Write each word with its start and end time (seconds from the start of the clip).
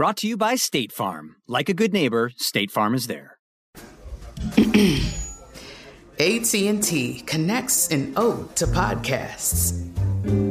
Brought 0.00 0.16
to 0.16 0.26
you 0.26 0.38
by 0.38 0.54
State 0.54 0.92
Farm. 0.92 1.36
Like 1.46 1.68
a 1.68 1.74
good 1.74 1.92
neighbor, 1.92 2.32
State 2.38 2.70
Farm 2.70 2.94
is 2.94 3.06
there. 3.06 3.36
AT&T 6.18 7.22
connects 7.26 7.88
an 7.88 8.14
ode 8.16 8.56
to 8.56 8.66
podcasts. 8.66 9.74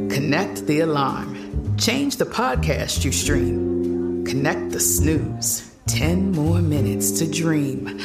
Connect 0.08 0.64
the 0.68 0.78
alarm. 0.78 1.76
Change 1.76 2.18
the 2.18 2.26
podcast 2.26 3.04
you 3.04 3.10
stream. 3.10 4.24
Connect 4.24 4.70
the 4.70 4.78
snooze. 4.78 5.74
10 5.88 6.30
more 6.30 6.62
minutes 6.62 7.10
to 7.18 7.28
dream. 7.28 7.98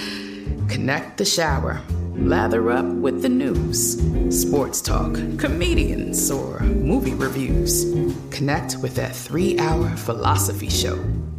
Connect 0.68 1.20
the 1.20 1.26
shower. 1.26 1.80
Lather 2.16 2.72
up 2.72 2.86
with 2.88 3.22
the 3.22 3.30
news, 3.30 4.02
sports 4.32 4.82
talk, 4.82 5.14
comedians, 5.38 6.32
or 6.32 6.62
movie 6.62 7.14
reviews. 7.14 7.86
Connect 8.32 8.78
with 8.78 8.96
that 8.96 9.16
three 9.16 9.60
hour 9.60 9.96
philosophy 9.96 10.70
show 10.70 10.98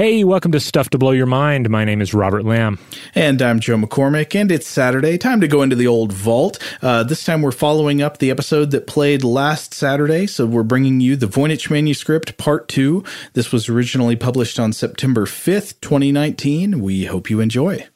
Hey, 0.00 0.24
welcome 0.24 0.52
to 0.52 0.60
Stuff 0.60 0.88
to 0.90 0.98
Blow 0.98 1.10
Your 1.10 1.26
Mind. 1.26 1.68
My 1.68 1.84
name 1.84 2.00
is 2.00 2.14
Robert 2.14 2.42
Lamb. 2.42 2.78
And 3.14 3.42
I'm 3.42 3.60
Joe 3.60 3.76
McCormick, 3.76 4.34
and 4.34 4.50
it's 4.50 4.66
Saturday. 4.66 5.18
Time 5.18 5.42
to 5.42 5.46
go 5.46 5.60
into 5.60 5.76
the 5.76 5.88
old 5.88 6.10
vault. 6.10 6.58
Uh, 6.80 7.02
this 7.02 7.22
time 7.22 7.42
we're 7.42 7.52
following 7.52 8.00
up 8.00 8.16
the 8.16 8.30
episode 8.30 8.70
that 8.70 8.86
played 8.86 9.22
last 9.22 9.74
Saturday. 9.74 10.26
So 10.26 10.46
we're 10.46 10.62
bringing 10.62 11.00
you 11.00 11.16
the 11.16 11.26
Voynich 11.26 11.70
Manuscript 11.70 12.38
Part 12.38 12.66
2. 12.68 13.04
This 13.34 13.52
was 13.52 13.68
originally 13.68 14.16
published 14.16 14.58
on 14.58 14.72
September 14.72 15.26
5th, 15.26 15.78
2019. 15.82 16.80
We 16.80 17.04
hope 17.04 17.28
you 17.28 17.40
enjoy. 17.40 17.86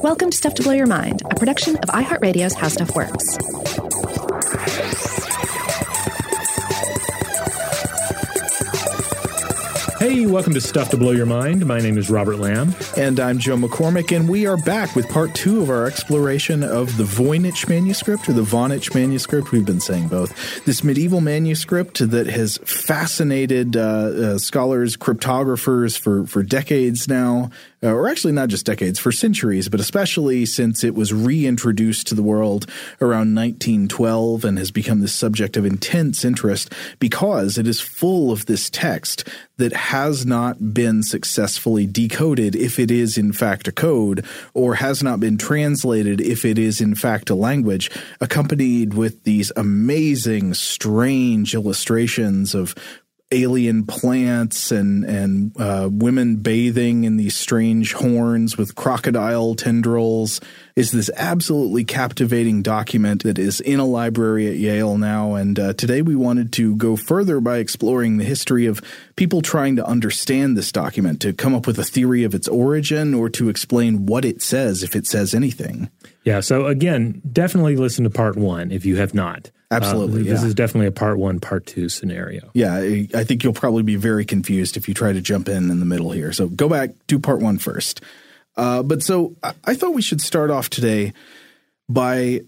Welcome 0.00 0.30
to 0.30 0.36
Stuff 0.36 0.54
to 0.54 0.62
Blow 0.62 0.74
Your 0.74 0.86
Mind, 0.86 1.22
a 1.28 1.34
production 1.34 1.74
of 1.74 1.88
iHeartRadio's 1.88 2.54
How 2.54 2.68
Stuff 2.68 2.94
Works. 2.94 3.89
Hey, 10.00 10.24
welcome 10.24 10.54
to 10.54 10.62
Stuff 10.62 10.88
to 10.92 10.96
Blow 10.96 11.10
Your 11.10 11.26
Mind. 11.26 11.66
My 11.66 11.78
name 11.78 11.98
is 11.98 12.08
Robert 12.08 12.38
Lamb. 12.38 12.74
And 12.96 13.20
I'm 13.20 13.38
Joe 13.38 13.58
McCormick, 13.58 14.16
and 14.16 14.30
we 14.30 14.46
are 14.46 14.56
back 14.56 14.96
with 14.96 15.06
part 15.10 15.34
two 15.34 15.60
of 15.60 15.68
our 15.68 15.84
exploration 15.84 16.62
of 16.62 16.96
the 16.96 17.04
Voynich 17.04 17.68
manuscript, 17.68 18.26
or 18.26 18.32
the 18.32 18.40
Vonich 18.40 18.94
manuscript. 18.94 19.52
We've 19.52 19.66
been 19.66 19.78
saying 19.78 20.08
both. 20.08 20.64
This 20.64 20.82
medieval 20.82 21.20
manuscript 21.20 21.98
that 21.98 22.28
has 22.28 22.56
fascinated 22.64 23.76
uh, 23.76 23.80
uh, 23.80 24.38
scholars, 24.38 24.96
cryptographers 24.96 25.98
for, 25.98 26.26
for 26.26 26.42
decades 26.42 27.06
now, 27.06 27.50
uh, 27.82 27.92
or 27.92 28.08
actually 28.08 28.32
not 28.32 28.48
just 28.48 28.66
decades, 28.66 28.98
for 28.98 29.12
centuries, 29.12 29.68
but 29.68 29.80
especially 29.80 30.44
since 30.44 30.84
it 30.84 30.94
was 30.94 31.12
reintroduced 31.12 32.06
to 32.06 32.14
the 32.14 32.22
world 32.22 32.66
around 33.00 33.34
1912 33.34 34.44
and 34.44 34.58
has 34.58 34.70
become 34.70 35.00
the 35.00 35.08
subject 35.08 35.56
of 35.56 35.64
intense 35.64 36.24
interest 36.24 36.72
because 36.98 37.56
it 37.56 37.66
is 37.66 37.80
full 37.80 38.30
of 38.30 38.46
this 38.46 38.68
text 38.68 39.28
that 39.56 39.72
has 39.72 40.24
not 40.24 40.72
been 40.72 41.02
successfully 41.02 41.86
decoded 41.86 42.56
if 42.56 42.78
it 42.78 42.90
is 42.90 43.18
in 43.18 43.32
fact 43.32 43.68
a 43.68 43.72
code, 43.72 44.24
or 44.54 44.76
has 44.76 45.02
not 45.02 45.20
been 45.20 45.36
translated 45.36 46.20
if 46.20 46.44
it 46.44 46.58
is 46.58 46.80
in 46.80 46.94
fact 46.94 47.30
a 47.30 47.34
language, 47.34 47.90
accompanied 48.20 48.94
with 48.94 49.22
these 49.24 49.52
amazing, 49.56 50.54
strange 50.54 51.54
illustrations 51.54 52.54
of 52.54 52.74
alien 53.32 53.86
plants 53.86 54.72
and 54.72 55.04
and 55.04 55.52
uh, 55.60 55.88
women 55.90 56.36
bathing 56.36 57.04
in 57.04 57.16
these 57.16 57.36
strange 57.36 57.92
horns 57.92 58.58
with 58.58 58.74
crocodile 58.74 59.54
tendrils 59.54 60.40
is 60.74 60.90
this 60.90 61.10
absolutely 61.16 61.84
captivating 61.84 62.60
document 62.60 63.22
that 63.22 63.38
is 63.38 63.60
in 63.60 63.78
a 63.78 63.84
library 63.84 64.48
at 64.48 64.56
Yale 64.56 64.98
now. 64.98 65.34
And 65.34 65.58
uh, 65.58 65.72
today 65.74 66.02
we 66.02 66.16
wanted 66.16 66.52
to 66.54 66.74
go 66.76 66.96
further 66.96 67.40
by 67.40 67.58
exploring 67.58 68.16
the 68.16 68.24
history 68.24 68.66
of 68.66 68.80
people 69.14 69.42
trying 69.42 69.76
to 69.76 69.86
understand 69.86 70.56
this 70.56 70.72
document, 70.72 71.20
to 71.20 71.32
come 71.32 71.54
up 71.54 71.66
with 71.66 71.78
a 71.78 71.84
theory 71.84 72.24
of 72.24 72.34
its 72.34 72.48
origin, 72.48 73.14
or 73.14 73.28
to 73.30 73.48
explain 73.48 74.06
what 74.06 74.24
it 74.24 74.42
says 74.42 74.82
if 74.82 74.96
it 74.96 75.06
says 75.06 75.34
anything. 75.34 75.88
Yeah. 76.24 76.40
So 76.40 76.66
again, 76.66 77.22
definitely 77.32 77.76
listen 77.76 78.04
to 78.04 78.10
part 78.10 78.36
one 78.36 78.72
if 78.72 78.84
you 78.84 78.96
have 78.96 79.14
not. 79.14 79.50
Absolutely. 79.70 80.22
Uh, 80.22 80.32
this 80.32 80.42
yeah. 80.42 80.48
is 80.48 80.54
definitely 80.54 80.88
a 80.88 80.92
part 80.92 81.18
one, 81.18 81.38
part 81.38 81.66
two 81.66 81.88
scenario. 81.88 82.50
Yeah. 82.54 82.76
I 83.14 83.24
think 83.24 83.44
you'll 83.44 83.52
probably 83.52 83.84
be 83.84 83.96
very 83.96 84.24
confused 84.24 84.76
if 84.76 84.88
you 84.88 84.94
try 84.94 85.12
to 85.12 85.20
jump 85.20 85.48
in 85.48 85.70
in 85.70 85.78
the 85.78 85.86
middle 85.86 86.10
here. 86.10 86.32
So 86.32 86.48
go 86.48 86.68
back, 86.68 86.90
do 87.06 87.18
part 87.18 87.40
one 87.40 87.58
first. 87.58 88.00
Uh, 88.56 88.82
but 88.82 89.02
so 89.02 89.36
I, 89.42 89.54
I 89.64 89.74
thought 89.74 89.94
we 89.94 90.02
should 90.02 90.20
start 90.20 90.50
off 90.50 90.70
today 90.70 91.12
by 91.88 92.40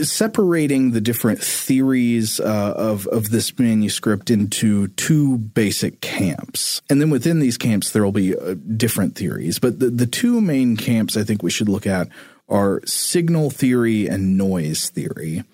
separating 0.00 0.90
the 0.90 1.00
different 1.00 1.40
theories 1.40 2.40
uh, 2.40 2.74
of 2.76 3.06
of 3.08 3.30
this 3.30 3.56
manuscript 3.58 4.30
into 4.30 4.88
two 4.88 5.38
basic 5.38 6.00
camps, 6.00 6.82
and 6.90 7.00
then 7.00 7.10
within 7.10 7.38
these 7.38 7.56
camps 7.56 7.92
there 7.92 8.02
will 8.02 8.12
be 8.12 8.36
uh, 8.36 8.54
different 8.76 9.14
theories. 9.14 9.58
But 9.58 9.78
the 9.78 9.90
the 9.90 10.06
two 10.06 10.40
main 10.40 10.76
camps 10.76 11.16
I 11.16 11.22
think 11.22 11.42
we 11.42 11.50
should 11.50 11.68
look 11.68 11.86
at 11.86 12.08
are 12.48 12.82
signal 12.84 13.50
theory 13.50 14.06
and 14.06 14.36
noise 14.36 14.90
theory. 14.90 15.44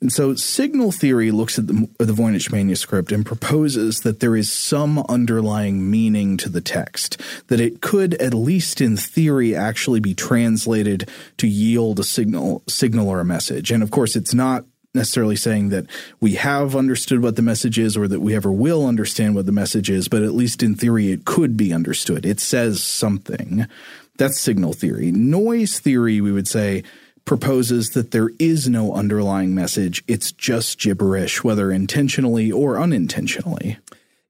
And 0.00 0.12
so 0.12 0.34
signal 0.34 0.90
theory 0.90 1.30
looks 1.30 1.58
at 1.58 1.68
the, 1.68 1.88
the 1.98 2.12
Voynich 2.12 2.50
manuscript 2.50 3.12
and 3.12 3.24
proposes 3.24 4.00
that 4.00 4.20
there 4.20 4.34
is 4.34 4.50
some 4.50 4.98
underlying 5.08 5.90
meaning 5.90 6.36
to 6.38 6.48
the 6.48 6.60
text, 6.60 7.20
that 7.46 7.60
it 7.60 7.80
could, 7.80 8.14
at 8.14 8.34
least 8.34 8.80
in 8.80 8.96
theory, 8.96 9.54
actually 9.54 10.00
be 10.00 10.14
translated 10.14 11.08
to 11.36 11.46
yield 11.46 12.00
a 12.00 12.04
signal, 12.04 12.62
signal 12.68 13.08
or 13.08 13.20
a 13.20 13.24
message. 13.24 13.70
And 13.70 13.82
of 13.82 13.90
course, 13.90 14.16
it's 14.16 14.34
not 14.34 14.64
necessarily 14.94 15.36
saying 15.36 15.68
that 15.68 15.86
we 16.20 16.34
have 16.34 16.74
understood 16.74 17.22
what 17.22 17.36
the 17.36 17.42
message 17.42 17.78
is 17.78 17.96
or 17.96 18.08
that 18.08 18.20
we 18.20 18.34
ever 18.34 18.50
will 18.50 18.86
understand 18.86 19.34
what 19.34 19.46
the 19.46 19.52
message 19.52 19.88
is, 19.88 20.08
but 20.08 20.22
at 20.22 20.34
least 20.34 20.62
in 20.62 20.74
theory, 20.74 21.12
it 21.12 21.24
could 21.24 21.56
be 21.56 21.72
understood. 21.72 22.26
It 22.26 22.40
says 22.40 22.82
something. 22.82 23.66
That's 24.20 24.38
signal 24.38 24.74
theory. 24.74 25.10
Noise 25.10 25.80
theory, 25.80 26.20
we 26.20 26.30
would 26.30 26.46
say, 26.46 26.84
proposes 27.24 27.90
that 27.90 28.10
there 28.10 28.28
is 28.38 28.68
no 28.68 28.92
underlying 28.92 29.54
message. 29.54 30.04
It's 30.06 30.30
just 30.30 30.78
gibberish, 30.78 31.42
whether 31.42 31.72
intentionally 31.72 32.52
or 32.52 32.78
unintentionally. 32.78 33.78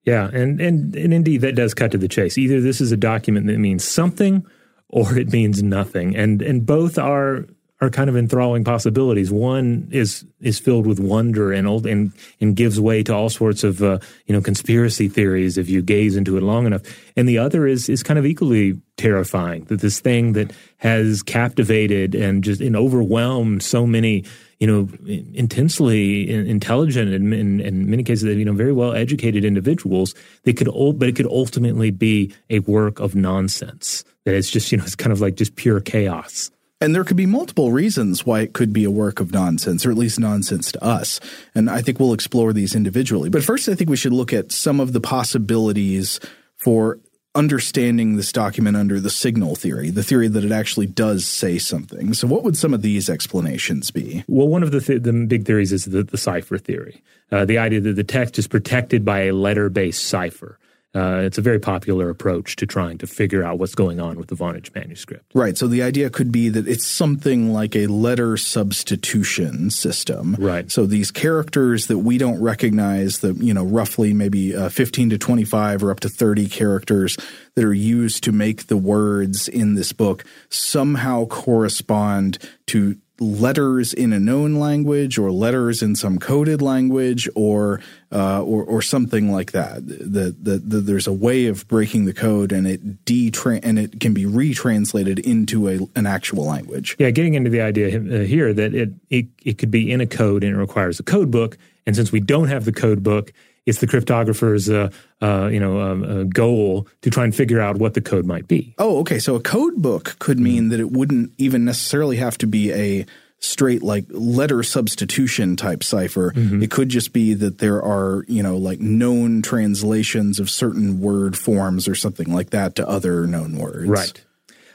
Yeah, 0.04 0.28
and, 0.32 0.60
and 0.60 0.94
and 0.94 1.12
indeed 1.12 1.40
that 1.40 1.56
does 1.56 1.75
cut 1.75 1.90
to 1.90 1.98
the 1.98 2.06
chase. 2.06 2.38
Either 2.38 2.60
this 2.60 2.81
is 2.81 2.92
a 2.92 2.96
document 2.96 3.48
that 3.48 3.58
means 3.58 3.82
something 3.82 4.46
or 4.88 5.19
it 5.19 5.32
means 5.32 5.60
nothing. 5.60 6.14
And 6.14 6.40
and 6.40 6.64
both 6.64 6.96
are 6.96 7.46
are 7.80 7.88
kind 7.88 8.10
of 8.10 8.16
enthralling 8.16 8.62
possibilities. 8.62 9.30
One 9.30 9.88
is 9.90 10.24
is 10.40 10.58
filled 10.58 10.86
with 10.86 11.00
wonder 11.00 11.52
and 11.52 11.66
old 11.66 11.86
and 11.86 12.12
and 12.40 12.54
gives 12.54 12.78
way 12.78 13.02
to 13.04 13.14
all 13.14 13.30
sorts 13.30 13.64
of 13.64 13.82
uh, 13.82 13.98
you 14.26 14.34
know 14.34 14.40
conspiracy 14.40 15.08
theories 15.08 15.56
if 15.56 15.68
you 15.68 15.80
gaze 15.80 16.16
into 16.16 16.36
it 16.36 16.42
long 16.42 16.66
enough. 16.66 16.82
And 17.16 17.28
the 17.28 17.38
other 17.38 17.66
is 17.66 17.88
is 17.88 18.02
kind 18.02 18.18
of 18.18 18.26
equally 18.26 18.80
terrifying 18.96 19.64
that 19.64 19.80
this 19.80 20.00
thing 20.00 20.34
that 20.34 20.52
has 20.76 21.22
captivated 21.22 22.14
and 22.14 22.44
just 22.44 22.60
and 22.60 22.76
overwhelmed 22.76 23.62
so 23.62 23.86
many 23.86 24.24
you 24.58 24.66
know 24.66 24.88
intensely 25.32 26.30
intelligent 26.30 27.14
and 27.14 27.32
in, 27.32 27.90
many 27.90 28.02
cases 28.02 28.36
you 28.36 28.44
know 28.44 28.52
very 28.52 28.74
well 28.74 28.92
educated 28.92 29.42
individuals 29.42 30.14
they 30.44 30.52
could 30.52 30.68
but 30.98 31.08
it 31.08 31.16
could 31.16 31.26
ultimately 31.26 31.90
be 31.90 32.30
a 32.50 32.58
work 32.60 33.00
of 33.00 33.14
nonsense 33.14 34.04
that 34.26 34.34
it's 34.34 34.50
just 34.50 34.70
you 34.70 34.76
know 34.76 34.84
it's 34.84 34.94
kind 34.94 35.12
of 35.12 35.20
like 35.22 35.34
just 35.34 35.56
pure 35.56 35.80
chaos 35.80 36.50
and 36.80 36.94
there 36.94 37.04
could 37.04 37.16
be 37.16 37.26
multiple 37.26 37.72
reasons 37.72 38.24
why 38.24 38.40
it 38.40 38.52
could 38.52 38.72
be 38.72 38.84
a 38.84 38.90
work 38.90 39.20
of 39.20 39.32
nonsense, 39.32 39.84
or 39.84 39.90
at 39.90 39.98
least 39.98 40.18
nonsense 40.18 40.72
to 40.72 40.82
us. 40.82 41.20
And 41.54 41.68
I 41.68 41.82
think 41.82 42.00
we'll 42.00 42.14
explore 42.14 42.52
these 42.52 42.74
individually. 42.74 43.28
But 43.28 43.44
first, 43.44 43.68
I 43.68 43.74
think 43.74 43.90
we 43.90 43.96
should 43.96 44.12
look 44.12 44.32
at 44.32 44.52
some 44.52 44.80
of 44.80 44.92
the 44.92 45.00
possibilities 45.00 46.20
for 46.56 46.98
understanding 47.34 48.16
this 48.16 48.32
document 48.32 48.76
under 48.76 48.98
the 48.98 49.10
signal 49.10 49.54
theory, 49.54 49.90
the 49.90 50.02
theory 50.02 50.26
that 50.28 50.44
it 50.44 50.50
actually 50.50 50.86
does 50.86 51.26
say 51.26 51.58
something. 51.58 52.12
So, 52.14 52.26
what 52.26 52.42
would 52.42 52.56
some 52.56 52.74
of 52.74 52.82
these 52.82 53.08
explanations 53.08 53.90
be? 53.90 54.24
Well, 54.26 54.48
one 54.48 54.62
of 54.62 54.72
the, 54.72 54.80
th- 54.80 55.02
the 55.02 55.12
big 55.12 55.44
theories 55.44 55.72
is 55.72 55.84
the, 55.84 56.02
the 56.02 56.18
cipher 56.18 56.58
theory, 56.58 57.02
uh, 57.30 57.44
the 57.44 57.58
idea 57.58 57.80
that 57.80 57.94
the 57.94 58.04
text 58.04 58.38
is 58.38 58.48
protected 58.48 59.04
by 59.04 59.20
a 59.20 59.32
letter 59.32 59.68
based 59.68 60.04
cipher. 60.04 60.58
Uh, 60.92 61.20
it's 61.22 61.38
a 61.38 61.42
very 61.42 61.60
popular 61.60 62.10
approach 62.10 62.56
to 62.56 62.66
trying 62.66 62.98
to 62.98 63.06
figure 63.06 63.44
out 63.44 63.58
what's 63.58 63.76
going 63.76 64.00
on 64.00 64.19
with 64.19 64.26
the 64.26 64.34
Voynich 64.34 64.75
manuscript. 64.75 65.25
Right. 65.34 65.56
So 65.56 65.69
the 65.69 65.82
idea 65.82 66.10
could 66.10 66.32
be 66.32 66.48
that 66.48 66.66
it's 66.66 66.87
something 66.87 67.52
like 67.52 67.76
a 67.76 67.87
letter 67.87 68.37
substitution 68.37 69.70
system. 69.70 70.34
Right. 70.37 70.70
So 70.70 70.87
these 70.87 71.12
characters 71.12 71.87
that 71.87 71.98
we 71.98 72.19
don't 72.19 72.40
recognize, 72.40 73.20
the 73.20 73.34
you 73.34 73.54
know 73.54 73.64
roughly 73.64 74.12
maybe 74.12 74.56
uh, 74.56 74.69
15 74.69 75.10
to 75.10 75.19
25 75.19 75.84
or 75.84 75.92
up 75.92 76.00
to 76.00 76.08
30 76.08 76.48
characters 76.48 77.16
that 77.54 77.64
are 77.64 77.72
used 77.72 78.25
to 78.25 78.32
make 78.32 78.66
the 78.66 78.76
words 78.76 79.46
in 79.46 79.75
this 79.75 79.92
book 79.92 80.25
somehow 80.48 81.25
correspond 81.26 82.38
to 82.66 82.96
letters 83.20 83.93
in 83.93 84.14
a 84.14 84.19
known 84.19 84.55
language 84.55 85.19
or 85.19 85.31
letters 85.31 85.82
in 85.82 85.94
some 85.94 86.19
coded 86.19 86.62
language 86.62 87.28
or 87.34 87.81
uh, 88.11 88.43
or, 88.43 88.64
or 88.64 88.82
something 88.82 89.31
like 89.31 89.52
that. 89.52 89.87
That 89.87 90.43
the, 90.43 90.58
the, 90.58 90.81
there's 90.81 91.06
a 91.06 91.12
way 91.12 91.46
of 91.46 91.69
breaking 91.69 92.06
the 92.06 92.14
code 92.14 92.50
and 92.50 92.67
it 92.67 93.05
detra- 93.05 93.61
and 93.62 93.78
it 93.78 94.00
can 94.00 94.14
be 94.14 94.25
retranslated 94.25 95.19
into 95.19 95.69
a, 95.69 95.78
an 95.94 96.06
actual 96.06 96.46
language. 96.46 96.96
Yeah, 96.99 97.11
getting 97.11 97.34
into 97.34 97.50
the 97.50 97.61
idea 97.61 97.99
uh, 97.99 98.25
here 98.25 98.55
that 98.55 98.75
it, 98.75 98.90
it 99.11 99.26
it 99.44 99.58
could 99.58 99.70
be 99.70 99.93
in 99.93 100.00
a 100.00 100.06
code 100.06 100.43
and 100.43 100.56
it 100.56 100.58
requires 100.58 100.99
a 100.99 101.05
code 101.05 101.31
book. 101.31 101.58
And 101.87 101.96
since 101.96 102.12
we 102.12 102.20
don't 102.20 102.49
have 102.49 102.64
the 102.64 102.73
code 102.73 103.02
book, 103.02 103.32
it's 103.66 103.80
the 103.80 103.86
cryptographer's 103.86 104.68
uh, 104.68 104.90
uh, 105.20 105.48
you 105.52 105.60
know 105.60 105.80
um, 105.80 106.02
uh, 106.02 106.22
goal 106.24 106.88
to 107.02 107.10
try 107.10 107.24
and 107.24 107.34
figure 107.34 107.60
out 107.60 107.76
what 107.76 107.94
the 107.94 108.00
code 108.00 108.26
might 108.26 108.48
be. 108.48 108.74
Oh, 108.78 108.98
okay. 109.00 109.18
So 109.18 109.34
a 109.36 109.40
code 109.40 109.76
book 109.76 110.16
could 110.18 110.38
mean 110.38 110.68
that 110.70 110.80
it 110.80 110.90
wouldn't 110.90 111.32
even 111.38 111.64
necessarily 111.64 112.16
have 112.16 112.38
to 112.38 112.46
be 112.46 112.72
a 112.72 113.06
straight 113.40 113.82
like 113.82 114.04
letter 114.10 114.62
substitution 114.62 115.56
type 115.56 115.82
cipher. 115.82 116.32
Mm-hmm. 116.32 116.62
It 116.62 116.70
could 116.70 116.90
just 116.90 117.12
be 117.12 117.34
that 117.34 117.58
there 117.58 117.82
are, 117.82 118.24
you 118.28 118.42
know, 118.42 118.56
like 118.56 118.80
known 118.80 119.42
translations 119.42 120.38
of 120.38 120.50
certain 120.50 121.00
word 121.00 121.36
forms 121.36 121.88
or 121.88 121.94
something 121.94 122.32
like 122.32 122.50
that 122.50 122.74
to 122.76 122.88
other 122.88 123.26
known 123.26 123.56
words. 123.56 123.88
Right. 123.88 124.24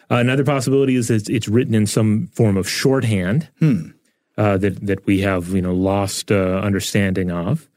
Uh, 0.10 0.16
another 0.16 0.44
possibility 0.44 0.96
is 0.96 1.08
that 1.08 1.30
it's 1.30 1.48
written 1.48 1.74
in 1.74 1.88
some 1.88 2.28
form 2.34 2.58
of 2.58 2.70
shorthand 2.70 3.50
hmm. 3.60 3.90
uh, 4.38 4.58
that 4.58 4.86
that 4.86 5.06
we 5.06 5.22
have, 5.22 5.50
you 5.50 5.62
know, 5.62 5.74
lost 5.74 6.32
uh, 6.32 6.60
understanding 6.64 7.32
of. 7.32 7.70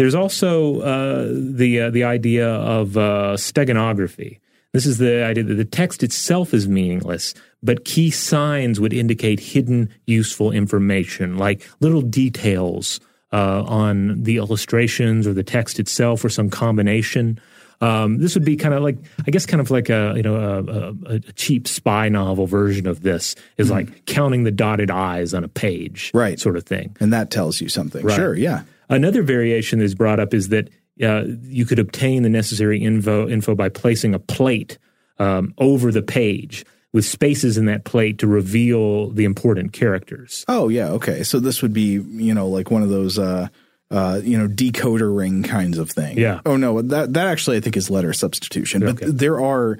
There's 0.00 0.14
also 0.14 0.80
uh, 0.80 1.28
the 1.30 1.78
uh, 1.78 1.90
the 1.90 2.04
idea 2.04 2.48
of 2.48 2.96
uh, 2.96 3.36
steganography. 3.36 4.38
This 4.72 4.86
is 4.86 4.96
the 4.96 5.22
idea 5.22 5.44
that 5.44 5.56
the 5.56 5.64
text 5.66 6.02
itself 6.02 6.54
is 6.54 6.66
meaningless, 6.66 7.34
but 7.62 7.84
key 7.84 8.10
signs 8.10 8.80
would 8.80 8.94
indicate 8.94 9.40
hidden 9.40 9.90
useful 10.06 10.52
information, 10.52 11.36
like 11.36 11.68
little 11.80 12.00
details 12.00 12.98
uh, 13.30 13.62
on 13.64 14.22
the 14.22 14.38
illustrations 14.38 15.26
or 15.26 15.34
the 15.34 15.44
text 15.44 15.78
itself, 15.78 16.24
or 16.24 16.30
some 16.30 16.48
combination. 16.48 17.38
Um, 17.82 18.20
this 18.20 18.34
would 18.34 18.44
be 18.44 18.56
kind 18.56 18.72
of 18.72 18.82
like, 18.82 18.96
I 19.26 19.30
guess, 19.30 19.44
kind 19.44 19.60
of 19.60 19.70
like 19.70 19.90
a 19.90 20.14
you 20.16 20.22
know 20.22 20.36
a, 20.36 21.12
a, 21.12 21.14
a 21.16 21.20
cheap 21.32 21.68
spy 21.68 22.08
novel 22.08 22.46
version 22.46 22.86
of 22.86 23.02
this 23.02 23.36
is 23.58 23.68
mm-hmm. 23.68 23.90
like 23.90 24.06
counting 24.06 24.44
the 24.44 24.50
dotted 24.50 24.90
i's 24.90 25.34
on 25.34 25.44
a 25.44 25.48
page, 25.48 26.10
right? 26.14 26.40
Sort 26.40 26.56
of 26.56 26.64
thing, 26.64 26.96
and 27.00 27.12
that 27.12 27.30
tells 27.30 27.60
you 27.60 27.68
something. 27.68 28.02
Right. 28.02 28.16
Sure, 28.16 28.34
yeah. 28.34 28.62
Another 28.90 29.22
variation 29.22 29.78
that's 29.78 29.94
brought 29.94 30.20
up 30.20 30.34
is 30.34 30.48
that 30.48 30.68
uh, 31.02 31.24
you 31.42 31.64
could 31.64 31.78
obtain 31.78 32.22
the 32.22 32.28
necessary 32.28 32.82
info, 32.82 33.28
info 33.28 33.54
by 33.54 33.68
placing 33.68 34.14
a 34.14 34.18
plate 34.18 34.78
um, 35.18 35.54
over 35.58 35.92
the 35.92 36.02
page 36.02 36.64
with 36.92 37.04
spaces 37.04 37.56
in 37.56 37.66
that 37.66 37.84
plate 37.84 38.18
to 38.18 38.26
reveal 38.26 39.10
the 39.10 39.24
important 39.24 39.72
characters. 39.72 40.44
Oh 40.48 40.68
yeah, 40.68 40.88
okay. 40.90 41.22
So 41.22 41.38
this 41.38 41.62
would 41.62 41.72
be 41.72 42.00
you 42.00 42.34
know 42.34 42.48
like 42.48 42.70
one 42.70 42.82
of 42.82 42.88
those 42.88 43.18
uh, 43.18 43.48
uh, 43.90 44.20
you 44.22 44.36
know 44.36 44.48
decoder 44.48 45.16
ring 45.16 45.42
kinds 45.42 45.78
of 45.78 45.90
thing. 45.90 46.18
Yeah. 46.18 46.40
Oh 46.44 46.56
no, 46.56 46.82
that 46.82 47.12
that 47.14 47.26
actually 47.28 47.58
I 47.58 47.60
think 47.60 47.76
is 47.76 47.90
letter 47.90 48.12
substitution. 48.12 48.80
But 48.80 49.02
okay. 49.02 49.06
there 49.06 49.40
are 49.40 49.78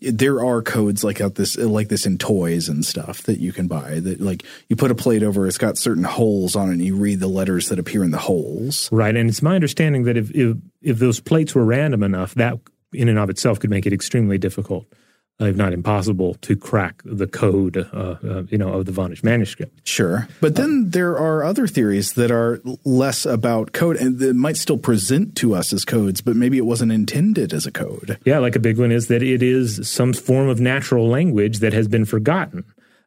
there 0.00 0.44
are 0.44 0.60
codes 0.60 1.02
like 1.02 1.20
out 1.20 1.36
this 1.36 1.56
like 1.56 1.88
this 1.88 2.04
in 2.04 2.18
toys 2.18 2.68
and 2.68 2.84
stuff 2.84 3.22
that 3.22 3.40
you 3.40 3.52
can 3.52 3.66
buy 3.68 4.00
that 4.00 4.20
like 4.20 4.44
you 4.68 4.76
put 4.76 4.90
a 4.90 4.94
plate 4.94 5.22
over 5.22 5.46
it's 5.46 5.58
got 5.58 5.78
certain 5.78 6.04
holes 6.04 6.54
on 6.54 6.68
it 6.68 6.72
and 6.72 6.84
you 6.84 6.94
read 6.94 7.20
the 7.20 7.28
letters 7.28 7.68
that 7.68 7.78
appear 7.78 8.04
in 8.04 8.10
the 8.10 8.18
holes. 8.18 8.88
Right 8.92 9.16
and 9.16 9.28
it's 9.28 9.42
my 9.42 9.54
understanding 9.54 10.04
that 10.04 10.16
if 10.16 10.30
if, 10.32 10.56
if 10.82 10.98
those 10.98 11.20
plates 11.20 11.54
were 11.54 11.64
random 11.64 12.02
enough 12.02 12.34
that 12.34 12.58
in 12.92 13.08
and 13.08 13.18
of 13.18 13.30
itself 13.30 13.60
could 13.60 13.70
make 13.70 13.86
it 13.86 13.92
extremely 13.92 14.38
difficult 14.38 14.86
if 15.40 15.56
not 15.56 15.72
impossible, 15.72 16.34
to 16.42 16.56
crack 16.56 17.02
the 17.04 17.26
code, 17.26 17.76
uh, 17.76 18.16
uh, 18.22 18.42
you 18.48 18.58
know, 18.58 18.72
of 18.72 18.86
the 18.86 18.92
Voynich 18.92 19.22
manuscript. 19.22 19.86
Sure, 19.86 20.28
but 20.40 20.56
then 20.56 20.90
there 20.90 21.16
are 21.16 21.44
other 21.44 21.66
theories 21.66 22.14
that 22.14 22.30
are 22.30 22.60
less 22.84 23.24
about 23.24 23.72
code 23.72 23.96
and 23.96 24.18
that 24.18 24.34
might 24.34 24.56
still 24.56 24.78
present 24.78 25.36
to 25.36 25.54
us 25.54 25.72
as 25.72 25.84
codes, 25.84 26.20
but 26.20 26.36
maybe 26.36 26.58
it 26.58 26.66
wasn't 26.66 26.92
intended 26.92 27.52
as 27.52 27.66
a 27.66 27.72
code. 27.72 28.18
Yeah, 28.24 28.38
like 28.38 28.56
a 28.56 28.60
big 28.60 28.78
one 28.78 28.92
is 28.92 29.08
that 29.08 29.22
it 29.22 29.42
is 29.42 29.88
some 29.88 30.12
form 30.12 30.48
of 30.48 30.60
natural 30.60 31.08
language 31.08 31.60
that 31.60 31.72
has 31.72 31.88
been 31.88 32.04
forgotten 32.04 32.64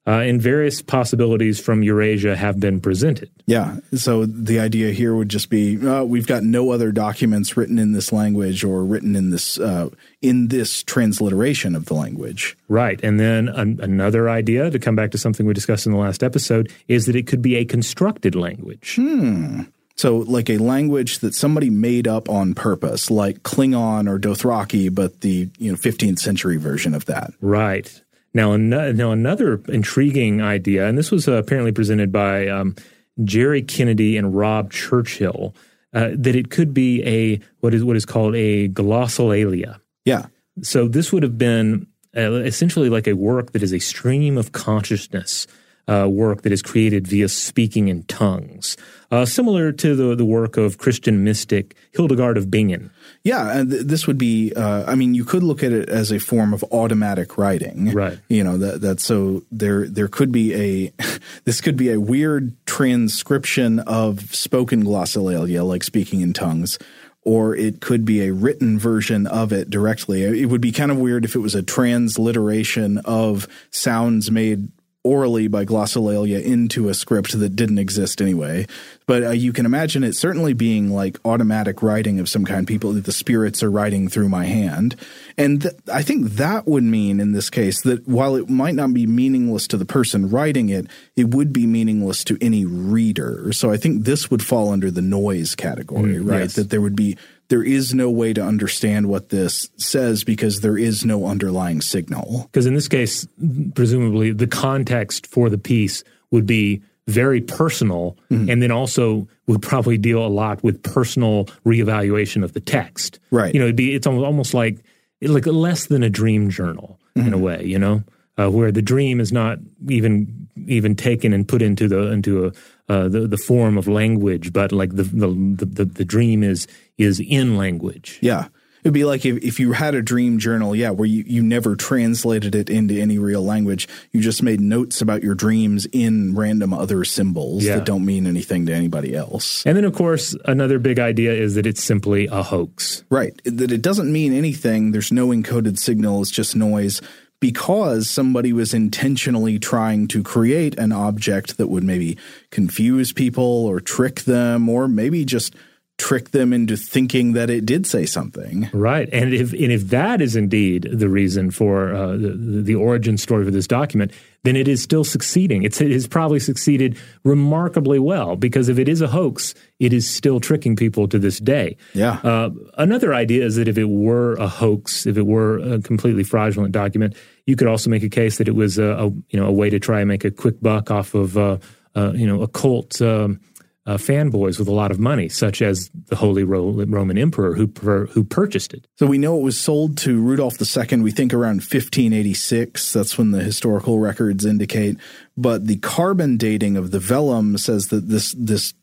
uh, 0.08 0.12
and 0.12 0.42
various 0.42 0.82
possibilities 0.82 1.60
from 1.60 1.84
Eurasia 1.84 2.36
have 2.36 2.60
been 2.60 2.82
presented. 2.82 3.30
Yeah. 3.46 3.78
So 3.94 4.26
the 4.26 4.60
idea 4.60 4.92
here 4.92 5.16
would 5.16 5.30
just 5.30 5.50
be 5.50 5.78
uh, 5.88 6.04
we've 6.04 6.26
got 6.26 6.44
no 6.44 6.72
other 6.72 6.92
documents 6.92 7.56
written 7.56 7.78
in 7.78 7.92
this 7.92 8.12
language 8.12 8.64
or 8.64 8.84
written 8.84 9.16
in 9.16 9.30
this 9.30 9.60
uh, 9.60 9.90
in 10.22 10.48
this 10.48 10.84
transliteration 10.84 11.76
of 11.76 11.86
the 11.86 11.94
language. 11.94 12.58
Right. 12.68 13.00
And 13.04 13.20
then 13.20 13.50
an- 13.50 13.80
another 13.82 14.30
idea 14.30 14.72
to 14.72 14.80
come 14.80 14.96
back 14.96 15.12
to 15.12 15.18
something 15.18 15.46
we 15.46 15.54
discussed 15.54 15.86
in 15.86 15.92
the 15.92 16.00
last 16.00 16.24
episode 16.24 16.72
is 16.88 17.06
that 17.06 17.16
it 17.16 17.28
could 17.28 17.42
be 17.42 17.56
a 17.56 17.66
constructed 17.66 18.36
language. 18.36 18.96
Hmm. 18.96 19.64
So, 19.98 20.18
like 20.18 20.50
a 20.50 20.58
language 20.58 21.20
that 21.20 21.36
somebody 21.36 21.70
made 21.70 22.08
up 22.08 22.28
on 22.28 22.56
purpose, 22.56 23.12
like 23.12 23.44
Klingon 23.44 24.10
or 24.10 24.18
Dothraki, 24.18 24.94
but 24.94 25.22
the 25.22 25.50
you 25.60 25.72
know 25.72 25.78
15th 25.78 26.18
century 26.18 26.58
version 26.58 26.96
of 26.96 27.06
that. 27.06 27.34
Right. 27.40 28.02
Now, 28.34 28.56
now 28.56 29.12
another 29.12 29.62
intriguing 29.68 30.42
idea, 30.42 30.88
and 30.88 30.98
this 30.98 31.12
was 31.12 31.28
uh, 31.28 31.34
apparently 31.34 31.72
presented 31.72 32.12
by 32.12 32.48
um, 32.48 32.76
Jerry 33.24 33.62
Kennedy 33.62 34.16
and 34.16 34.34
Rob 34.34 34.72
Churchill, 34.72 35.54
uh, 35.94 36.12
that 36.14 36.36
it 36.36 36.50
could 36.50 36.74
be 36.74 37.04
a 37.06 37.40
what 37.60 37.74
is 37.74 37.84
what 37.84 37.98
is 37.98 38.06
called 38.06 38.36
a 38.36 38.70
glossolalia. 38.70 39.80
Yeah. 40.06 40.28
So 40.62 40.88
this 40.88 41.12
would 41.12 41.24
have 41.24 41.38
been 41.38 41.88
uh, 42.16 42.34
essentially 42.34 42.90
like 42.90 43.08
a 43.08 43.14
work 43.14 43.52
that 43.52 43.64
is 43.64 43.74
a 43.74 43.80
stream 43.80 44.38
of 44.38 44.52
consciousness. 44.52 45.48
Uh, 45.92 46.08
work 46.08 46.44
that 46.44 46.54
is 46.54 46.62
created 46.62 47.06
via 47.06 47.28
speaking 47.28 47.90
in 47.90 48.04
tongues, 48.04 48.78
uh, 49.12 49.26
similar 49.26 49.74
to 49.74 49.94
the, 49.94 50.16
the 50.16 50.24
work 50.24 50.56
of 50.56 50.78
Christian 50.78 51.22
mystic 51.24 51.76
Hildegard 51.92 52.38
of 52.38 52.50
Bingen. 52.50 52.92
Yeah, 53.24 53.58
and 53.58 53.70
th- 53.70 53.84
this 53.84 54.08
would 54.08 54.18
be. 54.18 54.54
Uh, 54.54 54.86
I 54.90 54.96
mean, 54.96 55.14
you 55.14 55.26
could 55.26 55.44
look 55.44 55.64
at 55.64 55.74
it 55.74 55.90
as 55.90 56.12
a 56.12 56.20
form 56.20 56.54
of 56.54 56.64
automatic 56.72 57.38
writing, 57.38 57.92
right? 57.92 58.20
You 58.30 58.44
know 58.44 58.58
that 58.58 58.80
that 58.82 59.00
so 59.02 59.44
there 59.52 59.86
there 59.86 60.08
could 60.08 60.32
be 60.32 60.54
a 60.56 60.94
this 61.44 61.60
could 61.60 61.76
be 61.76 61.92
a 61.92 62.00
weird 62.00 62.56
transcription 62.66 63.80
of 63.80 64.34
spoken 64.34 64.86
glossolalia, 64.86 65.68
like 65.68 65.84
speaking 65.84 66.22
in 66.22 66.32
tongues, 66.32 66.80
or 67.24 67.54
it 67.54 67.82
could 67.82 68.06
be 68.06 68.22
a 68.22 68.34
written 68.34 68.80
version 68.80 69.28
of 69.28 69.52
it 69.52 69.70
directly. 69.70 70.24
It 70.24 70.46
would 70.46 70.62
be 70.62 70.72
kind 70.72 70.90
of 70.90 70.98
weird 70.98 71.26
if 71.26 71.36
it 71.36 71.40
was 71.40 71.54
a 71.54 71.62
transliteration 71.62 73.00
of 73.00 73.46
sounds 73.72 74.32
made 74.32 74.70
orally 75.04 75.48
by 75.48 75.66
glossolalia 75.66 76.42
into 76.44 76.90
a 76.90 76.94
script 76.94 77.38
that 77.40 77.56
didn't 77.56 77.80
exist 77.80 78.22
anyway. 78.22 78.68
But 79.08 79.24
uh, 79.24 79.30
you 79.32 79.52
can 79.52 79.66
imagine 79.66 80.04
it 80.04 80.16
certainly 80.16 80.54
being 80.54 80.92
like 80.92 81.20
automatic 81.26 81.82
writing 81.82 82.20
of 82.20 82.30
some 82.30 82.46
kind. 82.46 82.68
People, 82.68 82.94
that 82.94 83.06
the 83.06 83.12
spirits 83.12 83.64
are 83.64 83.72
writing 83.72 84.08
through 84.08 84.30
my 84.30 84.46
hand. 84.46 84.96
And 85.38 85.64
th- 85.64 85.74
I 85.92 86.04
think 86.04 86.32
that 86.32 86.68
would 86.68 86.84
mean 86.84 87.20
in 87.20 87.32
this 87.32 87.50
case 87.50 87.82
that 87.82 88.08
while 88.08 88.36
it 88.36 88.50
might 88.50 88.76
not 88.76 88.94
be 88.94 89.08
meaningless 89.08 89.68
to 89.68 89.78
the 89.78 89.86
person 89.86 90.30
writing 90.30 90.70
it, 90.70 90.88
it 91.16 91.34
would 91.34 91.52
be 91.52 91.66
meaningless 91.66 92.24
to 92.26 92.38
any 92.40 92.66
reader. 92.66 93.52
So 93.54 93.72
I 93.72 93.78
think 93.78 94.06
this 94.06 94.30
would 94.30 94.46
fall 94.46 94.72
under 94.72 94.92
the 94.92 95.02
noise 95.02 95.56
category, 95.56 96.16
mm, 96.16 96.30
right? 96.30 96.42
Yes. 96.42 96.56
That 96.56 96.70
there 96.70 96.82
would 96.82 96.96
be 96.96 97.18
there 97.52 97.62
is 97.62 97.94
no 97.94 98.10
way 98.10 98.32
to 98.32 98.42
understand 98.42 99.08
what 99.08 99.28
this 99.28 99.70
says 99.76 100.24
because 100.24 100.62
there 100.62 100.78
is 100.78 101.04
no 101.04 101.26
underlying 101.26 101.82
signal. 101.82 102.48
Because 102.50 102.66
in 102.66 102.74
this 102.74 102.88
case, 102.88 103.28
presumably 103.76 104.32
the 104.32 104.48
context 104.48 105.28
for 105.28 105.50
the 105.50 105.58
piece 105.58 106.06
would 106.32 106.48
be 106.48 106.82
very 107.08 107.42
personal 107.42 108.18
mm-hmm. 108.32 108.50
and 108.50 108.62
then 108.62 108.72
also 108.72 109.28
would 109.48 109.62
probably 109.62 109.98
deal 109.98 110.26
a 110.26 110.30
lot 110.30 110.64
with 110.64 110.82
personal 110.82 111.46
reevaluation 111.66 112.42
of 112.42 112.54
the 112.54 112.62
text. 112.62 113.20
Right. 113.32 113.54
You 113.54 113.60
know, 113.60 113.66
it'd 113.66 113.76
be 113.76 113.94
it's 113.96 114.08
almost 114.08 114.54
like 114.54 114.78
like 115.22 115.46
less 115.46 115.88
than 115.88 116.04
a 116.04 116.10
dream 116.10 116.50
journal 116.50 117.02
mm-hmm. 117.18 117.28
in 117.28 117.34
a 117.34 117.38
way, 117.38 117.66
you 117.66 117.78
know, 117.78 118.02
uh, 118.38 118.50
where 118.50 118.72
the 118.72 118.82
dream 118.82 119.20
is 119.20 119.34
not 119.34 119.60
even 119.90 120.48
even 120.68 120.96
taken 120.96 121.34
and 121.34 121.50
put 121.50 121.62
into 121.62 121.90
the 121.90 122.12
into 122.12 122.46
a 122.46 122.54
uh, 122.92 123.08
the 123.08 123.26
the 123.26 123.38
form 123.38 123.78
of 123.78 123.88
language, 123.88 124.52
but 124.52 124.74
like 124.74 124.94
the, 124.96 125.04
the 125.04 125.28
the 125.66 125.86
the 125.86 126.04
dream 126.06 126.44
is 126.44 126.68
is 126.98 127.22
in 127.22 127.56
language. 127.56 128.20
Yeah. 128.22 128.50
It'd 128.84 128.94
be 128.94 129.06
like 129.06 129.26
if, 129.26 129.38
if 129.44 129.60
you 129.60 129.74
had 129.74 129.94
a 129.94 130.02
dream 130.02 130.40
journal, 130.40 130.76
yeah, 130.76 130.90
where 130.90 131.08
you, 131.08 131.24
you 131.28 131.44
never 131.44 131.76
translated 131.76 132.56
it 132.56 132.68
into 132.68 133.00
any 133.00 133.20
real 133.20 133.44
language. 133.44 133.88
You 134.12 134.22
just 134.22 134.42
made 134.42 134.60
notes 134.60 135.02
about 135.02 135.22
your 135.22 135.36
dreams 135.36 135.86
in 135.94 136.36
random 136.36 136.74
other 136.74 137.06
symbols 137.06 137.64
yeah. 137.64 137.76
that 137.76 137.86
don't 137.86 138.04
mean 138.04 138.26
anything 138.26 138.66
to 138.66 138.74
anybody 138.74 139.16
else. 139.16 139.64
And 139.68 139.78
then, 139.78 139.86
of 139.86 139.94
course, 139.94 140.36
another 140.46 140.80
big 140.80 140.98
idea 140.98 141.32
is 141.32 141.54
that 141.56 141.68
it's 141.68 141.84
simply 141.84 142.26
a 142.26 142.42
hoax. 142.42 143.04
Right. 143.12 143.40
That 143.46 143.72
it 143.72 143.84
doesn't 143.84 144.12
mean 144.12 144.34
anything. 144.34 144.92
There's 144.92 145.12
no 145.12 145.28
encoded 145.28 145.78
signal. 145.78 146.24
It's 146.24 146.32
just 146.32 146.56
noise 146.56 147.02
because 147.42 148.10
somebody 148.10 148.54
was 148.54 148.74
intentionally 148.74 149.60
trying 149.60 150.08
to 150.08 150.24
create 150.24 150.80
an 150.80 150.94
object 150.94 151.58
that 151.58 151.68
would 151.68 151.84
maybe 151.84 152.18
confuse 152.52 153.12
people 153.12 153.66
or 153.66 153.82
trick 153.82 154.22
them 154.22 154.70
or 154.70 154.88
maybe 154.88 155.26
just– 155.26 155.54
trick 156.02 156.32
them 156.32 156.52
into 156.52 156.76
thinking 156.76 157.34
that 157.34 157.52
it 157.52 157.64
did 157.64 157.86
say 157.86 158.08
something. 158.08 158.68
Right, 158.74 159.08
and 159.14 159.34
if 159.34 159.54
and 159.54 159.72
if 159.72 159.90
that 159.90 160.20
is 160.20 160.36
indeed 160.36 160.90
the 160.92 161.08
reason 161.08 161.52
for 161.52 161.94
uh, 161.94 162.18
the 162.18 162.62
the 162.64 162.76
origin 162.76 163.18
story 163.18 163.46
for 163.46 163.52
this 163.52 163.68
document, 163.68 164.12
then 164.44 164.56
it 164.56 164.68
is 164.68 164.82
still 164.82 165.04
succeeding. 165.04 165.64
It's, 165.64 165.80
it 165.82 165.92
has 165.92 166.08
probably 166.08 166.40
succeeded 166.40 166.98
remarkably 167.24 168.00
well 168.00 168.36
because 168.36 168.70
if 168.70 168.80
it 168.80 168.90
is 168.90 169.02
a 169.02 169.08
hoax, 169.08 169.54
it 169.80 169.94
is 169.94 170.10
still 170.10 170.40
tricking 170.40 170.76
people 170.76 171.08
to 171.10 171.20
this 171.20 171.40
day. 171.40 171.78
Yeah. 171.94 172.20
Uh, 172.24 172.50
another 172.78 173.14
idea 173.14 173.46
is 173.46 173.56
that 173.56 173.68
if 173.68 173.78
it 173.78 173.90
were 173.90 174.34
a 174.34 174.48
hoax, 174.48 175.06
if 175.06 175.18
it 175.18 175.26
were 175.26 175.60
a 175.60 175.80
completely 175.80 176.24
fraudulent 176.24 176.72
document, 176.72 177.16
you 177.46 177.56
could 177.56 177.68
also 177.68 177.90
make 177.90 178.04
a 178.04 178.10
case 178.10 178.38
that 178.38 178.48
it 178.48 178.56
was 178.56 178.78
a, 178.78 178.86
a 178.86 179.06
you 179.06 179.40
know 179.40 179.46
a 179.46 179.52
way 179.52 179.70
to 179.70 179.80
try 179.80 180.00
and 180.00 180.08
make 180.08 180.24
a 180.24 180.32
quick 180.32 180.62
buck 180.62 180.92
off 180.92 181.14
of 181.14 181.38
uh, 181.38 181.58
uh, 181.96 182.12
you 182.14 182.26
know 182.26 182.42
occult. 182.42 183.02
Um, 183.02 183.40
uh, 183.86 183.98
fanboys 183.98 184.60
with 184.60 184.68
a 184.68 184.74
lot 184.74 184.92
of 184.92 185.00
money, 185.00 185.28
such 185.28 185.62
as 185.62 185.90
the 186.08 186.16
Holy 186.16 186.44
Ro- 186.44 186.72
Roman 186.72 187.18
Emperor 187.18 187.56
who 187.56 187.68
per- 187.68 188.06
who 188.08 188.24
purchased 188.24 188.74
it. 188.74 188.86
So 188.98 189.08
we 189.08 189.18
know 189.18 189.38
it 189.40 189.44
was 189.44 189.60
sold 189.60 189.98
to 190.00 190.22
Rudolph 190.22 190.56
II. 190.62 191.02
We 191.02 191.12
think 191.12 191.34
around 191.34 191.58
1586. 191.62 192.94
That's 192.94 193.18
when 193.18 193.32
the 193.32 193.44
historical 193.44 194.00
records 194.00 194.46
indicate. 194.46 194.98
But 195.36 195.66
the 195.66 195.78
carbon 195.78 196.38
dating 196.38 196.78
of 196.78 196.92
the 196.92 197.00
vellum 197.00 197.58
says 197.58 197.88
that 197.88 198.08
this 198.08 198.36
this 198.38 198.74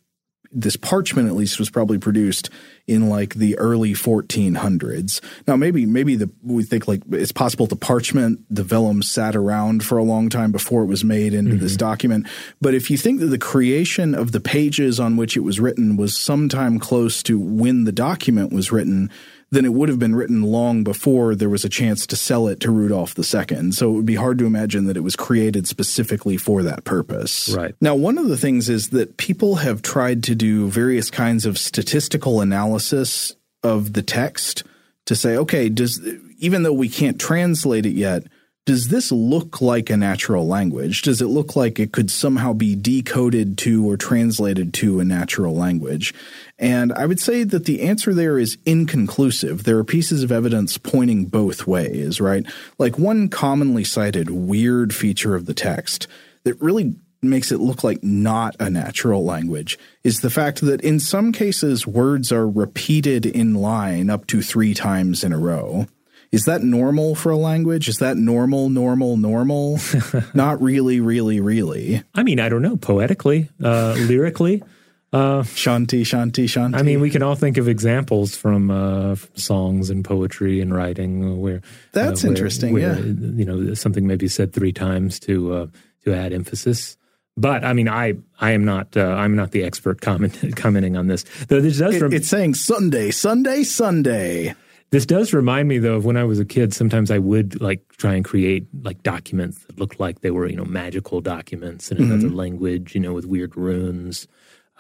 this 0.51 0.77
parchment 0.77 1.29
at 1.29 1.35
least 1.35 1.59
was 1.59 1.71
probably 1.71 1.99
produced 1.99 2.51
in 2.87 3.09
like 3.11 3.35
the 3.35 3.57
early 3.59 3.93
1400s. 3.93 5.21
Now 5.47 5.57
maybe 5.57 5.85
maybe 5.85 6.17
the 6.17 6.31
we 6.43 6.63
think 6.63 6.89
like 6.89 7.03
it's 7.11 7.33
possible 7.33 7.67
the 7.67 7.77
parchment 7.77 8.41
the 8.49 8.63
vellum 8.63 9.03
sat 9.03 9.37
around 9.37 9.85
for 9.85 9.99
a 9.99 10.03
long 10.03 10.31
time 10.31 10.51
before 10.53 10.83
it 10.83 10.87
was 10.87 11.05
made 11.05 11.35
into 11.35 11.53
mm-hmm. 11.53 11.63
this 11.63 11.77
document. 11.77 12.27
But 12.61 12.75
if 12.75 12.91
you 12.91 12.97
think 12.97 13.21
that 13.21 13.27
the 13.27 13.39
creation 13.39 14.15
of 14.15 14.33
the 14.33 14.41
pages 14.41 14.99
on 14.99 15.17
which 15.17 15.37
it 15.37 15.41
was 15.41 15.61
written 15.61 15.97
was 15.97 16.17
sometime 16.17 16.79
close 16.79 17.23
to 17.25 17.39
when 17.39 17.85
the 17.85 17.93
document 17.93 18.53
was 18.53 18.73
written, 18.73 19.11
then 19.51 19.65
it 19.65 19.73
would 19.73 19.89
have 19.89 19.99
been 19.99 20.15
written 20.15 20.43
long 20.43 20.85
before 20.85 21.35
there 21.35 21.49
was 21.49 21.65
a 21.65 21.69
chance 21.69 22.07
to 22.07 22.17
sell 22.17 22.49
it 22.49 22.61
to 22.61 22.71
Rudolph 22.71 23.19
II. 23.19 23.73
So 23.73 23.91
it 23.91 23.95
would 23.95 24.07
be 24.07 24.15
hard 24.15 24.39
to 24.39 24.47
imagine 24.47 24.87
that 24.87 24.97
it 24.97 25.03
was 25.03 25.17
created 25.17 25.67
specifically 25.67 26.37
for 26.37 26.63
that 26.63 26.85
purpose. 26.85 27.49
Right. 27.49 27.75
Now, 27.81 27.95
one 27.95 28.19
of 28.19 28.29
the 28.29 28.37
things 28.37 28.69
is 28.69 28.91
that 28.91 29.17
people 29.17 29.57
have 29.57 29.81
tried 29.81 30.23
to 30.25 30.35
do 30.35 30.69
various 30.69 31.11
kinds 31.11 31.47
of 31.47 31.59
statistical 31.59 32.41
analysis 32.41 33.35
of 33.63 33.95
the 33.95 34.03
text 34.03 34.65
to 35.07 35.17
say, 35.17 35.37
okay, 35.37 35.69
does 35.69 36.01
even 36.39 36.63
though 36.63 36.73
we 36.73 36.89
can't 36.89 37.19
translate 37.19 37.87
it 37.87 37.95
yet, 37.95 38.25
does 38.69 38.89
this 38.89 39.11
look 39.11 39.63
like 39.63 39.89
a 39.89 39.97
natural 39.97 40.47
language? 40.47 41.01
Does 41.01 41.23
it 41.23 41.29
look 41.29 41.57
like 41.57 41.79
it 41.79 41.91
could 41.91 42.11
somehow 42.11 42.53
be 42.53 42.77
decoded 42.77 43.57
to 43.59 43.89
or 43.89 43.97
translated 43.97 44.75
to 44.75 45.01
a 45.01 45.07
natural 45.07 45.55
language? 45.55 46.13
And 46.59 46.93
I 46.93 47.07
would 47.07 47.19
say 47.19 47.45
that 47.45 47.65
the 47.65 47.81
answer 47.81 48.13
there 48.13 48.39
is 48.39 48.59
inconclusive. 48.67 49.65
There 49.65 49.79
are 49.79 49.85
pieces 49.85 50.23
of 50.23 50.31
evidence 50.31 50.77
pointing 50.77 51.25
both 51.25 51.67
ways, 51.67 52.21
right? 52.21 52.45
Like 52.77 52.99
one 52.99 53.31
commonly 53.31 53.85
cited 53.85 54.29
weird 54.29 54.95
feature 54.95 55.35
of 55.35 55.47
the 55.47 55.55
text 55.55 56.07
that 56.45 56.61
really 56.61 56.95
makes 57.23 57.51
it 57.51 57.61
look 57.61 57.83
like 57.83 58.05
not 58.05 58.55
a 58.61 58.69
natural 58.69 59.25
language 59.25 59.79
is 60.05 60.21
the 60.21 60.29
fact 60.29 60.61
that 60.61 60.83
in 60.83 61.01
some 61.01 61.33
cases 61.33 61.87
words 61.87 62.31
are 62.31 62.47
repeated 62.47 63.25
in 63.25 63.55
line 63.55 64.11
up 64.11 64.27
to 64.27 64.43
three 64.43 64.75
times 64.75 65.25
in 65.25 65.33
a 65.33 65.39
row. 65.39 65.87
Is 66.31 66.45
that 66.45 66.63
normal 66.63 67.15
for 67.15 67.31
a 67.31 67.37
language? 67.37 67.89
Is 67.89 67.99
that 67.99 68.17
normal, 68.17 68.69
normal, 68.69 69.17
normal? 69.17 69.79
Not 70.35 70.61
really, 70.61 71.01
really, 71.01 71.41
really. 71.41 72.03
I 72.15 72.23
mean, 72.23 72.39
I 72.39 72.49
don't 72.49 72.63
know. 72.63 72.77
Poetically, 72.77 73.49
uh, 73.63 73.95
lyrically. 73.99 74.63
Uh, 75.11 75.43
shanti, 75.43 76.03
shanti, 76.03 76.45
shanti. 76.45 76.77
I 76.77 76.83
mean, 76.83 77.01
we 77.01 77.09
can 77.09 77.23
all 77.23 77.35
think 77.35 77.57
of 77.57 77.67
examples 77.67 78.37
from, 78.37 78.71
uh, 78.71 79.17
songs 79.37 79.89
and 79.89 80.05
poetry 80.05 80.61
and 80.61 80.75
writing 80.75 81.41
where 81.41 81.63
that's 81.93 82.25
uh, 82.25 82.29
where, 82.29 82.37
interesting. 82.37 82.75
Where, 82.75 82.99
yeah, 82.99 82.99
you 82.99 83.47
know, 83.47 83.73
something 83.73 84.07
may 84.07 84.17
be 84.17 84.29
said 84.29 84.53
three 84.53 84.73
times 84.73 85.19
to 85.21 85.55
uh, 85.55 85.67
to 86.05 86.15
add 86.15 86.35
emphasis. 86.35 86.99
But 87.39 87.65
I 87.65 87.73
mean, 87.73 87.89
I 87.89 88.15
I 88.39 88.51
am 88.51 88.67
not 88.67 88.97
uh, 88.99 89.07
I'm 89.07 89.35
not 89.35 89.53
the 89.53 89.63
expert 89.63 90.03
comment, 90.03 90.37
commenting 90.57 90.97
on 90.97 91.07
this. 91.07 91.25
Though 91.47 91.63
this 91.63 91.79
does. 91.79 91.99
Rem- 92.01 92.13
it's 92.13 92.29
saying 92.29 92.55
Sunday, 92.55 93.11
Sunday, 93.11 93.63
Sunday. 93.63 94.55
This 94.91 95.05
does 95.05 95.35
remind 95.35 95.69
me 95.69 95.79
though 95.79 95.97
of 95.97 96.05
when 96.05 96.17
I 96.17 96.25
was 96.25 96.39
a 96.39 96.45
kid. 96.45 96.73
Sometimes 96.73 97.11
I 97.11 97.19
would 97.19 97.61
like 97.61 97.87
try 97.97 98.15
and 98.15 98.25
create 98.25 98.67
like 98.83 99.03
documents 99.03 99.59
that 99.65 99.79
looked 99.79 100.01
like 100.01 100.21
they 100.21 100.31
were 100.31 100.47
you 100.47 100.57
know 100.57 100.65
magical 100.65 101.21
documents 101.21 101.91
in 101.91 101.99
another 101.99 102.29
mm-hmm. 102.29 102.37
language, 102.37 102.95
you 102.95 103.01
know, 103.01 103.13
with 103.13 103.27
weird 103.27 103.57
runes. 103.57 104.27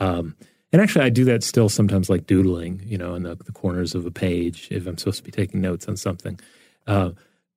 Um, 0.00 0.34
and 0.72 0.82
actually, 0.82 1.04
I 1.04 1.08
do 1.08 1.24
that 1.24 1.42
still 1.42 1.68
sometimes, 1.68 2.10
like 2.10 2.26
doodling, 2.26 2.82
you 2.84 2.98
know, 2.98 3.14
in 3.14 3.22
the, 3.22 3.34
the 3.34 3.52
corners 3.52 3.94
of 3.94 4.04
a 4.04 4.10
page 4.10 4.68
if 4.70 4.86
I'm 4.86 4.98
supposed 4.98 5.18
to 5.18 5.24
be 5.24 5.30
taking 5.30 5.60
notes 5.60 5.88
on 5.88 5.96
something. 5.96 6.38
Uh, 6.86 7.10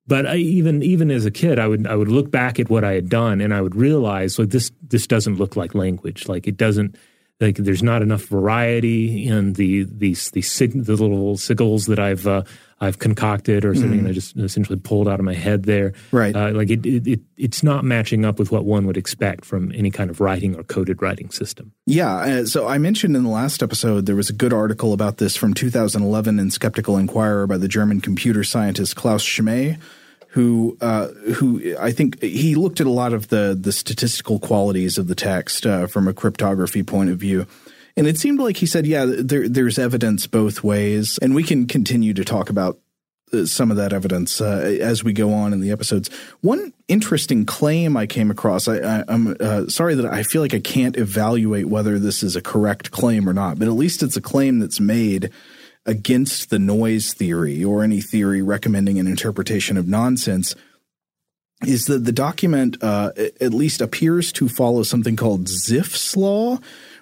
but 0.06 0.26
I, 0.26 0.36
even 0.36 0.82
even 0.82 1.10
as 1.10 1.24
a 1.24 1.30
kid, 1.30 1.58
I 1.58 1.68
would 1.68 1.86
I 1.86 1.94
would 1.94 2.08
look 2.08 2.30
back 2.30 2.58
at 2.58 2.70
what 2.70 2.84
I 2.84 2.92
had 2.92 3.08
done, 3.08 3.40
and 3.40 3.54
I 3.54 3.60
would 3.60 3.76
realize 3.76 4.38
like 4.38 4.50
this 4.50 4.72
this 4.82 5.06
doesn't 5.06 5.36
look 5.36 5.56
like 5.56 5.74
language. 5.74 6.26
Like 6.26 6.46
it 6.46 6.56
doesn't 6.56 6.96
like 7.42 7.56
there's 7.56 7.82
not 7.82 8.00
enough 8.00 8.22
variety 8.22 9.26
in 9.26 9.54
the 9.54 9.84
these 9.84 10.30
these 10.30 10.50
sig- 10.50 10.84
the 10.84 10.92
little 10.92 11.36
sigils 11.36 11.88
that 11.88 11.98
I've 11.98 12.26
uh, 12.26 12.44
I've 12.80 12.98
concocted 12.98 13.64
or 13.64 13.74
something 13.74 14.00
mm. 14.00 14.08
I 14.08 14.12
just 14.12 14.36
essentially 14.36 14.78
pulled 14.78 15.08
out 15.08 15.20
of 15.20 15.24
my 15.24 15.34
head 15.34 15.64
there. 15.64 15.92
Right. 16.10 16.34
Uh, 16.34 16.50
like 16.50 16.68
it, 16.68 16.84
it, 16.84 17.06
it, 17.06 17.20
it's 17.36 17.62
not 17.62 17.84
matching 17.84 18.24
up 18.24 18.40
with 18.40 18.50
what 18.50 18.64
one 18.64 18.86
would 18.86 18.96
expect 18.96 19.44
from 19.44 19.70
any 19.72 19.90
kind 19.90 20.10
of 20.10 20.20
writing 20.20 20.56
or 20.56 20.64
coded 20.64 21.00
writing 21.00 21.30
system. 21.30 21.72
Yeah. 21.86 22.14
Uh, 22.14 22.44
so 22.44 22.66
I 22.66 22.78
mentioned 22.78 23.14
in 23.14 23.22
the 23.22 23.30
last 23.30 23.62
episode 23.62 24.06
there 24.06 24.16
was 24.16 24.30
a 24.30 24.32
good 24.32 24.52
article 24.52 24.92
about 24.92 25.18
this 25.18 25.36
from 25.36 25.54
2011 25.54 26.40
in 26.40 26.50
Skeptical 26.50 26.96
Inquirer 26.96 27.46
by 27.46 27.56
the 27.56 27.68
German 27.68 28.00
computer 28.00 28.42
scientist 28.42 28.96
Klaus 28.96 29.22
Schmeh 29.22 29.78
who 30.32 30.78
uh, 30.80 31.08
who 31.34 31.76
I 31.78 31.92
think 31.92 32.22
he 32.22 32.54
looked 32.54 32.80
at 32.80 32.86
a 32.86 32.90
lot 32.90 33.12
of 33.12 33.28
the 33.28 33.56
the 33.58 33.72
statistical 33.72 34.38
qualities 34.38 34.96
of 34.96 35.06
the 35.06 35.14
text 35.14 35.66
uh, 35.66 35.86
from 35.86 36.08
a 36.08 36.14
cryptography 36.14 36.82
point 36.82 37.10
of 37.10 37.18
view. 37.18 37.46
And 37.96 38.06
it 38.06 38.16
seemed 38.16 38.40
like 38.40 38.56
he 38.56 38.64
said, 38.64 38.86
yeah, 38.86 39.04
there, 39.06 39.46
there's 39.46 39.78
evidence 39.78 40.26
both 40.26 40.64
ways. 40.64 41.18
And 41.20 41.34
we 41.34 41.42
can 41.42 41.66
continue 41.66 42.14
to 42.14 42.24
talk 42.24 42.48
about 42.48 42.78
uh, 43.34 43.44
some 43.44 43.70
of 43.70 43.76
that 43.76 43.92
evidence 43.92 44.40
uh, 44.40 44.78
as 44.80 45.04
we 45.04 45.12
go 45.12 45.34
on 45.34 45.52
in 45.52 45.60
the 45.60 45.70
episodes. 45.70 46.08
One 46.40 46.72
interesting 46.88 47.44
claim 47.44 47.94
I 47.94 48.06
came 48.06 48.30
across, 48.30 48.68
I, 48.68 49.04
am 49.08 49.36
uh, 49.38 49.66
sorry 49.66 49.94
that 49.96 50.06
I 50.06 50.22
feel 50.22 50.40
like 50.40 50.54
I 50.54 50.60
can't 50.60 50.96
evaluate 50.96 51.66
whether 51.66 51.98
this 51.98 52.22
is 52.22 52.34
a 52.34 52.40
correct 52.40 52.90
claim 52.90 53.28
or 53.28 53.34
not, 53.34 53.58
but 53.58 53.68
at 53.68 53.74
least 53.74 54.02
it's 54.02 54.16
a 54.16 54.22
claim 54.22 54.58
that's 54.58 54.80
made 54.80 55.30
against 55.86 56.50
the 56.50 56.58
noise 56.58 57.12
theory 57.12 57.64
or 57.64 57.82
any 57.82 58.00
theory 58.00 58.42
recommending 58.42 58.98
an 58.98 59.06
interpretation 59.06 59.76
of 59.76 59.88
nonsense 59.88 60.54
is 61.66 61.84
that 61.86 62.04
the 62.04 62.12
document 62.12 62.76
uh, 62.82 63.12
at 63.16 63.54
least 63.54 63.80
appears 63.80 64.32
to 64.32 64.48
follow 64.48 64.82
something 64.82 65.16
called 65.16 65.46
Zipf's 65.46 66.16
law, 66.16 66.58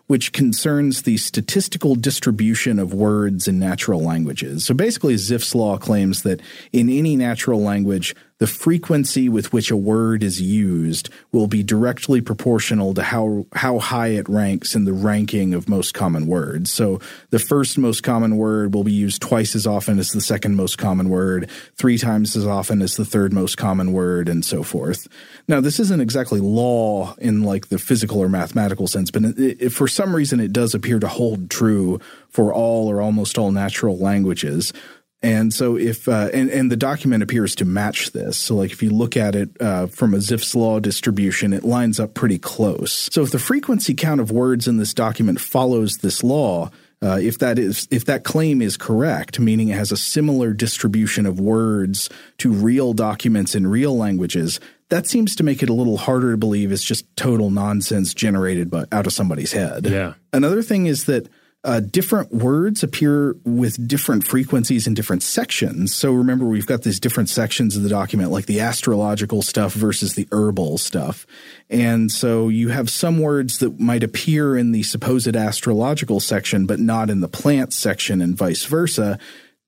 which 0.06 0.32
concerns 0.32 1.02
the 1.02 1.16
statistical 1.16 1.94
distribution 1.94 2.78
of 2.78 2.92
words 2.92 3.48
in 3.48 3.58
natural 3.58 4.02
languages. 4.02 4.66
So 4.66 4.74
basically, 4.74 5.14
Zipf's 5.14 5.54
law 5.54 5.78
claims 5.78 6.22
that 6.22 6.40
in 6.72 6.90
any 6.90 7.16
natural 7.16 7.62
language, 7.62 8.14
the 8.40 8.46
frequency 8.46 9.28
with 9.28 9.52
which 9.52 9.70
a 9.70 9.76
word 9.76 10.22
is 10.24 10.40
used 10.40 11.10
will 11.30 11.46
be 11.46 11.62
directly 11.62 12.20
proportional 12.22 12.94
to 12.94 13.02
how 13.02 13.46
how 13.52 13.78
high 13.78 14.08
it 14.08 14.28
ranks 14.28 14.74
in 14.74 14.86
the 14.86 14.94
ranking 14.94 15.54
of 15.54 15.68
most 15.68 15.92
common 15.92 16.26
words. 16.26 16.72
So 16.72 17.00
the 17.28 17.38
first 17.38 17.76
most 17.78 18.02
common 18.02 18.38
word 18.38 18.74
will 18.74 18.82
be 18.82 18.92
used 18.92 19.20
twice 19.20 19.54
as 19.54 19.66
often 19.66 19.98
as 19.98 20.10
the 20.10 20.22
second 20.22 20.56
most 20.56 20.78
common 20.78 21.10
word, 21.10 21.50
three 21.76 21.98
times 21.98 22.34
as 22.34 22.46
often 22.46 22.80
as 22.80 22.96
the 22.96 23.04
third 23.04 23.32
most 23.32 23.58
common 23.58 23.92
word, 23.92 24.28
and 24.28 24.42
so 24.42 24.62
forth. 24.62 25.06
Now, 25.46 25.60
this 25.60 25.78
isn't 25.78 26.00
exactly 26.00 26.40
law 26.40 27.14
in 27.18 27.42
like 27.42 27.68
the 27.68 27.78
physical 27.78 28.20
or 28.20 28.28
mathematical 28.30 28.86
sense, 28.86 29.10
but 29.10 29.70
for 29.70 29.86
some 29.86 30.16
reason 30.16 30.40
it 30.40 30.52
does 30.52 30.74
appear 30.74 30.98
to 30.98 31.08
hold 31.08 31.50
true 31.50 32.00
for 32.30 32.54
all 32.54 32.90
or 32.90 33.02
almost 33.02 33.36
all 33.36 33.52
natural 33.52 33.98
languages. 33.98 34.72
And 35.22 35.52
so 35.52 35.76
if 35.76 36.08
uh, 36.08 36.30
and 36.32 36.48
and 36.50 36.70
the 36.72 36.76
document 36.76 37.22
appears 37.22 37.54
to 37.56 37.64
match 37.66 38.12
this. 38.12 38.38
So 38.38 38.54
like 38.56 38.72
if 38.72 38.82
you 38.82 38.90
look 38.90 39.16
at 39.16 39.34
it 39.34 39.50
uh, 39.60 39.86
from 39.86 40.14
a 40.14 40.18
Zipf's 40.18 40.54
law 40.54 40.80
distribution, 40.80 41.52
it 41.52 41.62
lines 41.62 42.00
up 42.00 42.14
pretty 42.14 42.38
close. 42.38 43.10
So 43.12 43.22
if 43.22 43.30
the 43.30 43.38
frequency 43.38 43.94
count 43.94 44.20
of 44.20 44.30
words 44.30 44.66
in 44.66 44.78
this 44.78 44.94
document 44.94 45.40
follows 45.40 45.98
this 45.98 46.24
law, 46.24 46.70
uh, 47.02 47.18
if 47.20 47.38
that 47.38 47.58
is 47.58 47.86
if 47.90 48.06
that 48.06 48.24
claim 48.24 48.62
is 48.62 48.78
correct, 48.78 49.38
meaning 49.38 49.68
it 49.68 49.76
has 49.76 49.92
a 49.92 49.96
similar 49.96 50.54
distribution 50.54 51.26
of 51.26 51.38
words 51.38 52.08
to 52.38 52.50
real 52.50 52.94
documents 52.94 53.54
in 53.54 53.66
real 53.66 53.96
languages, 53.96 54.58
that 54.88 55.06
seems 55.06 55.36
to 55.36 55.42
make 55.42 55.62
it 55.62 55.68
a 55.68 55.74
little 55.74 55.96
harder 55.98 56.32
to 56.32 56.36
believe 56.36 56.72
it's 56.72 56.84
just 56.84 57.04
total 57.16 57.50
nonsense 57.50 58.12
generated 58.14 58.70
by, 58.70 58.84
out 58.90 59.06
of 59.06 59.12
somebody's 59.12 59.52
head. 59.52 59.86
Yeah. 59.86 60.14
Another 60.32 60.62
thing 60.62 60.86
is 60.86 61.04
that 61.04 61.28
uh, 61.62 61.80
different 61.80 62.32
words 62.32 62.82
appear 62.82 63.36
with 63.44 63.86
different 63.86 64.26
frequencies 64.26 64.86
in 64.86 64.94
different 64.94 65.22
sections. 65.22 65.94
So 65.94 66.12
remember, 66.12 66.46
we've 66.46 66.66
got 66.66 66.82
these 66.82 66.98
different 66.98 67.28
sections 67.28 67.76
of 67.76 67.82
the 67.82 67.90
document, 67.90 68.30
like 68.30 68.46
the 68.46 68.60
astrological 68.60 69.42
stuff 69.42 69.74
versus 69.74 70.14
the 70.14 70.26
herbal 70.32 70.78
stuff. 70.78 71.26
And 71.68 72.10
so 72.10 72.48
you 72.48 72.70
have 72.70 72.88
some 72.88 73.18
words 73.18 73.58
that 73.58 73.78
might 73.78 74.02
appear 74.02 74.56
in 74.56 74.72
the 74.72 74.82
supposed 74.84 75.36
astrological 75.36 76.18
section, 76.18 76.64
but 76.64 76.80
not 76.80 77.10
in 77.10 77.20
the 77.20 77.28
plant 77.28 77.74
section, 77.74 78.22
and 78.22 78.36
vice 78.36 78.64
versa. 78.64 79.18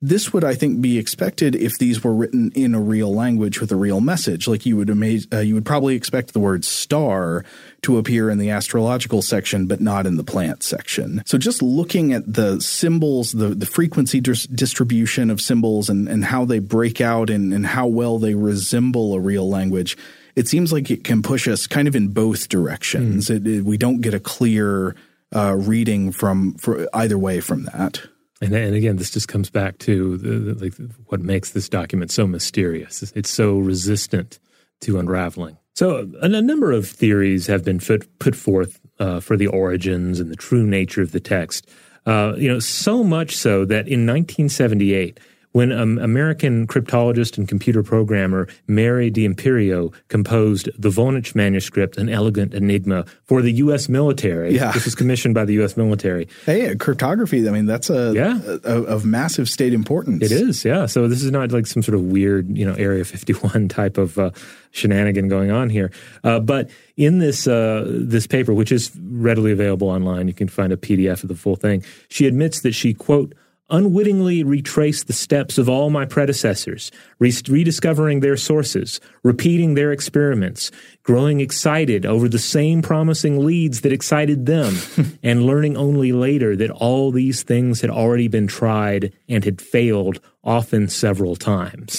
This 0.05 0.33
would, 0.33 0.43
I 0.43 0.57
think, 0.57 0.81
be 0.81 0.99
expected 0.99 1.55
if 1.55 1.79
these 1.79 2.03
were 2.03 2.13
written 2.13 2.51
in 2.57 2.75
a 2.75 2.81
real 2.81 3.15
language 3.15 3.61
with 3.61 3.71
a 3.71 3.77
real 3.77 4.01
message. 4.01 4.49
Like 4.49 4.67
you 4.67 4.77
would 4.77 4.91
amaze, 4.91 5.29
uh, 5.33 5.39
you 5.39 5.55
would 5.55 5.65
probably 5.65 5.95
expect 5.95 6.33
the 6.33 6.41
word 6.41 6.65
star 6.65 7.45
to 7.83 7.99
appear 7.99 8.29
in 8.29 8.39
the 8.39 8.51
astrological 8.51 9.23
section, 9.23 9.67
but 9.69 9.81
not 9.81 10.05
in 10.05 10.17
the 10.17 10.25
plant 10.25 10.65
section. 10.65 11.23
So 11.25 11.39
just 11.39 11.63
looking 11.63 12.13
at 12.13 12.31
the 12.31 12.61
symbols, 12.61 13.31
the, 13.31 13.51
the 13.51 13.65
frequency 13.65 14.21
dis- 14.21 14.49
distribution 14.49 15.31
of 15.31 15.41
symbols 15.41 15.89
and, 15.89 16.09
and 16.09 16.25
how 16.25 16.45
they 16.47 16.59
break 16.59 17.01
out 17.01 17.31
and, 17.31 17.55
and 17.55 17.65
how 17.65 17.87
well 17.87 18.19
they 18.19 18.35
resemble 18.35 19.15
a 19.15 19.21
real 19.21 19.49
language, 19.49 19.97
it 20.35 20.49
seems 20.49 20.73
like 20.73 20.91
it 20.91 21.05
can 21.05 21.23
push 21.23 21.47
us 21.47 21.69
kind 21.69 21.87
of 21.87 21.95
in 21.95 22.09
both 22.09 22.49
directions. 22.49 23.29
Mm. 23.29 23.37
It, 23.37 23.47
it, 23.47 23.65
we 23.65 23.77
don't 23.77 24.01
get 24.01 24.15
a 24.15 24.21
clear 24.21 24.97
uh, 25.33 25.55
reading 25.57 26.11
from 26.11 26.57
either 26.93 27.19
way 27.19 27.41
from 27.41 27.65
that. 27.67 28.03
And, 28.43 28.53
and 28.55 28.75
again, 28.75 28.97
this 28.97 29.11
just 29.11 29.29
comes 29.29 29.51
back 29.51 29.79
to 29.79 30.17
the, 30.19 30.53
the, 30.53 30.65
like 30.65 30.75
what 31.07 31.21
makes 31.21 31.53
this 31.53 31.69
document 31.69 32.11
so 32.11 32.27
mysterious. 32.27 33.13
It's 33.15 33.31
so 33.31 33.59
resistant 33.59 34.41
to 34.81 34.99
unraveling. 34.99 35.59
So, 35.75 36.09
a, 36.21 36.27
a 36.27 36.43
number 36.43 36.73
of 36.73 36.89
theories 36.89 37.47
have 37.47 37.65
been 37.65 37.79
put, 37.79 38.19
put 38.19 38.35
forth 38.35 38.81
uh, 38.99 39.21
for 39.21 39.37
the 39.37 39.47
origins 39.47 40.19
and 40.19 40.29
the 40.29 40.37
true 40.37 40.67
nature 40.67 41.03
of 41.03 41.13
the 41.13 41.21
text. 41.21 41.69
Uh, 42.05 42.35
you 42.37 42.49
know, 42.49 42.59
so 42.59 43.05
much 43.05 43.37
so 43.37 43.65
that 43.65 43.87
in 43.87 44.07
1978, 44.07 45.21
when 45.53 45.71
um, 45.71 45.99
American 45.99 46.67
cryptologist 46.67 47.39
and 47.39 47.49
computer 47.49 47.83
programmer 47.83 48.49
Mary 48.67 49.11
D'Imperio 49.11 49.93
composed 50.09 50.69
the 50.79 50.91
Voynich 50.91 51.35
manuscript, 51.35 51.97
an 51.97 52.09
elegant 52.09 52.55
enigma 52.55 53.05
for 53.25 53.43
the 53.43 53.53
U.S. 53.53 53.89
military. 53.89 54.55
Yeah. 54.55 54.73
This 54.73 54.85
was 54.85 54.95
commissioned 54.95 55.35
by 55.35 55.45
the 55.45 55.55
U.S. 55.55 55.77
military. 55.77 56.29
Hey, 56.45 56.75
cryptography, 56.77 57.47
I 57.47 57.53
mean, 57.53 57.67
that's 57.67 57.91
a, 57.91 58.13
yeah. 58.15 58.41
A, 58.45 58.81
a, 58.81 58.83
of 58.83 59.05
massive 59.05 59.49
state 59.49 59.73
importance. 59.73 60.23
It 60.23 60.33
is, 60.33 60.65
yeah. 60.65 60.87
So 60.87 61.09
this 61.09 61.23
is 61.23 61.31
not 61.31 61.53
like 61.53 61.67
some 61.67 61.83
sort 61.83 61.95
of 61.95 62.03
weird, 62.03 62.57
you 62.57 62.67
know, 62.67 62.75
Area 62.75 63.05
51 63.05 63.69
type 63.69 63.99
of 63.99 64.19
uh, 64.19 64.31
shenanigan 64.71 65.29
going 65.29 65.51
on 65.51 65.71
here. 65.71 65.93
Uh, 66.25 66.41
but 66.41 66.71
in 66.97 67.19
this 67.19 67.47
uh, 67.47 67.85
this 67.87 68.27
paper, 68.27 68.53
which 68.53 68.73
is 68.73 68.91
readily 69.01 69.53
available 69.53 69.89
online, 69.89 70.29
you 70.29 70.35
can 70.35 70.49
find 70.49 70.73
a 70.73 70.77
PDF 70.77 71.23
of 71.23 71.29
the 71.29 71.35
full 71.35 71.57
thing. 71.57 71.85
She 72.09 72.27
admits 72.27 72.61
that 72.63 72.73
she 72.73 72.95
quote 72.95 73.35
unwittingly 73.73 74.45
retrace 74.45 75.03
the 75.03 75.13
steps 75.13 75.59
of 75.59 75.69
all 75.69 75.91
my 75.91 76.05
predecessors, 76.05 76.93
re- 77.19 77.33
rediscovering 77.49 78.21
their 78.21 78.37
sources, 78.37 79.01
repeating 79.25 79.75
their 79.75 79.91
experiments, 79.91 80.71
growing 81.03 81.41
excited 81.41 82.07
over 82.07 82.29
the 82.29 82.39
same 82.39 82.83
promising 82.83 83.45
leads 83.45 83.81
that 83.81 83.93
excited 83.93 84.47
them, 84.47 84.77
and 85.23 85.45
learning 85.45 85.77
only 85.77 86.13
later 86.13 86.55
that 86.55 86.71
all 86.71 87.11
these 87.11 87.43
things 87.43 87.81
had 87.81 87.91
already 87.91 88.29
been 88.29 88.47
tried 88.47 89.13
and 89.29 89.45
had 89.45 89.61
failed, 89.61 90.21
often 90.45 90.89
several 90.89 91.35
times. 91.35 91.99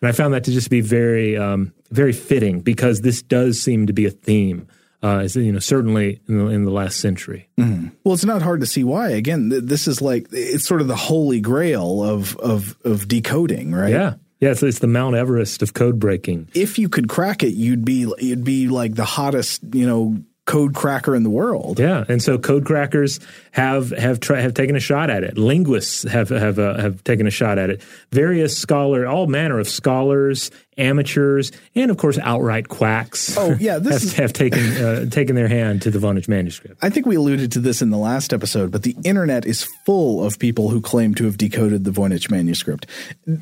And 0.00 0.08
I 0.08 0.12
found 0.12 0.34
that 0.34 0.44
to 0.44 0.50
just 0.50 0.70
be 0.70 0.80
very, 0.80 1.36
um, 1.36 1.72
very 1.90 2.12
fitting 2.12 2.60
because 2.60 3.02
this 3.02 3.22
does 3.22 3.60
seem 3.60 3.86
to 3.86 3.92
be 3.92 4.06
a 4.06 4.10
theme 4.10 4.66
uh, 5.02 5.26
you 5.34 5.52
know, 5.52 5.58
certainly 5.58 6.20
in 6.28 6.38
the, 6.38 6.46
in 6.46 6.64
the 6.64 6.70
last 6.70 7.00
century. 7.00 7.48
Mm-hmm. 7.58 7.88
Well, 8.04 8.14
it's 8.14 8.24
not 8.24 8.42
hard 8.42 8.60
to 8.60 8.66
see 8.66 8.84
why. 8.84 9.10
Again, 9.10 9.50
th- 9.50 9.64
this 9.64 9.88
is 9.88 10.00
like 10.00 10.28
it's 10.30 10.66
sort 10.66 10.80
of 10.80 10.88
the 10.88 10.96
holy 10.96 11.40
grail 11.40 12.02
of 12.02 12.36
of 12.36 12.76
of 12.84 13.08
decoding, 13.08 13.72
right? 13.72 13.92
Yeah. 13.92 14.14
Yeah, 14.40 14.50
it's, 14.50 14.62
it's 14.64 14.80
the 14.80 14.88
Mount 14.88 15.14
Everest 15.14 15.62
of 15.62 15.72
code 15.72 16.00
breaking. 16.00 16.48
If 16.52 16.76
you 16.76 16.88
could 16.88 17.08
crack 17.08 17.44
it, 17.44 17.54
you'd 17.54 17.84
be 17.84 18.12
you'd 18.18 18.42
be 18.42 18.66
like 18.66 18.96
the 18.96 19.04
hottest, 19.04 19.62
you 19.72 19.86
know, 19.86 20.16
code 20.44 20.74
cracker 20.74 21.14
in 21.14 21.22
the 21.22 21.30
world. 21.30 21.78
Yeah, 21.78 22.04
and 22.08 22.22
so 22.22 22.38
code 22.38 22.64
crackers 22.64 23.20
have 23.52 23.90
have 23.90 24.20
tra- 24.20 24.40
have 24.40 24.54
taken 24.54 24.76
a 24.76 24.80
shot 24.80 25.10
at 25.10 25.22
it. 25.22 25.38
Linguists 25.38 26.02
have 26.04 26.30
have 26.30 26.58
uh, 26.58 26.76
have 26.78 27.04
taken 27.04 27.26
a 27.26 27.30
shot 27.30 27.58
at 27.58 27.70
it. 27.70 27.82
Various 28.10 28.56
scholar, 28.56 29.06
all 29.06 29.26
manner 29.26 29.58
of 29.60 29.68
scholars, 29.68 30.50
amateurs, 30.76 31.52
and 31.74 31.90
of 31.90 31.96
course 31.96 32.18
outright 32.18 32.68
quacks. 32.68 33.36
Oh 33.36 33.56
yeah, 33.60 33.78
this 33.80 33.92
have, 33.92 34.02
is... 34.02 34.12
have 34.14 34.32
taken 34.32 34.60
uh, 34.60 35.06
taken 35.10 35.36
their 35.36 35.48
hand 35.48 35.82
to 35.82 35.90
the 35.90 35.98
Voynich 35.98 36.28
manuscript. 36.28 36.78
I 36.82 36.90
think 36.90 37.06
we 37.06 37.14
alluded 37.14 37.52
to 37.52 37.60
this 37.60 37.80
in 37.80 37.90
the 37.90 37.98
last 37.98 38.32
episode, 38.32 38.72
but 38.72 38.82
the 38.82 38.96
internet 39.04 39.46
is 39.46 39.68
full 39.86 40.24
of 40.24 40.38
people 40.38 40.70
who 40.70 40.80
claim 40.80 41.14
to 41.14 41.24
have 41.26 41.38
decoded 41.38 41.84
the 41.84 41.92
Voynich 41.92 42.30
manuscript 42.30 42.86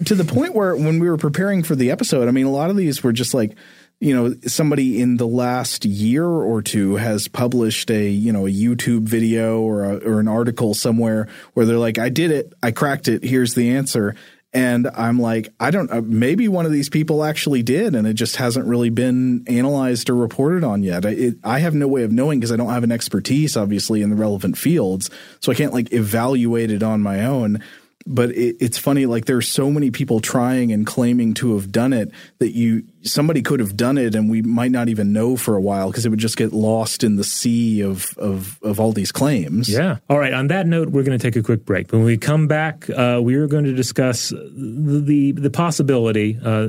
to 0.05 0.15
the 0.15 0.25
point 0.25 0.55
where 0.55 0.77
when 0.77 0.99
we 0.99 1.09
were 1.09 1.17
preparing 1.17 1.63
for 1.63 1.75
the 1.75 1.91
episode, 1.91 2.29
I 2.29 2.31
mean, 2.31 2.47
a 2.47 2.51
lot 2.51 2.69
of 2.69 2.77
these 2.77 3.03
were 3.03 3.13
just 3.13 3.33
like 3.33 3.57
you 4.01 4.15
know 4.15 4.35
somebody 4.47 5.01
in 5.01 5.19
the 5.19 5.27
last 5.27 5.85
year 5.85 6.27
or 6.27 6.63
two 6.63 6.97
has 6.97 7.29
published 7.29 7.91
a 7.91 8.09
you 8.09 8.33
know 8.33 8.47
a 8.47 8.51
YouTube 8.51 9.03
video 9.03 9.61
or 9.61 9.85
a, 9.85 9.97
or 9.99 10.21
an 10.21 10.29
article 10.29 10.75
somewhere 10.75 11.29
where 11.53 11.67
they're 11.67 11.79
like 11.79 11.99
I 11.99 12.09
did 12.09 12.31
it. 12.31 12.53
I 12.63 12.71
cracked 12.71 13.09
it. 13.09 13.23
Here's 13.23 13.55
the 13.55 13.71
answer. 13.71 14.17
And 14.53 14.89
I'm 14.97 15.21
like 15.21 15.53
I 15.61 15.71
don't 15.71 15.93
uh, 15.93 16.01
maybe 16.03 16.49
one 16.49 16.67
of 16.67 16.73
these 16.73 16.89
people 16.89 17.23
actually 17.23 17.63
did 17.63 17.95
and 17.95 18.07
it 18.07 18.15
just 18.15 18.37
hasn't 18.37 18.67
really 18.67 18.91
been 18.91 19.45
analyzed 19.47 20.09
or 20.11 20.17
reported 20.17 20.65
on 20.65 20.83
yet. 20.83 21.05
It, 21.05 21.37
I 21.45 21.61
have 21.61 21.75
no 21.75 21.87
way 21.87 22.03
of 22.03 22.11
knowing 22.11 22.41
because 22.41 22.51
I 22.51 22.57
don't 22.57 22.71
have 22.71 22.83
an 22.83 22.91
expertise 22.91 23.57
obviously 23.57 24.03
in 24.03 24.11
the 24.11 24.17
relevant 24.17 24.57
fields 24.57 25.11
so 25.41 25.53
I 25.53 25.55
can't 25.55 25.75
like 25.75 25.93
evaluate 25.93 26.71
it 26.71 26.83
on 26.83 27.03
my 27.03 27.25
own 27.25 27.63
but 28.11 28.31
it, 28.31 28.57
it's 28.61 28.77
funny. 28.77 29.07
Like 29.07 29.25
there's 29.27 29.49
so 29.49 29.71
many 29.71 29.91
people 29.91 30.21
trying 30.21 30.73
and 30.73 30.87
claiming 30.87 31.35
to 31.35 31.55
have 31.55 31.71
done 31.71 31.93
it 31.93 32.11
that 32.39 32.55
you 32.55 32.85
somebody 33.03 33.41
could 33.41 33.61
have 33.61 33.77
done 33.77 33.97
it, 33.97 34.15
and 34.15 34.29
we 34.29 34.43
might 34.43 34.71
not 34.71 34.89
even 34.89 35.13
know 35.13 35.37
for 35.37 35.57
a 35.57 35.61
while 35.61 35.91
because 35.91 36.05
it 36.05 36.09
would 36.11 36.19
just 36.19 36.37
get 36.37 36.53
lost 36.53 37.05
in 37.05 37.17
the 37.17 37.25
sea 37.25 37.81
of 37.83 38.17
of 38.19 38.59
of 38.63 38.81
all 38.81 38.93
these 38.93 39.13
claims. 39.13 39.69
Yeah. 39.69 39.99
All 40.09 40.19
right. 40.19 40.33
On 40.33 40.49
that 40.49 40.67
note, 40.67 40.91
we're 40.91 41.05
going 41.05 41.19
to 41.19 41.23
take 41.23 41.37
a 41.37 41.43
quick 41.43 41.65
break. 41.65 41.93
When 41.93 42.03
we 42.03 42.19
come 42.19 42.49
back, 42.49 42.91
uh, 42.91 43.21
we 43.23 43.37
are 43.37 43.47
going 43.47 43.65
to 43.65 43.75
discuss 43.75 44.31
the 44.31 45.33
the 45.33 45.51
possibility, 45.51 46.37
uh, 46.39 46.67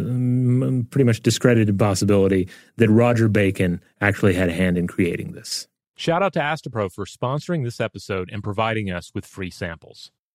pretty 0.92 1.04
much 1.04 1.22
discredited 1.22 1.78
possibility, 1.78 2.48
that 2.78 2.90
Roger 2.90 3.28
Bacon 3.28 3.82
actually 4.00 4.36
had 4.36 4.50
a 4.50 4.54
hand 4.54 4.78
in 4.78 4.88
creating 4.88 5.32
this. 5.32 5.68
Shout 5.96 6.24
out 6.24 6.34
to 6.34 6.40
Astepro 6.40 6.92
for 6.92 7.06
sponsoring 7.06 7.64
this 7.64 7.80
episode 7.80 8.30
and 8.32 8.44
providing 8.44 8.90
us 8.90 9.12
with 9.14 9.26
free 9.26 9.52
samples. 9.52 10.12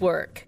work. 0.00 0.47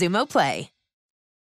Xumo 0.01 0.27
Play. 0.27 0.71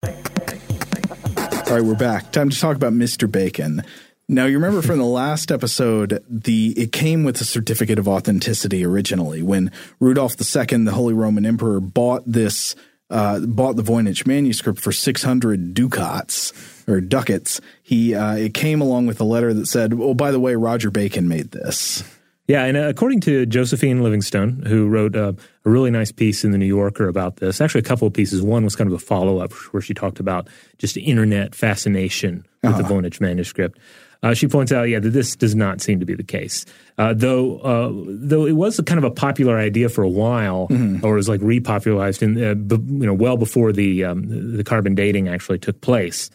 All 0.05 1.79
right, 1.79 1.85
we're 1.85 1.95
back. 1.95 2.33
Time 2.33 2.51
to 2.51 2.61
talk 2.61 2.77
about 2.77 2.93
Mr. 2.93 3.31
Bacon. 3.31 3.83
Now, 4.29 4.45
you 4.45 4.59
remember 4.59 4.83
from 4.83 4.99
the 4.99 5.05
last 5.23 5.51
episode, 5.51 6.23
the 6.29 6.75
it 6.77 6.93
came 6.93 7.25
with 7.25 7.41
a 7.41 7.45
certificate 7.45 7.99
of 7.99 8.07
authenticity 8.07 8.85
originally 8.85 9.43
when 9.43 9.73
Rudolph 10.01 10.37
II, 10.39 10.85
the 10.85 10.93
Holy 10.93 11.15
Roman 11.15 11.47
Emperor, 11.47 11.81
bought 11.81 12.25
this 12.27 12.77
uh, 13.09 13.41
bought 13.41 13.77
the 13.77 13.83
Voynich 13.83 14.27
manuscript 14.27 14.81
for 14.81 14.93
six 14.93 15.23
hundred 15.23 15.73
ducats 15.73 16.53
or 16.87 17.01
ducats. 17.01 17.61
He 17.83 18.15
uh, 18.15 18.35
it 18.35 18.53
came 18.53 18.83
along 18.83 19.07
with 19.07 19.19
a 19.21 19.25
letter 19.25 19.55
that 19.55 19.67
said, 19.67 19.95
"Oh, 19.95 20.13
by 20.13 20.31
the 20.31 20.41
way, 20.41 20.57
Roger 20.57 20.91
Bacon 20.91 21.27
made 21.27 21.53
this." 21.53 22.05
Yeah, 22.49 22.65
and 22.65 22.77
uh, 22.77 22.89
according 22.89 23.21
to 23.21 23.47
Josephine 23.47 24.03
Livingstone, 24.03 24.65
who 24.67 24.89
wrote 24.89 25.15
uh, 25.15 25.33
a 25.65 25.71
really 25.71 25.91
nice 25.93 26.11
piece 26.11 26.45
in 26.45 26.51
the 26.51 26.59
New 26.59 26.67
Yorker 26.67 27.07
about 27.09 27.37
this, 27.37 27.61
actually 27.61 27.81
a 27.81 27.85
couple 27.85 28.07
of 28.09 28.13
pieces. 28.15 28.43
One 28.43 28.65
was 28.65 28.75
kind 28.75 28.89
of 28.89 28.95
a 28.95 28.99
follow 28.99 29.39
up 29.39 29.53
where 29.73 29.81
she 29.81 29.95
talked 29.95 30.19
about 30.19 30.49
just 30.79 30.97
internet 30.97 31.55
fascination 31.55 32.45
with 32.63 32.73
Uh-huh. 32.75 32.83
the 32.83 32.89
Voynich 32.89 33.21
manuscript. 33.21 33.79
Uh, 34.25 34.35
she 34.35 34.47
points 34.49 34.71
out, 34.73 34.85
yeah, 34.89 35.01
that 35.01 35.11
this 35.11 35.35
does 35.35 35.55
not 35.55 35.81
seem 35.81 35.99
to 36.01 36.07
be 36.07 36.15
the 36.15 36.23
case. 36.23 36.65
Uh, 36.99 37.13
though, 37.15 37.59
uh, 37.59 37.91
though 38.07 38.47
it 38.47 38.53
was 38.53 38.79
a 38.79 38.83
kind 38.85 38.99
of 38.99 39.05
a 39.05 39.11
popular 39.11 39.57
idea 39.59 39.89
for 39.89 40.03
a 40.03 40.09
while, 40.09 40.67
Mm-hmm. 40.69 41.05
or 41.07 41.15
was 41.15 41.29
like 41.29 41.41
repopularized 41.41 42.23
in, 42.23 42.43
uh, 42.43 42.55
b- 42.55 42.77
you 43.01 43.07
know, 43.07 43.15
well 43.15 43.37
before 43.37 43.73
the 43.73 44.05
um, 44.05 44.57
the 44.57 44.65
carbon 44.65 44.95
dating 44.95 45.29
actually 45.29 45.59
took 45.59 45.81
place. 45.81 46.29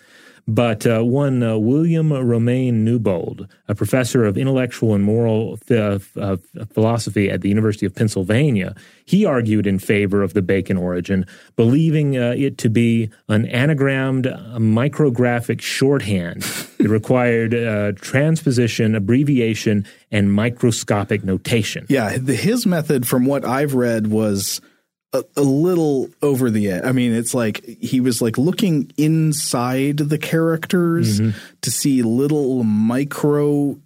But 0.48 0.88
uh, 0.88 1.04
one 1.04 1.44
uh, 1.44 1.58
William 1.58 2.14
Romaine 2.14 2.86
Newbold, 2.86 3.48
a 3.68 3.76
professor 3.76 4.24
of 4.24 4.38
intellectual 4.38 4.94
and 4.94 5.04
moral 5.04 5.58
th- 5.58 6.02
uh, 6.16 6.38
philosophy 6.72 7.30
at 7.30 7.42
the 7.42 7.50
University 7.50 7.86
of 7.86 7.94
Pennsylvania, 7.94 8.74
he 9.06 9.26
argued 9.26 9.68
in 9.68 9.78
favor 9.78 10.24
of 10.24 10.34
the 10.34 10.42
Bacon 10.42 10.78
origin, 10.78 11.26
believing 11.58 12.18
uh, 12.18 12.34
it 12.38 12.58
to 12.60 12.70
be 12.70 13.10
an 13.28 13.46
anagrammed 13.48 14.28
uh, 14.28 14.58
micrographic 14.58 15.60
shorthand 15.60 16.42
that 16.78 16.88
required 16.88 17.54
uh, 17.54 17.92
transposition, 17.94 18.96
abbreviation, 18.96 19.86
and 20.12 20.32
microscopic 20.32 21.26
notation. 21.26 21.86
Yeah, 21.90 22.12
his 22.12 22.66
method, 22.66 23.06
from 23.06 23.26
what 23.26 23.44
I've 23.44 23.74
read, 23.74 24.08
was 24.08 24.62
a, 25.14 25.24
a, 25.36 25.42
little 25.42 26.10
over 26.22 26.50
the 26.50 26.70
edge. 26.70 26.84
I 26.84 26.92
mean, 26.92 27.14
it's 27.14 27.34
like 27.34 27.66
he 27.66 28.00
was 28.00 28.22
like 28.22 28.38
looking 28.38 28.92
inside 28.98 29.98
the 29.98 30.18
characters 30.18 31.20
mm-hmm. 31.20 31.38
to 31.62 31.72
see 31.72 32.02
little 32.02 32.64
micro 32.64 33.78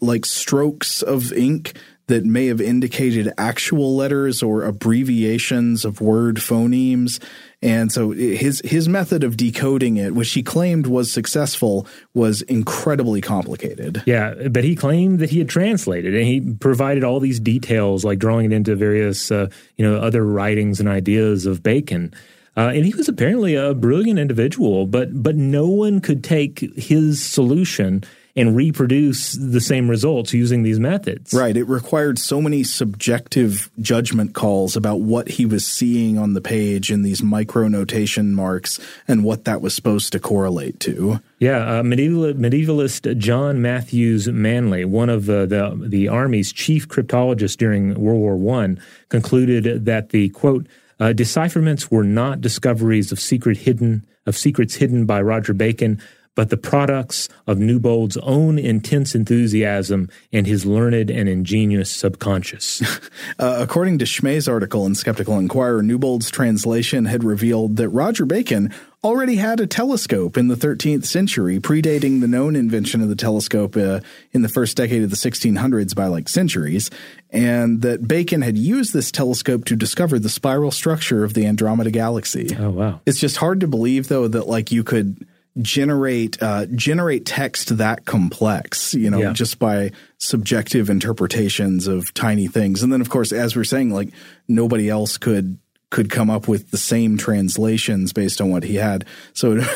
like 0.00 0.26
strokes 0.26 1.02
of 1.02 1.32
ink 1.32 1.74
that 2.08 2.24
may 2.24 2.46
have 2.46 2.60
indicated 2.60 3.32
actual 3.36 3.96
letters 3.96 4.42
or 4.42 4.62
abbreviations 4.62 5.84
of 5.84 6.00
word 6.00 6.36
phonemes. 6.36 7.20
And 7.62 7.90
so 7.90 8.10
his 8.10 8.62
his 8.64 8.88
method 8.88 9.24
of 9.24 9.36
decoding 9.36 9.96
it, 9.96 10.14
which 10.14 10.32
he 10.32 10.42
claimed 10.42 10.86
was 10.86 11.10
successful, 11.10 11.86
was 12.14 12.42
incredibly 12.42 13.20
complicated. 13.20 14.02
Yeah, 14.06 14.34
but 14.50 14.62
he 14.62 14.76
claimed 14.76 15.18
that 15.18 15.30
he 15.30 15.38
had 15.38 15.48
translated 15.48 16.14
and 16.14 16.24
he 16.24 16.40
provided 16.40 17.02
all 17.02 17.18
these 17.18 17.40
details, 17.40 18.04
like 18.04 18.18
drawing 18.18 18.46
it 18.46 18.52
into 18.52 18.76
various 18.76 19.30
uh, 19.30 19.48
you 19.76 19.84
know 19.84 19.96
other 19.96 20.24
writings 20.24 20.78
and 20.78 20.88
ideas 20.88 21.46
of 21.46 21.62
Bacon. 21.62 22.14
Uh, 22.56 22.72
and 22.74 22.86
he 22.86 22.94
was 22.94 23.06
apparently 23.06 23.54
a 23.54 23.74
brilliant 23.74 24.18
individual, 24.18 24.86
but 24.86 25.22
but 25.22 25.34
no 25.34 25.66
one 25.66 26.00
could 26.00 26.22
take 26.22 26.60
his 26.76 27.22
solution 27.22 28.04
and 28.36 28.54
reproduce 28.54 29.32
the 29.32 29.60
same 29.60 29.88
results 29.88 30.34
using 30.34 30.62
these 30.62 30.78
methods. 30.78 31.32
Right. 31.32 31.56
It 31.56 31.64
required 31.64 32.18
so 32.18 32.42
many 32.42 32.62
subjective 32.62 33.70
judgment 33.80 34.34
calls 34.34 34.76
about 34.76 35.00
what 35.00 35.28
he 35.28 35.46
was 35.46 35.66
seeing 35.66 36.18
on 36.18 36.34
the 36.34 36.42
page 36.42 36.90
in 36.90 37.02
these 37.02 37.22
micro 37.22 37.66
notation 37.68 38.34
marks 38.34 38.78
and 39.08 39.24
what 39.24 39.44
that 39.46 39.62
was 39.62 39.74
supposed 39.74 40.12
to 40.12 40.20
correlate 40.20 40.78
to. 40.80 41.20
Yeah, 41.38 41.78
uh, 41.78 41.82
medieval, 41.82 42.34
medievalist 42.34 43.16
John 43.18 43.62
Matthews 43.62 44.28
Manly, 44.28 44.84
one 44.84 45.08
of 45.08 45.28
uh, 45.28 45.46
the 45.46 45.78
the 45.86 46.08
Army's 46.08 46.52
chief 46.52 46.88
cryptologists 46.88 47.56
during 47.56 47.94
World 47.94 48.20
War 48.20 48.36
One, 48.36 48.80
concluded 49.08 49.84
that 49.84 50.10
the 50.10 50.30
quote 50.30 50.66
uh, 50.98 51.12
decipherments 51.12 51.90
were 51.90 52.04
not 52.04 52.40
discoveries 52.40 53.12
of 53.12 53.20
secret 53.20 53.58
hidden 53.58 54.06
of 54.26 54.36
secrets 54.36 54.74
hidden 54.74 55.06
by 55.06 55.22
Roger 55.22 55.54
Bacon, 55.54 56.02
but 56.36 56.50
the 56.50 56.56
products 56.56 57.28
of 57.48 57.58
Newbold's 57.58 58.16
own 58.18 58.60
intense 58.60 59.16
enthusiasm 59.16 60.08
and 60.32 60.46
his 60.46 60.64
learned 60.64 61.10
and 61.10 61.28
ingenious 61.28 61.90
subconscious. 61.90 62.82
uh, 63.40 63.56
according 63.58 63.98
to 63.98 64.04
Schmeh's 64.04 64.46
article 64.46 64.86
in 64.86 64.94
Skeptical 64.94 65.38
Inquirer, 65.38 65.82
Newbold's 65.82 66.30
translation 66.30 67.06
had 67.06 67.24
revealed 67.24 67.76
that 67.76 67.88
Roger 67.88 68.24
Bacon 68.26 68.72
already 69.02 69.36
had 69.36 69.60
a 69.60 69.66
telescope 69.66 70.36
in 70.36 70.48
the 70.48 70.56
13th 70.56 71.06
century, 71.06 71.58
predating 71.58 72.20
the 72.20 72.28
known 72.28 72.56
invention 72.56 73.00
of 73.00 73.08
the 73.08 73.16
telescope 73.16 73.76
uh, 73.76 74.00
in 74.32 74.42
the 74.42 74.48
first 74.48 74.76
decade 74.76 75.02
of 75.02 75.10
the 75.10 75.16
1600s 75.16 75.94
by 75.94 76.06
like 76.06 76.28
centuries, 76.28 76.90
and 77.30 77.82
that 77.82 78.06
Bacon 78.06 78.42
had 78.42 78.58
used 78.58 78.92
this 78.92 79.12
telescope 79.12 79.64
to 79.66 79.76
discover 79.76 80.18
the 80.18 80.28
spiral 80.28 80.70
structure 80.70 81.24
of 81.24 81.34
the 81.34 81.46
Andromeda 81.46 81.90
galaxy. 81.90 82.54
Oh, 82.58 82.70
wow. 82.70 83.00
It's 83.06 83.20
just 83.20 83.36
hard 83.36 83.60
to 83.60 83.68
believe, 83.68 84.08
though, 84.08 84.28
that 84.28 84.48
like 84.48 84.72
you 84.72 84.82
could 84.82 85.24
generate 85.62 86.42
uh, 86.42 86.66
generate 86.66 87.24
text 87.24 87.76
that 87.78 88.04
complex, 88.04 88.94
you 88.94 89.10
know, 89.10 89.18
yeah. 89.18 89.32
just 89.32 89.58
by 89.58 89.90
subjective 90.18 90.90
interpretations 90.90 91.86
of 91.86 92.12
tiny 92.14 92.46
things. 92.46 92.82
And 92.82 92.92
then, 92.92 93.00
of 93.00 93.10
course, 93.10 93.32
as 93.32 93.56
we're 93.56 93.64
saying, 93.64 93.90
like 93.90 94.10
nobody 94.48 94.88
else 94.88 95.18
could 95.18 95.58
could 95.90 96.10
come 96.10 96.30
up 96.30 96.48
with 96.48 96.70
the 96.70 96.78
same 96.78 97.16
translations 97.16 98.12
based 98.12 98.40
on 98.40 98.50
what 98.50 98.64
he 98.64 98.76
had. 98.76 99.04
So. 99.32 99.60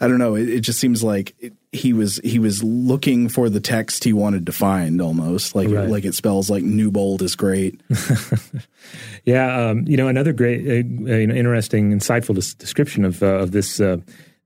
I 0.00 0.08
don't 0.08 0.18
know. 0.18 0.34
It, 0.34 0.48
it 0.48 0.60
just 0.62 0.80
seems 0.80 1.04
like 1.04 1.32
it, 1.38 1.52
he 1.70 1.92
was 1.92 2.20
he 2.24 2.40
was 2.40 2.62
looking 2.64 3.28
for 3.28 3.48
the 3.48 3.60
text 3.60 4.02
he 4.02 4.12
wanted 4.12 4.46
to 4.46 4.52
find, 4.52 5.00
almost 5.00 5.54
like 5.54 5.68
right. 5.68 5.88
like 5.88 6.04
it 6.04 6.16
spells 6.16 6.50
like 6.50 6.64
Newbold 6.64 7.22
is 7.22 7.36
great. 7.36 7.80
yeah, 9.24 9.68
um, 9.68 9.86
you 9.86 9.96
know 9.96 10.08
another 10.08 10.32
great, 10.32 10.66
uh, 10.66 10.72
you 10.88 11.26
know, 11.28 11.34
interesting, 11.34 11.92
insightful 11.92 12.34
des- 12.34 12.58
description 12.58 13.04
of 13.04 13.22
uh, 13.22 13.26
of 13.26 13.52
this 13.52 13.80
uh, 13.80 13.98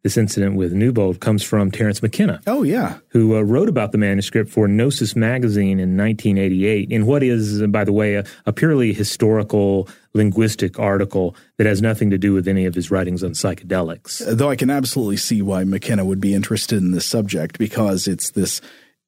this 0.04 0.18
incident 0.18 0.54
with 0.54 0.74
Newbold 0.74 1.20
comes 1.20 1.42
from 1.42 1.70
Terence 1.70 2.02
McKenna. 2.02 2.40
Oh, 2.46 2.62
yeah. 2.62 2.98
Who 3.08 3.36
uh, 3.36 3.40
wrote 3.40 3.70
about 3.70 3.90
the 3.90 3.98
manuscript 3.98 4.50
for 4.50 4.68
Gnosis 4.68 5.16
magazine 5.16 5.80
in 5.80 5.96
1988 5.96 6.90
in 6.90 7.06
what 7.06 7.22
is, 7.22 7.62
by 7.68 7.84
the 7.84 7.92
way, 7.92 8.16
a, 8.16 8.24
a, 8.44 8.52
purely 8.52 8.92
historical 8.92 9.88
linguistic 10.12 10.78
article 10.78 11.34
that 11.56 11.66
has 11.66 11.80
nothing 11.80 12.10
to 12.10 12.18
do 12.18 12.34
with 12.34 12.46
any 12.46 12.66
of 12.66 12.74
his 12.74 12.90
writings 12.90 13.24
on 13.24 13.30
psychedelics. 13.30 14.22
Though 14.28 14.50
I 14.50 14.56
can 14.56 14.68
absolutely 14.68 15.16
see 15.16 15.40
why 15.40 15.64
McKenna 15.64 16.04
would 16.04 16.20
be 16.20 16.34
interested 16.34 16.78
in 16.78 16.90
this 16.90 17.06
subject 17.06 17.58
because 17.58 18.06
it's 18.06 18.30
this 18.30 18.60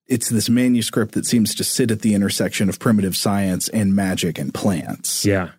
it's 0.09 0.31
this 0.31 0.49
manuscript 0.49 1.15
that 1.15 1.27
seems 1.27 1.55
to 1.57 1.65
sit 1.65 1.91
at 1.91 2.01
the 2.01 2.15
intersection 2.15 2.69
of 2.69 2.79
primitive 2.79 3.17
science 3.17 3.69
and 3.69 3.95
magic 3.95 4.39
and 4.39 4.55
plants. 4.55 5.27
Yeah. 5.27 5.51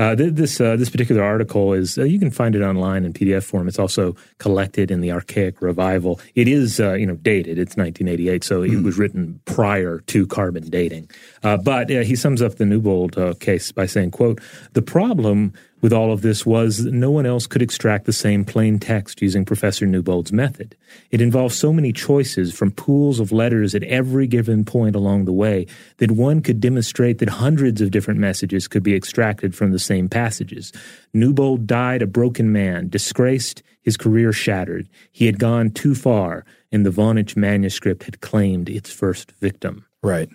Uh, 0.00 0.14
this 0.14 0.62
uh, 0.62 0.76
this 0.76 0.88
particular 0.88 1.22
article 1.22 1.74
is 1.74 1.98
uh, 1.98 2.04
you 2.04 2.18
can 2.18 2.30
find 2.30 2.56
it 2.56 2.62
online 2.62 3.04
in 3.04 3.12
PDF 3.12 3.44
form. 3.44 3.68
It's 3.68 3.78
also 3.78 4.16
collected 4.38 4.90
in 4.90 5.02
the 5.02 5.12
Archaic 5.12 5.60
Revival. 5.60 6.18
It 6.34 6.48
is 6.48 6.80
uh, 6.80 6.94
you 6.94 7.04
know 7.04 7.16
dated. 7.16 7.58
It's 7.58 7.76
1988, 7.76 8.42
so 8.42 8.62
mm. 8.62 8.66
it 8.72 8.76
hmm. 8.76 8.82
was 8.82 8.96
written 8.96 9.42
prior 9.44 9.98
to 10.06 10.26
carbon 10.26 10.70
dating. 10.70 11.10
Uh, 11.42 11.58
but 11.58 11.90
uh, 11.90 12.00
he 12.00 12.16
sums 12.16 12.40
up 12.40 12.54
the 12.54 12.64
Newbold 12.64 13.14
case 13.40 13.72
by 13.72 13.84
saying, 13.84 14.12
"quote 14.12 14.40
The 14.72 14.80
problem 14.80 15.52
with 15.80 15.92
all 15.92 16.12
of 16.12 16.22
this 16.22 16.44
was 16.44 16.84
that 16.84 16.92
no 16.92 17.10
one 17.10 17.26
else 17.26 17.46
could 17.46 17.62
extract 17.62 18.04
the 18.04 18.12
same 18.12 18.44
plain 18.44 18.78
text 18.78 19.22
using 19.22 19.44
Professor 19.44 19.86
Newbold's 19.86 20.32
method. 20.32 20.76
It 21.10 21.20
involved 21.20 21.54
so 21.54 21.72
many 21.72 21.92
choices 21.92 22.52
from 22.52 22.70
pools 22.70 23.20
of 23.20 23.32
letters 23.32 23.74
at 23.74 23.82
every 23.84 24.26
given 24.26 24.64
point 24.64 24.94
along 24.94 25.24
the 25.24 25.32
way 25.32 25.66
that 25.98 26.10
one 26.10 26.40
could 26.42 26.60
demonstrate 26.60 27.18
that 27.18 27.28
hundreds 27.28 27.80
of 27.80 27.90
different 27.90 28.20
messages 28.20 28.68
could 28.68 28.82
be 28.82 28.94
extracted 28.94 29.54
from 29.54 29.72
the 29.72 29.78
same 29.78 30.08
passages. 30.08 30.72
Newbold 31.14 31.66
died 31.66 32.02
a 32.02 32.06
broken 32.06 32.52
man, 32.52 32.88
disgraced, 32.88 33.62
his 33.82 33.96
career 33.96 34.32
shattered. 34.32 34.88
He 35.10 35.26
had 35.26 35.38
gone 35.38 35.70
too 35.70 35.94
far, 35.94 36.44
and 36.70 36.84
the 36.84 36.90
Voynich 36.90 37.36
manuscript 37.36 38.04
had 38.04 38.20
claimed 38.20 38.68
its 38.68 38.92
first 38.92 39.32
victim. 39.40 39.86
Right. 40.02 40.28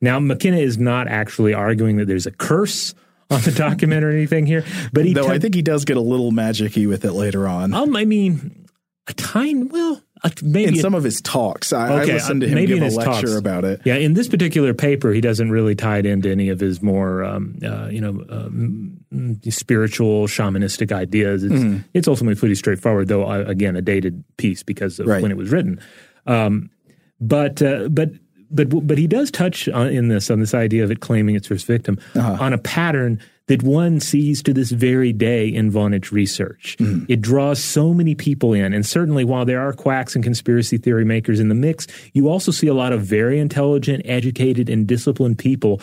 Now, 0.00 0.18
McKenna 0.18 0.58
is 0.58 0.78
not 0.78 1.08
actually 1.08 1.54
arguing 1.54 1.96
that 1.96 2.06
there's 2.06 2.26
a 2.26 2.32
curse 2.32 2.94
on 3.32 3.40
the 3.42 3.52
document 3.52 4.04
or 4.04 4.10
anything 4.10 4.46
here. 4.46 4.64
But 4.92 5.04
he, 5.04 5.14
though 5.14 5.28
t- 5.28 5.32
I 5.32 5.38
think 5.38 5.54
he 5.54 5.62
does 5.62 5.84
get 5.84 5.96
a 5.96 6.00
little 6.00 6.30
magicy 6.30 6.88
with 6.88 7.04
it 7.04 7.12
later 7.12 7.48
on. 7.48 7.74
Um, 7.74 7.96
I 7.96 8.04
mean, 8.04 8.66
a 9.08 9.14
tiny 9.14 9.64
well. 9.64 10.02
maybe 10.42 10.68
in 10.68 10.76
some 10.76 10.94
of 10.94 11.02
his 11.02 11.20
talks, 11.20 11.72
I, 11.72 12.02
okay, 12.02 12.12
I 12.12 12.14
listened 12.14 12.42
to 12.42 12.48
him 12.48 12.64
give 12.64 12.80
a 12.80 12.88
lecture 12.90 13.26
talks. 13.26 13.34
about 13.34 13.64
it. 13.64 13.80
Yeah, 13.84 13.96
in 13.96 14.14
this 14.14 14.28
particular 14.28 14.72
paper, 14.72 15.12
he 15.12 15.20
doesn't 15.20 15.50
really 15.50 15.74
tie 15.74 15.98
it 15.98 16.06
into 16.06 16.30
any 16.30 16.48
of 16.48 16.60
his 16.60 16.80
more, 16.80 17.24
um, 17.24 17.58
uh, 17.64 17.88
you 17.88 18.00
know, 18.00 18.24
um, 18.30 19.40
spiritual 19.50 20.28
shamanistic 20.28 20.92
ideas. 20.92 21.42
It's, 21.42 21.54
mm-hmm. 21.54 21.78
it's 21.92 22.06
ultimately 22.06 22.38
pretty 22.38 22.54
straightforward, 22.54 23.08
though. 23.08 23.24
Uh, 23.24 23.44
again, 23.48 23.74
a 23.74 23.82
dated 23.82 24.22
piece 24.36 24.62
because 24.62 25.00
of 25.00 25.08
right. 25.08 25.22
when 25.22 25.32
it 25.32 25.36
was 25.36 25.50
written. 25.50 25.80
Um, 26.26 26.70
but 27.20 27.60
uh, 27.60 27.88
but 27.88 28.10
but 28.52 28.68
but 28.86 28.98
he 28.98 29.06
does 29.06 29.30
touch 29.30 29.68
on, 29.68 29.88
in 29.88 30.08
this 30.08 30.30
on 30.30 30.40
this 30.40 30.54
idea 30.54 30.84
of 30.84 30.90
it 30.90 31.00
claiming 31.00 31.34
its 31.34 31.48
first 31.48 31.66
victim 31.66 31.98
uh-huh. 32.14 32.36
on 32.40 32.52
a 32.52 32.58
pattern 32.58 33.20
that 33.46 33.62
one 33.62 33.98
sees 33.98 34.42
to 34.42 34.52
this 34.52 34.70
very 34.70 35.12
day 35.12 35.48
in 35.48 35.70
Voynich 35.70 36.12
research. 36.12 36.76
Mm-hmm. 36.78 37.06
It 37.08 37.20
draws 37.20 37.62
so 37.62 37.92
many 37.92 38.14
people 38.14 38.52
in, 38.52 38.72
and 38.72 38.86
certainly 38.86 39.24
while 39.24 39.44
there 39.44 39.60
are 39.60 39.72
quacks 39.72 40.14
and 40.14 40.22
conspiracy 40.22 40.78
theory 40.78 41.04
makers 41.04 41.40
in 41.40 41.48
the 41.48 41.54
mix, 41.54 41.86
you 42.12 42.28
also 42.28 42.52
see 42.52 42.68
a 42.68 42.74
lot 42.74 42.92
of 42.92 43.02
very 43.02 43.40
intelligent, 43.40 44.02
educated, 44.04 44.68
and 44.68 44.86
disciplined 44.86 45.38
people 45.38 45.80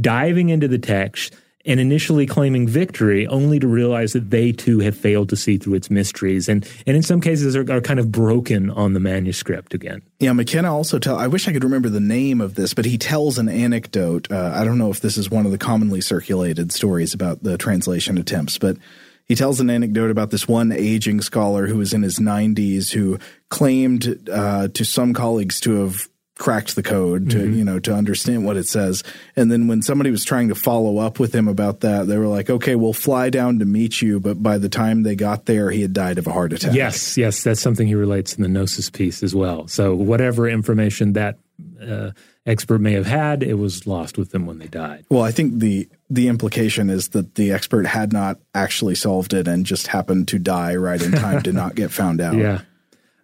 diving 0.00 0.50
into 0.50 0.68
the 0.68 0.78
text 0.78 1.34
and 1.68 1.78
initially 1.78 2.26
claiming 2.26 2.66
victory, 2.66 3.26
only 3.26 3.60
to 3.60 3.68
realize 3.68 4.14
that 4.14 4.30
they 4.30 4.50
too 4.50 4.80
have 4.80 4.96
failed 4.96 5.28
to 5.28 5.36
see 5.36 5.58
through 5.58 5.74
its 5.74 5.90
mysteries, 5.90 6.48
and 6.48 6.68
and 6.86 6.96
in 6.96 7.02
some 7.02 7.20
cases 7.20 7.54
are, 7.54 7.70
are 7.70 7.82
kind 7.82 8.00
of 8.00 8.10
broken 8.10 8.70
on 8.70 8.94
the 8.94 9.00
manuscript 9.00 9.74
again. 9.74 10.02
Yeah, 10.18 10.32
McKenna 10.32 10.74
also 10.74 10.98
tell. 10.98 11.18
I 11.18 11.26
wish 11.26 11.46
I 11.46 11.52
could 11.52 11.64
remember 11.64 11.90
the 11.90 12.00
name 12.00 12.40
of 12.40 12.54
this, 12.54 12.72
but 12.72 12.86
he 12.86 12.96
tells 12.96 13.38
an 13.38 13.50
anecdote. 13.50 14.32
Uh, 14.32 14.52
I 14.54 14.64
don't 14.64 14.78
know 14.78 14.90
if 14.90 15.00
this 15.00 15.18
is 15.18 15.30
one 15.30 15.44
of 15.44 15.52
the 15.52 15.58
commonly 15.58 16.00
circulated 16.00 16.72
stories 16.72 17.12
about 17.12 17.42
the 17.42 17.58
translation 17.58 18.16
attempts, 18.16 18.56
but 18.56 18.78
he 19.26 19.34
tells 19.34 19.60
an 19.60 19.68
anecdote 19.68 20.10
about 20.10 20.30
this 20.30 20.48
one 20.48 20.72
aging 20.72 21.20
scholar 21.20 21.66
who 21.66 21.76
was 21.76 21.92
in 21.92 22.02
his 22.02 22.18
90s 22.18 22.92
who 22.92 23.18
claimed 23.50 24.26
uh, 24.30 24.68
to 24.68 24.84
some 24.86 25.12
colleagues 25.12 25.60
to 25.60 25.82
have 25.82 26.08
cracked 26.38 26.76
the 26.76 26.82
code 26.82 27.30
to 27.30 27.36
mm-hmm. 27.36 27.52
you 27.52 27.64
know 27.64 27.78
to 27.80 27.92
understand 27.92 28.44
what 28.44 28.56
it 28.56 28.66
says. 28.66 29.02
And 29.36 29.52
then 29.52 29.66
when 29.66 29.82
somebody 29.82 30.10
was 30.10 30.24
trying 30.24 30.48
to 30.48 30.54
follow 30.54 30.98
up 30.98 31.18
with 31.18 31.34
him 31.34 31.48
about 31.48 31.80
that 31.80 32.06
they 32.06 32.16
were 32.16 32.26
like 32.26 32.48
okay 32.48 32.76
we'll 32.76 32.92
fly 32.92 33.28
down 33.28 33.58
to 33.58 33.64
meet 33.64 34.00
you 34.00 34.20
but 34.20 34.42
by 34.42 34.56
the 34.56 34.68
time 34.68 35.02
they 35.02 35.16
got 35.16 35.46
there 35.46 35.70
he 35.70 35.82
had 35.82 35.92
died 35.92 36.16
of 36.16 36.26
a 36.26 36.32
heart 36.32 36.52
attack. 36.52 36.74
Yes 36.74 37.18
yes 37.18 37.42
that's 37.42 37.60
something 37.60 37.86
he 37.86 37.94
relates 37.94 38.34
in 38.34 38.42
the 38.42 38.48
gnosis 38.48 38.88
piece 38.88 39.22
as 39.22 39.34
well. 39.34 39.68
So 39.68 39.94
whatever 39.94 40.48
information 40.48 41.12
that 41.14 41.38
uh, 41.84 42.12
expert 42.46 42.80
may 42.80 42.92
have 42.92 43.06
had 43.06 43.42
it 43.42 43.54
was 43.54 43.86
lost 43.86 44.16
with 44.16 44.30
them 44.30 44.46
when 44.46 44.58
they 44.58 44.68
died. 44.68 45.04
Well 45.10 45.24
i 45.24 45.32
think 45.32 45.58
the 45.58 45.88
the 46.08 46.28
implication 46.28 46.88
is 46.88 47.08
that 47.08 47.34
the 47.34 47.52
expert 47.52 47.84
had 47.84 48.12
not 48.12 48.38
actually 48.54 48.94
solved 48.94 49.34
it 49.34 49.48
and 49.48 49.66
just 49.66 49.88
happened 49.88 50.28
to 50.28 50.38
die 50.38 50.76
right 50.76 51.02
in 51.02 51.12
time 51.12 51.42
to 51.42 51.52
not 51.52 51.74
get 51.74 51.90
found 51.90 52.20
out. 52.20 52.36
Yeah 52.36 52.60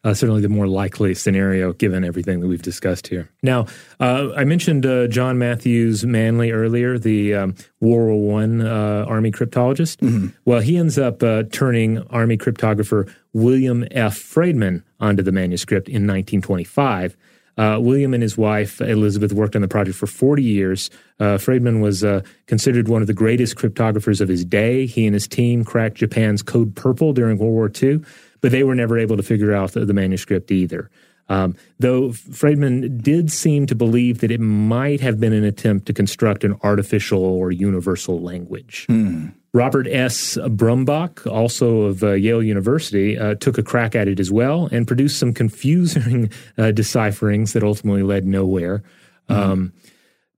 uh, 0.05 0.15
certainly 0.15 0.43
the 0.43 0.49
more 0.49 0.67
likely 0.67 1.15
scenario 1.15 1.73
given 1.73 2.05
everything 2.05 2.41
that 2.41 2.47
we've 2.47 2.63
discussed 2.63 3.07
here. 3.07 3.31
Now, 3.43 3.67
uh, 3.99 4.33
I 4.37 4.45
mentioned 4.45 4.85
uh, 4.85 5.07
John 5.09 5.39
Matthews 5.39 6.05
Manly 6.05 6.53
earlier, 6.53 6.99
the 6.99 7.35
um, 7.35 7.55
World 7.81 8.21
War 8.21 8.35
One 8.35 8.61
uh, 8.61 9.07
Army 9.09 9.31
cryptologist. 9.31 9.97
Mm-hmm. 9.99 10.29
Well, 10.45 10.61
he 10.61 10.77
ends 10.77 10.99
up 10.99 11.23
uh, 11.23 11.45
turning 11.51 11.99
Army 12.09 12.37
cryptographer 12.37 13.13
William 13.33 13.87
F. 13.91 14.17
Friedman 14.17 14.85
onto 15.01 15.23
the 15.23 15.33
manuscript 15.33 15.89
in 15.89 16.07
1925. 16.07 17.17
Uh, 17.57 17.79
William 17.81 18.13
and 18.15 18.23
his 18.23 18.37
wife 18.37 18.81
Elizabeth 18.81 19.33
worked 19.33 19.55
on 19.55 19.63
the 19.63 19.69
project 19.69 19.97
for 19.97 20.09
40 20.09 20.43
years. 20.43 20.91
Uh, 21.21 21.39
Friedman 21.39 21.81
was 21.81 22.03
uh, 22.03 22.23
considered 22.47 22.89
one 22.89 23.01
of 23.01 23.07
the 23.07 23.15
greatest 23.15 23.57
cryptographers 23.57 24.21
of 24.21 24.29
his 24.29 24.45
day. 24.45 24.87
He 24.87 25.07
and 25.07 25.15
his 25.15 25.29
team 25.29 25.65
cracked 25.65 25.97
Japan's 25.97 26.43
Code 26.43 26.75
Purple 26.75 27.13
during 27.13 27.39
World 27.39 27.53
War 27.53 27.71
II 27.83 28.01
but 28.45 28.53
they 28.53 28.63
were 28.63 28.75
never 28.75 28.99
able 28.99 29.17
to 29.17 29.23
figure 29.23 29.55
out 29.55 29.73
the, 29.73 29.87
the 29.87 29.95
manuscript 29.95 30.51
either. 30.51 30.91
Um, 31.31 31.57
though 31.79 32.13
Friedman 32.13 32.99
did 32.99 33.33
seem 33.33 33.65
to 33.69 33.75
believe 33.75 34.19
that 34.19 34.31
it 34.31 34.39
might 34.39 35.01
have 35.01 35.19
been 35.19 35.33
an 35.33 35.45
attempt 35.45 35.87
to 35.87 35.95
construct 35.95 36.45
an 36.45 36.55
artificial 36.63 37.25
or 37.25 37.51
universal 37.53 38.21
language. 38.21 38.85
Hmm. 38.87 39.29
Robert 39.55 39.87
S. 39.89 40.37
Brumbaugh, 40.37 41.27
also 41.27 41.85
of 41.85 42.03
uh, 42.03 42.13
Yale 42.13 42.43
University, 42.43 43.19
uh, 43.19 43.35
took 43.37 43.57
a 43.57 43.63
crack 43.63 43.95
at 43.95 44.09
it 44.09 44.21
as 44.21 44.31
well 44.31 44.69
and 44.71 44.87
produced 44.87 45.19
some 45.19 45.33
confusing 45.33 46.31
uh, 46.59 46.71
decipherings 46.71 47.55
that 47.55 47.63
ultimately 47.63 48.03
led 48.03 48.27
nowhere. 48.27 48.83
Hmm. 49.29 49.33
Um, 49.33 49.73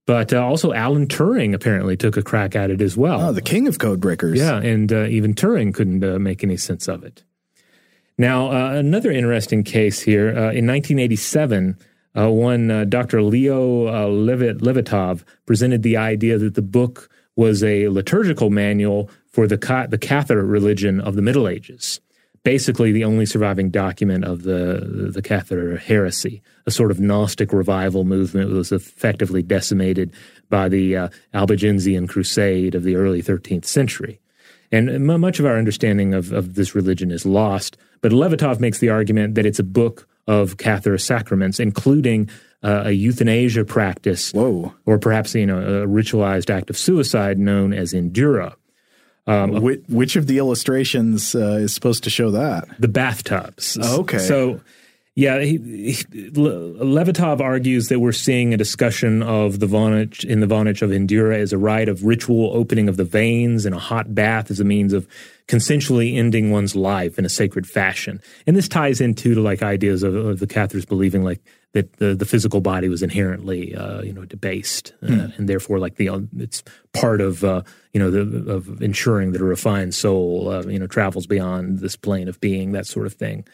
but 0.07 0.33
uh, 0.33 0.47
also 0.47 0.73
Alan 0.73 1.09
Turing 1.09 1.55
apparently 1.55 1.97
took 1.97 2.17
a 2.17 2.23
crack 2.23 2.55
at 2.55 2.71
it 2.71 2.81
as 2.81 2.97
well. 2.97 3.21
Oh, 3.21 3.33
the 3.33 3.43
king 3.43 3.67
of 3.67 3.81
code 3.81 3.99
breakers. 3.99 4.39
Yeah, 4.39 4.59
and 4.59 4.93
uh, 4.93 5.07
even 5.07 5.35
Turing 5.35 5.75
couldn't 5.75 6.05
uh, 6.05 6.21
make 6.21 6.45
any 6.45 6.57
sense 6.57 6.87
of 6.87 7.03
it. 7.03 7.25
Now, 8.19 8.51
uh, 8.51 8.73
another 8.73 9.11
interesting 9.11 9.63
case 9.63 10.01
here. 10.01 10.29
Uh, 10.29 10.53
in 10.53 10.67
1987, 10.67 11.77
uh, 12.17 12.31
one 12.31 12.71
uh, 12.71 12.85
Dr. 12.85 13.23
Leo 13.23 13.89
uh, 13.89 14.07
Levit- 14.07 14.61
Levitov 14.61 15.23
presented 15.45 15.83
the 15.83 15.99
idea 15.99 16.39
that 16.39 16.55
the 16.55 16.63
book 16.63 17.11
was 17.37 17.63
a 17.63 17.89
liturgical 17.89 18.49
manual 18.49 19.11
for 19.31 19.47
the, 19.47 19.59
ca- 19.59 19.87
the 19.87 19.99
Cathar 19.99 20.43
religion 20.43 20.99
of 20.99 21.15
the 21.15 21.23
Middle 21.23 21.47
Ages. 21.47 22.01
Basically, 22.43 22.93
the 22.93 23.05
only 23.05 23.27
surviving 23.27 23.71
document 23.71 24.25
of 24.25 24.45
the 24.45 25.11
the 25.13 25.21
Cathar 25.21 25.81
heresy, 25.81 26.43
a 26.65 26.71
sort 26.71 26.93
of 26.93 27.01
Gnostic 27.01 27.53
revival 27.53 28.05
movement, 28.05 28.51
was 28.51 28.71
effectively 28.71 29.43
decimated 29.43 30.13
by 30.49 30.69
the 30.69 30.97
uh, 30.97 31.09
Albigensian 31.35 32.07
Crusade 32.07 32.77
of 32.77 32.85
the 32.85 32.95
early 32.95 33.21
13th 33.21 33.65
century. 33.65 34.21
And 34.73 34.89
m- 34.89 35.21
much 35.21 35.39
of 35.39 35.47
our 35.47 35.57
understanding 35.57 36.15
of, 36.15 36.33
of 36.33 36.55
this 36.55 36.75
religion 36.75 37.11
is 37.11 37.25
lost. 37.25 37.77
But 38.01 38.13
Levitov 38.13 38.61
makes 38.61 38.79
the 38.79 38.89
argument 38.89 39.35
that 39.35 39.47
it's 39.47 39.59
a 39.59 39.65
book 39.65 40.09
of 40.27 40.57
Cathar 40.57 41.01
sacraments, 41.01 41.61
including 41.61 42.29
uh, 42.63 42.85
a 42.87 42.93
euthanasia 42.93 43.65
practice, 43.65 44.33
Whoa. 44.33 44.75
or 44.85 44.99
perhaps 44.99 45.35
you 45.35 45.47
know 45.47 45.59
a 45.59 45.87
ritualized 45.87 46.51
act 46.51 46.71
of 46.71 46.77
suicide 46.77 47.39
known 47.39 47.73
as 47.73 47.93
endura. 47.93 48.55
Um, 49.29 49.61
which, 49.61 49.83
which, 49.89 50.15
of 50.15 50.29
the 50.29 50.39
illustrations 50.39 51.35
uh, 51.35 51.59
is 51.61 51.75
supposed 51.75 52.05
to 52.05 52.11
show 52.11 52.31
that? 52.31 52.69
The 52.79 52.87
bathtubs. 52.87 53.77
Oh, 53.83 54.01
okay. 54.03 54.19
So 54.19 54.61
yeah, 55.17 55.41
he, 55.41 55.57
he, 55.57 56.05
Levitov 56.35 57.41
argues 57.41 57.89
that 57.89 58.01
we're 58.01 58.13
seeing 58.13 58.53
a 58.53 58.59
discussion 58.59 59.23
of 59.23 59.61
the 59.61 59.67
Voynich 59.67 60.25
in 60.25 60.41
the 60.41 60.47
Voynich 60.47 60.83
of 60.83 60.91
Endura 60.91 61.39
as 61.39 61.55
a 61.55 61.59
rite 61.59 61.89
of 61.89 62.05
ritual 62.05 62.51
opening 62.53 62.87
of 62.87 62.99
the 62.99 63.05
veins 63.05 63.65
and 63.65 63.75
a 63.75 63.79
hot 63.79 64.15
bath 64.15 64.51
as 64.51 64.61
a 64.61 64.65
means 64.65 64.93
of 64.93 65.09
consensually 65.49 66.17
ending 66.17 66.51
one's 66.51 66.77
life 66.77 67.19
in 67.19 67.25
a 67.25 67.31
sacred 67.31 67.67
fashion. 67.67 68.21
And 68.47 68.55
this 68.55 68.69
ties 68.69 69.01
into 69.01 69.35
to 69.35 69.41
like 69.41 69.63
ideas 69.63 70.03
of, 70.03 70.15
of 70.15 70.39
the 70.39 70.47
Cathars 70.47 70.85
believing 70.85 71.25
like 71.25 71.41
that 71.73 71.95
the, 71.95 72.15
the 72.15 72.27
physical 72.27 72.61
body 72.61 72.91
was 72.91 73.03
inherently 73.03 73.75
uh, 73.75 74.03
you 74.03 74.13
know 74.13 74.27
debased 74.27 74.93
uh, 75.03 75.07
Hmm. 75.07 75.27
and 75.37 75.49
therefore 75.49 75.79
like 75.79 75.97
the 75.97 76.29
it's 76.37 76.63
part 76.93 77.23
of 77.23 77.43
uh, 77.43 77.63
you 77.95 78.01
know 78.01 78.11
the, 78.11 78.53
of 78.53 78.83
ensuring 78.83 79.33
that 79.33 79.41
a 79.41 79.45
refined 79.45 79.95
soul 79.95 80.51
uh, 80.51 80.63
you 80.65 80.79
know 80.79 80.87
travels 80.87 81.27
beyond 81.27 81.79
this 81.79 81.97
plane 81.97 82.29
of 82.29 82.39
being 82.41 82.73
that 82.73 82.87
sort 82.87 83.07
of 83.07 83.15
thing. 83.15 83.47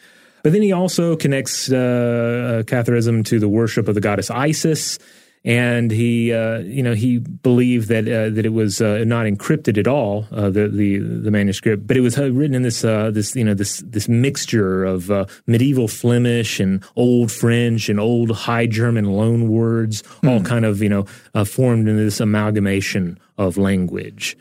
But 0.43 0.51
then 0.51 0.61
he 0.61 0.73
also 0.73 1.15
connects 1.15 1.71
uh, 1.71 2.63
Catharism 2.65 3.25
to 3.25 3.39
the 3.39 3.47
worship 3.47 3.87
of 3.87 3.95
the 3.95 4.01
goddess 4.01 4.29
Isis, 4.29 4.99
and 5.45 5.91
he, 5.91 6.31
uh, 6.31 6.59
you 6.59 6.81
know, 6.81 6.93
he 6.93 7.19
believed 7.19 7.89
that 7.89 8.07
uh, 8.07 8.29
that 8.29 8.45
it 8.45 8.53
was 8.53 8.81
uh, 8.81 9.03
not 9.05 9.25
encrypted 9.25 9.77
at 9.77 9.87
all, 9.87 10.25
uh, 10.31 10.49
the 10.49 10.69
the 10.69 10.99
the 10.99 11.31
manuscript, 11.31 11.85
but 11.85 11.97
it 11.97 12.01
was 12.01 12.17
uh, 12.17 12.31
written 12.31 12.55
in 12.55 12.61
this 12.63 12.85
uh, 12.85 13.11
this 13.11 13.35
you 13.35 13.43
know 13.43 13.53
this 13.53 13.79
this 13.85 14.07
mixture 14.07 14.85
of 14.85 15.11
medieval 15.47 15.87
Flemish 15.87 16.59
and 16.59 16.83
Old 16.95 17.31
French 17.31 17.89
and 17.89 17.99
Old 17.99 18.31
High 18.31 18.67
German 18.67 19.05
loan 19.05 19.49
words, 19.49 20.03
all 20.25 20.41
kind 20.41 20.65
of 20.65 20.81
you 20.81 20.89
know 20.89 21.03
formed 21.45 21.87
in 21.89 21.97
this 21.97 22.19
amalgamation 22.19 23.19
of 23.37 23.57
language. 23.57 24.37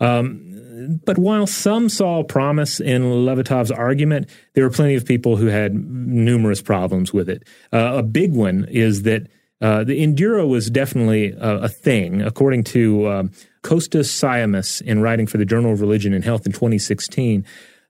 Um, 0.00 1.00
but 1.04 1.18
while 1.18 1.46
some 1.46 1.88
saw 1.88 2.22
promise 2.22 2.80
in 2.80 3.02
Levitov's 3.02 3.70
argument, 3.70 4.28
there 4.54 4.64
were 4.64 4.70
plenty 4.70 4.94
of 4.94 5.06
people 5.06 5.36
who 5.36 5.46
had 5.46 5.74
numerous 5.74 6.60
problems 6.60 7.12
with 7.12 7.28
it. 7.28 7.44
Uh, 7.72 7.94
a 7.96 8.02
big 8.02 8.32
one 8.32 8.66
is 8.68 9.02
that 9.02 9.28
uh, 9.60 9.84
the 9.84 10.04
Endura 10.04 10.46
was 10.46 10.68
definitely 10.68 11.30
a, 11.32 11.58
a 11.62 11.68
thing, 11.68 12.20
according 12.20 12.64
to 12.64 13.08
um, 13.08 13.30
Costas 13.62 14.10
Siamis 14.10 14.82
in 14.82 15.00
writing 15.00 15.26
for 15.26 15.38
the 15.38 15.44
Journal 15.44 15.72
of 15.72 15.80
Religion 15.80 16.12
and 16.12 16.24
Health 16.24 16.44
in 16.44 16.52
2016. 16.52 17.44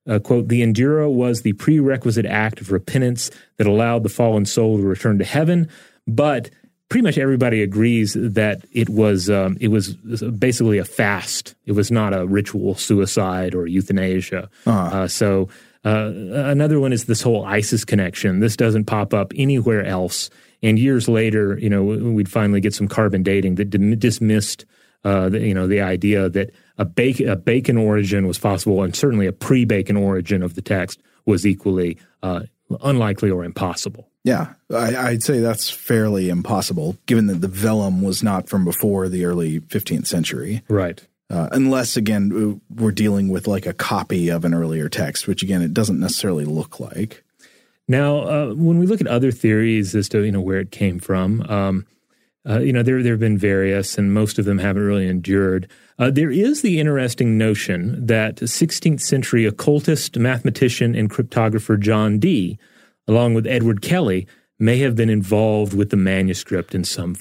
Uh, 0.07 0.19
quote, 0.19 0.49
the 0.49 0.63
Endura 0.63 1.11
was 1.11 1.43
the 1.43 1.55
prerequisite 1.55 2.27
act 2.27 2.61
of 2.61 2.71
repentance 2.71 3.31
that 3.57 3.67
allowed 3.67 4.03
the 4.03 4.11
fallen 4.11 4.45
soul 4.45 4.77
to 4.77 4.83
return 4.83 5.19
to 5.19 5.25
heaven, 5.25 5.69
but 6.07 6.51
pretty 6.95 7.03
much 7.03 7.19
everybody 7.19 7.61
agrees 7.61 8.13
that 8.15 8.65
it 8.71 8.89
was 8.89 9.29
um, 9.29 9.57
it 9.61 9.67
was 9.67 9.95
basically 10.39 10.79
a 10.79 10.85
fast. 10.85 11.57
It 11.67 11.73
was 11.73 11.91
not 11.91 12.15
a 12.15 12.25
ritual 12.25 12.77
suicide 12.77 13.53
or 13.53 13.67
euthanasia. 13.67 14.49
Uh-huh. 14.65 14.99
Uh, 14.99 15.09
so 15.09 15.49
uh, 15.85 16.13
another 16.35 16.79
one 16.79 16.93
is 16.93 17.07
this 17.07 17.21
whole 17.21 17.45
Isis 17.45 17.85
connection. 17.85 18.39
This 18.39 18.57
doesn't 18.57 18.85
pop 18.85 19.13
up 19.13 19.33
anywhere 19.35 19.85
else. 19.85 20.31
And 20.63 20.79
years 20.79 21.09
later, 21.09 21.59
you 21.59 21.69
know, 21.69 21.83
we'd 21.83 22.31
finally 22.31 22.61
get 22.61 22.75
some 22.75 22.87
carbon 22.87 23.25
dating 23.25 23.57
that 23.57 23.71
dim- 23.71 23.99
dismissed, 23.99 24.65
uh, 25.03 25.31
the, 25.31 25.41
you 25.41 25.53
know, 25.53 25.67
the 25.67 25.81
idea 25.81 26.29
that 26.29 26.55
a 26.79 26.85
Bacon, 26.85 27.29
a 27.29 27.35
Bacon 27.35 27.77
origin 27.77 28.25
was 28.29 28.39
possible, 28.39 28.85
and 28.85 28.95
certainly 28.95 29.27
a 29.27 29.33
pre-Bacon 29.33 29.97
origin 29.97 30.45
of 30.45 30.55
the 30.55 30.63
text 30.63 31.03
was 31.27 31.45
equally 31.45 31.99
uh, 32.23 32.43
unlikely 32.83 33.31
or 33.31 33.45
impossible. 33.45 34.09
Yeah, 34.25 34.55
I, 34.73 34.97
I'd 34.97 35.23
say 35.23 35.41
that's 35.41 35.71
fairly 35.71 36.31
impossible, 36.31 36.97
given 37.07 37.27
that 37.27 37.41
the 37.41 37.49
vellum 37.49 38.01
was 38.01 38.23
not 38.23 38.49
from 38.49 38.65
before 38.65 39.09
the 39.09 39.27
early 39.27 39.61
15th 39.61 40.07
century. 40.07 40.63
Right. 40.69 41.07
Uh, 41.31 41.49
unless, 41.53 41.97
again, 41.97 42.61
we're 42.71 42.91
dealing 42.91 43.29
with 43.29 43.47
like 43.47 43.67
a 43.67 43.73
copy 43.73 44.29
of 44.31 44.45
an 44.45 44.55
earlier 44.55 44.89
text, 44.89 45.27
which, 45.27 45.43
again, 45.43 45.63
it 45.63 45.75
doesn't 45.75 46.01
necessarily 46.01 46.45
look 46.45 46.81
like. 46.81 47.23
Now, 47.87 48.19
uh, 48.21 48.55
when 48.55 48.79
we 48.79 48.87
look 48.87 49.01
at 49.01 49.07
other 49.07 49.31
theories 49.31 49.95
as 49.95 50.09
to 50.11 50.23
you 50.23 50.33
know 50.33 50.41
where 50.41 50.61
it 50.61 50.71
came 50.71 50.99
from, 50.99 51.43
um, 51.43 51.87
uh, 52.49 52.61
you 52.61 52.73
know 52.73 52.83
there 52.83 53.03
there 53.03 53.15
have 53.15 53.21
been 53.21 53.39
various, 53.39 53.97
and 53.97 54.13
most 54.13 54.39
of 54.39 54.45
them 54.45 54.59
haven't 54.59 54.83
really 54.83 55.09
endured. 55.09 55.69
Uh, 55.99 56.11
there 56.11 56.31
is 56.31 56.63
the 56.63 56.81
interesting 56.81 57.39
notion 57.39 58.05
that 58.07 58.37
16th 58.37 59.01
century 59.01 59.47
occultist, 59.47 60.19
mathematician, 60.19 60.95
and 60.95 61.09
cryptographer 61.09 61.79
John 61.79 62.19
Dee, 62.19 62.59
along 63.07 63.35
with 63.35 63.47
Edward 63.47 63.81
Kelly, 63.81 64.27
may 64.59 64.79
have 64.79 64.95
been 64.95 65.11
involved 65.11 65.75
with 65.75 65.91
the 65.91 65.97
manuscript 65.97 66.75
in 66.75 66.85
some 66.85 67.15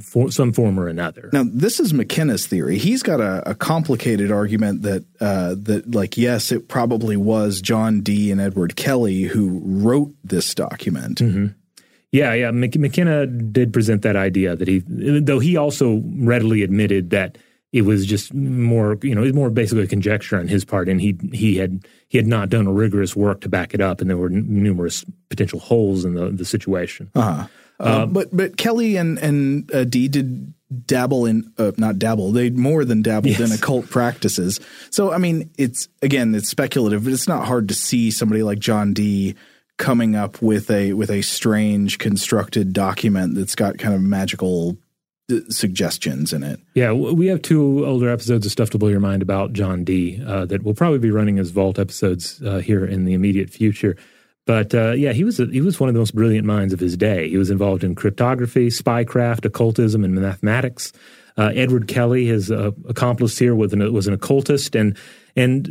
for, 0.00 0.30
some 0.30 0.52
form 0.52 0.78
or 0.78 0.88
another. 0.88 1.30
Now, 1.32 1.44
this 1.46 1.80
is 1.80 1.92
McKenna's 1.92 2.46
theory. 2.46 2.78
He's 2.78 3.02
got 3.02 3.20
a, 3.20 3.48
a 3.48 3.54
complicated 3.54 4.30
argument 4.30 4.82
that 4.82 5.04
uh, 5.20 5.54
that 5.62 5.94
like 5.94 6.16
yes, 6.16 6.52
it 6.52 6.68
probably 6.68 7.16
was 7.16 7.60
John 7.60 8.00
Dee 8.00 8.30
and 8.30 8.40
Edward 8.40 8.76
Kelly 8.76 9.22
who 9.22 9.60
wrote 9.64 10.14
this 10.22 10.54
document. 10.54 11.18
Mm-hmm. 11.18 11.46
Yeah, 12.12 12.32
yeah. 12.34 12.50
McKenna 12.50 13.26
did 13.26 13.72
present 13.72 14.02
that 14.02 14.16
idea 14.16 14.56
that 14.56 14.66
he, 14.68 14.82
though 14.86 15.40
he 15.40 15.56
also 15.56 16.02
readily 16.16 16.62
admitted 16.62 17.10
that 17.10 17.36
it 17.70 17.82
was 17.82 18.06
just 18.06 18.32
more, 18.32 18.96
you 19.02 19.14
know, 19.14 19.20
it 19.22 19.26
was 19.26 19.34
more 19.34 19.50
basically 19.50 19.84
a 19.84 19.86
conjecture 19.86 20.38
on 20.38 20.48
his 20.48 20.64
part, 20.64 20.88
and 20.88 21.00
he 21.02 21.18
he 21.32 21.56
had 21.56 21.86
he 22.08 22.16
had 22.16 22.26
not 22.26 22.48
done 22.48 22.66
a 22.66 22.72
rigorous 22.72 23.14
work 23.14 23.42
to 23.42 23.48
back 23.50 23.74
it 23.74 23.82
up, 23.82 24.00
and 24.00 24.08
there 24.08 24.16
were 24.16 24.30
n- 24.30 24.46
numerous 24.48 25.04
potential 25.28 25.58
holes 25.60 26.04
in 26.06 26.14
the 26.14 26.30
the 26.30 26.46
situation. 26.46 27.10
Uh-huh. 27.14 27.46
Uh, 27.78 28.06
but 28.06 28.34
but 28.34 28.56
Kelly 28.56 28.96
and 28.96 29.18
and 29.18 29.70
uh, 29.74 29.84
Dee 29.84 30.08
did 30.08 30.54
dabble 30.86 31.26
in 31.26 31.52
uh, 31.58 31.72
not 31.76 31.98
dabble 31.98 32.32
they 32.32 32.50
more 32.50 32.84
than 32.84 33.02
dabbled 33.02 33.38
Yes. 33.38 33.40
in 33.50 33.52
occult 33.56 33.88
practices. 33.90 34.60
So 34.90 35.12
I 35.12 35.18
mean, 35.18 35.50
it's 35.58 35.88
again 36.00 36.34
it's 36.34 36.48
speculative, 36.48 37.04
but 37.04 37.12
it's 37.12 37.28
not 37.28 37.46
hard 37.46 37.68
to 37.68 37.74
see 37.74 38.10
somebody 38.10 38.42
like 38.42 38.58
John 38.60 38.94
Dee 38.94 39.34
coming 39.78 40.14
up 40.14 40.42
with 40.42 40.70
a 40.70 40.92
with 40.92 41.10
a 41.10 41.22
strange 41.22 41.98
constructed 41.98 42.72
document 42.72 43.34
that's 43.34 43.54
got 43.54 43.78
kind 43.78 43.94
of 43.94 44.02
magical 44.02 44.76
uh, 45.32 45.36
suggestions 45.48 46.32
in 46.32 46.42
it. 46.42 46.60
Yeah, 46.74 46.92
we 46.92 47.28
have 47.28 47.40
two 47.40 47.86
older 47.86 48.10
episodes 48.10 48.44
of 48.44 48.52
Stuff 48.52 48.70
to 48.70 48.78
Blow 48.78 48.88
Your 48.88 49.00
Mind 49.00 49.22
about 49.22 49.52
John 49.54 49.84
Dee 49.84 50.22
uh, 50.26 50.44
that 50.46 50.62
will 50.62 50.74
probably 50.74 50.98
be 50.98 51.10
running 51.10 51.38
as 51.38 51.50
Vault 51.50 51.78
episodes 51.78 52.42
uh, 52.42 52.58
here 52.58 52.84
in 52.84 53.04
the 53.06 53.14
immediate 53.14 53.50
future. 53.50 53.96
But 54.46 54.74
uh, 54.74 54.92
yeah, 54.92 55.12
he 55.12 55.24
was 55.24 55.38
a, 55.38 55.46
he 55.46 55.60
was 55.60 55.78
one 55.78 55.88
of 55.88 55.94
the 55.94 56.00
most 56.00 56.14
brilliant 56.14 56.46
minds 56.46 56.72
of 56.72 56.80
his 56.80 56.96
day. 56.96 57.28
He 57.28 57.36
was 57.36 57.50
involved 57.50 57.84
in 57.84 57.94
cryptography, 57.94 58.68
spycraft, 58.68 59.44
occultism, 59.44 60.04
and 60.04 60.14
mathematics. 60.14 60.92
Uh, 61.36 61.52
Edward 61.54 61.86
Kelly, 61.86 62.24
his 62.24 62.50
uh, 62.50 62.72
accomplice 62.88 63.38
here, 63.38 63.54
was 63.54 63.72
an, 63.72 63.92
was 63.92 64.06
an 64.06 64.14
occultist, 64.14 64.74
and 64.74 64.96
and 65.38 65.68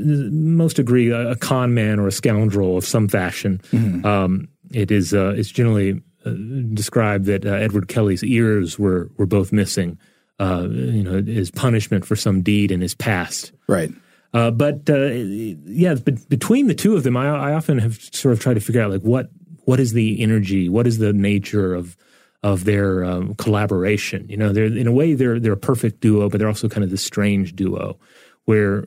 most 0.55 0.80
agree 0.80 1.11
a, 1.11 1.32
a, 1.32 1.36
con 1.36 1.74
man 1.74 1.99
or 1.99 2.07
a 2.07 2.11
scoundrel 2.11 2.78
of 2.78 2.86
some 2.86 3.09
fashion. 3.09 3.59
Mm-hmm. 3.72 4.05
Um, 4.05 4.47
it 4.72 4.91
is 4.91 5.13
uh, 5.13 5.34
it's 5.36 5.49
generally 5.49 6.01
uh, 6.26 6.32
described 6.74 7.26
that 7.26 7.45
uh, 7.45 7.49
Edward 7.49 7.89
Kelly's 7.89 8.24
ears 8.24 8.80
were 8.80 9.11
were 9.18 9.26
both 9.26 9.51
missing. 9.51 9.99
Uh, 10.39 10.68
you 10.70 11.03
know, 11.03 11.22
his 11.22 11.49
punishment 11.49 12.05
for 12.05 12.15
some 12.15 12.43
deed 12.43 12.72
in 12.72 12.80
his 12.80 12.93
past. 12.93 13.51
Right. 13.68 13.89
Uh, 14.36 14.51
but 14.51 14.88
uh, 14.88 15.07
yeah, 15.07 15.95
but 15.95 16.30
between 16.30 16.68
the 16.68 16.76
two 16.76 16.95
of 16.95 17.03
them, 17.03 17.18
I, 17.18 17.28
I, 17.28 17.53
often 17.53 17.80
have 17.80 17.99
sort 18.11 18.34
of 18.34 18.39
tried 18.39 18.53
to 18.53 18.59
figure 18.59 18.82
out 18.82 18.91
like 18.91 19.01
what 19.01 19.32
what 19.65 19.80
is 19.80 19.93
the 19.93 20.22
energy, 20.22 20.70
what 20.70 20.86
is 20.86 20.99
the 20.99 21.11
nature 21.11 21.74
of 21.74 21.97
of 22.43 22.65
their 22.65 23.03
um, 23.03 23.34
collaboration. 23.36 24.28
You 24.30 24.38
know, 24.38 24.53
they're 24.53 24.65
in 24.65 24.86
a 24.86 24.91
way 24.91 25.15
they're 25.15 25.39
they're 25.39 25.53
a 25.53 25.57
perfect 25.57 26.01
duo, 26.01 26.30
but 26.30 26.38
they're 26.38 26.47
also 26.47 26.70
kind 26.70 26.84
of 26.84 26.91
this 26.91 27.03
strange 27.03 27.55
duo 27.55 27.97
where 28.45 28.86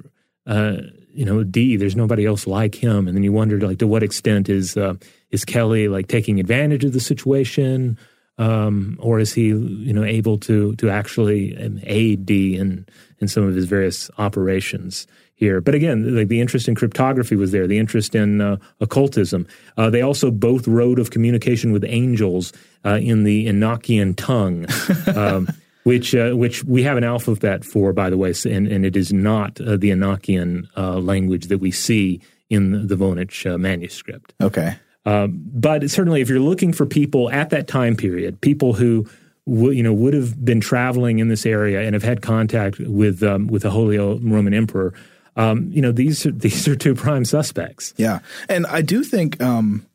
uh, 0.51 0.82
you 1.14 1.24
know 1.24 1.42
Dee, 1.44 1.76
there's 1.76 1.96
nobody 1.96 2.26
else 2.26 2.46
like 2.46 2.74
him, 2.74 3.07
and 3.07 3.16
then 3.16 3.22
you 3.22 3.32
wonder 3.32 3.59
like 3.61 3.78
to 3.78 3.86
what 3.86 4.03
extent 4.03 4.48
is 4.48 4.76
uh, 4.76 4.94
is 5.30 5.44
Kelly 5.44 5.88
like 5.88 6.09
taking 6.09 6.40
advantage 6.40 6.84
of 6.84 6.92
the 6.92 7.01
situation, 7.01 7.96
um, 8.36 8.98
or 9.01 9.20
is 9.20 9.32
he 9.32 9.46
you 9.46 9.92
know 9.92 10.05
able 10.05 10.36
to 10.38 10.74
to 10.76 10.90
actually 10.90 11.57
um, 11.57 11.80
aid 11.84 12.26
Dee 12.26 12.57
in 12.57 12.84
in 13.20 13.28
some 13.28 13.44
of 13.44 13.55
his 13.55 13.64
various 13.64 14.11
operations? 14.18 15.07
here. 15.40 15.62
But 15.62 15.74
again, 15.74 16.14
like 16.14 16.28
the 16.28 16.40
interest 16.40 16.68
in 16.68 16.74
cryptography 16.74 17.34
was 17.34 17.51
there, 17.51 17.66
the 17.66 17.78
interest 17.78 18.14
in 18.14 18.42
uh, 18.42 18.59
occultism. 18.80 19.48
Uh, 19.78 19.88
they 19.88 20.03
also 20.03 20.30
both 20.30 20.68
wrote 20.68 20.98
of 20.98 21.11
communication 21.11 21.72
with 21.72 21.82
angels 21.82 22.53
uh, 22.84 22.98
in 23.01 23.24
the 23.24 23.46
Enochian 23.46 24.14
tongue. 24.16 24.66
Um, 25.16 25.48
which 25.85 26.14
uh, 26.14 26.33
which 26.33 26.64
we 26.64 26.83
have 26.83 26.97
an 26.97 27.05
alphabet 27.05 27.64
for, 27.64 27.93
by 27.93 28.11
the 28.11 28.16
way, 28.16 28.35
and, 28.45 28.68
and 28.68 28.85
it 28.85 28.97
is 28.97 29.12
not 29.12 29.61
uh, 29.61 29.76
the 29.76 29.91
Enochian 29.91 30.68
uh, 30.76 30.99
language 30.99 31.47
that 31.47 31.59
we 31.59 31.70
see 31.70 32.20
in 32.49 32.87
the 32.87 32.97
Voynich 32.97 33.59
manuscript. 33.59 34.35
Okay. 34.41 34.76
Um, 35.07 35.41
but 35.53 35.91
certainly, 35.91 36.20
if 36.20 36.28
you're 36.28 36.41
looking 36.41 36.72
for 36.72 36.85
people 36.85 37.31
at 37.31 37.51
that 37.51 37.66
time 37.66 37.97
period, 37.97 38.41
people 38.41 38.74
who 38.74 39.09
w- 39.47 39.70
you 39.70 39.83
know 39.83 39.95
would 39.95 40.14
have 40.14 40.45
been 40.45 40.61
traveling 40.61 41.18
in 41.18 41.28
this 41.28 41.47
area 41.47 41.81
and 41.81 41.95
have 41.95 42.03
had 42.03 42.20
contact 42.20 42.78
with 42.78 43.22
um, 43.22 43.47
with 43.47 43.62
the 43.62 43.70
Holy 43.70 43.97
Roman 43.99 44.53
Emperor, 44.53 44.93
um, 45.37 45.70
you 45.72 45.81
know, 45.81 45.93
these 45.93 46.26
are, 46.26 46.31
these 46.47 46.68
are 46.68 46.76
two 46.76 46.95
prime 46.95 47.24
suspects. 47.24 47.95
Yeah, 47.97 48.20
and 48.49 48.66
I 48.66 48.83
do 48.83 49.03
think 49.03 49.41
um, 49.43 49.87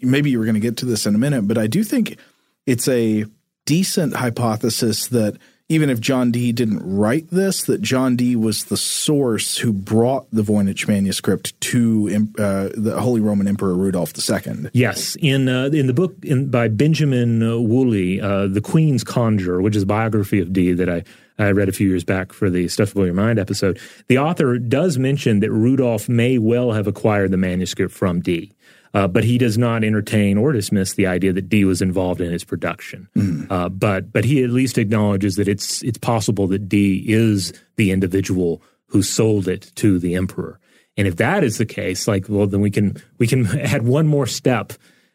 maybe 0.00 0.30
you 0.30 0.38
were 0.38 0.44
going 0.44 0.54
to 0.54 0.60
get 0.60 0.78
to 0.78 0.86
this 0.86 1.06
in 1.06 1.14
a 1.14 1.18
minute, 1.18 1.46
but 1.46 1.58
I 1.58 1.66
do 1.66 1.84
think 1.84 2.18
it's 2.66 2.88
a 2.88 3.24
decent 3.64 4.16
hypothesis 4.16 5.08
that 5.08 5.36
even 5.68 5.88
if 5.88 5.98
John 5.98 6.30
Dee 6.30 6.52
didn't 6.52 6.82
write 6.84 7.28
this, 7.30 7.64
that 7.64 7.80
John 7.80 8.16
Dee 8.16 8.36
was 8.36 8.64
the 8.64 8.76
source 8.76 9.56
who 9.56 9.72
brought 9.72 10.30
the 10.30 10.42
Voynich 10.42 10.86
manuscript 10.86 11.58
to 11.62 12.28
uh, 12.38 12.68
the 12.74 13.00
Holy 13.00 13.22
Roman 13.22 13.48
Emperor 13.48 13.74
Rudolph 13.74 14.12
II. 14.18 14.68
Yes, 14.74 15.16
in 15.20 15.48
uh, 15.48 15.66
in 15.66 15.86
the 15.86 15.94
book 15.94 16.14
in, 16.22 16.50
by 16.50 16.68
Benjamin 16.68 17.42
uh, 17.42 17.58
Woolley, 17.58 18.20
uh, 18.20 18.46
"The 18.46 18.60
Queen's 18.60 19.04
Conjurer," 19.04 19.62
which 19.62 19.74
is 19.74 19.84
a 19.84 19.86
biography 19.86 20.40
of 20.40 20.52
Dee 20.52 20.72
that 20.72 20.90
I 20.90 21.02
I 21.38 21.50
read 21.50 21.68
a 21.68 21.72
few 21.72 21.88
years 21.88 22.04
back 22.04 22.32
for 22.32 22.48
the 22.50 22.68
Stuff 22.68 22.94
Blow 22.94 23.04
Your 23.04 23.14
Mind 23.14 23.38
episode, 23.38 23.80
the 24.06 24.18
author 24.18 24.58
does 24.58 24.98
mention 24.98 25.40
that 25.40 25.50
Rudolph 25.50 26.08
may 26.08 26.38
well 26.38 26.72
have 26.72 26.86
acquired 26.86 27.32
the 27.32 27.36
manuscript 27.36 27.92
from 27.92 28.20
Dee. 28.20 28.52
Uh, 28.94 29.08
but 29.08 29.24
he 29.24 29.36
does 29.38 29.58
not 29.58 29.82
entertain 29.82 30.38
or 30.38 30.52
dismiss 30.52 30.94
the 30.94 31.06
idea 31.06 31.32
that 31.32 31.48
Dee 31.48 31.64
was 31.64 31.82
involved 31.82 32.20
in 32.20 32.32
its 32.32 32.44
production. 32.44 33.08
Mm. 33.16 33.50
Uh, 33.50 33.68
but 33.68 34.12
but 34.12 34.24
he 34.24 34.44
at 34.44 34.50
least 34.50 34.78
acknowledges 34.78 35.36
that 35.36 35.48
it's 35.48 35.82
it's 35.82 35.98
possible 35.98 36.46
that 36.46 36.68
Dee 36.68 37.04
is 37.06 37.52
the 37.76 37.90
individual 37.90 38.62
who 38.86 39.02
sold 39.02 39.48
it 39.48 39.72
to 39.76 39.98
the 39.98 40.14
emperor. 40.14 40.60
And 40.96 41.08
if 41.08 41.16
that 41.16 41.42
is 41.42 41.58
the 41.58 41.66
case, 41.66 42.06
like 42.06 42.28
well, 42.28 42.46
then 42.46 42.60
we 42.60 42.70
can 42.70 42.96
we 43.18 43.26
can 43.26 43.46
add 43.60 43.82
one 43.82 44.06
more 44.06 44.26
step 44.26 44.72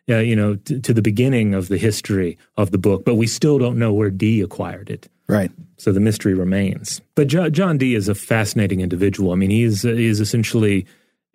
uh, 0.09 0.17
you 0.17 0.35
know, 0.35 0.55
t- 0.55 0.79
to 0.79 0.93
the 0.93 1.01
beginning 1.01 1.53
of 1.53 1.67
the 1.67 1.77
history 1.77 2.37
of 2.57 2.71
the 2.71 2.77
book, 2.77 3.05
but 3.05 3.15
we 3.15 3.27
still 3.27 3.59
don't 3.59 3.77
know 3.77 3.93
where 3.93 4.09
Dee 4.09 4.41
acquired 4.41 4.89
it. 4.89 5.07
Right. 5.27 5.51
So 5.77 5.91
the 5.91 5.99
mystery 5.99 6.33
remains. 6.33 7.01
But 7.13 7.27
jo- 7.27 7.49
John 7.49 7.77
Dee 7.77 7.93
is 7.93 8.09
a 8.09 8.15
fascinating 8.15 8.81
individual. 8.81 9.31
I 9.31 9.35
mean, 9.35 9.51
he 9.51 9.63
is, 9.63 9.83
he 9.83 10.07
is 10.07 10.19
essentially 10.19 10.87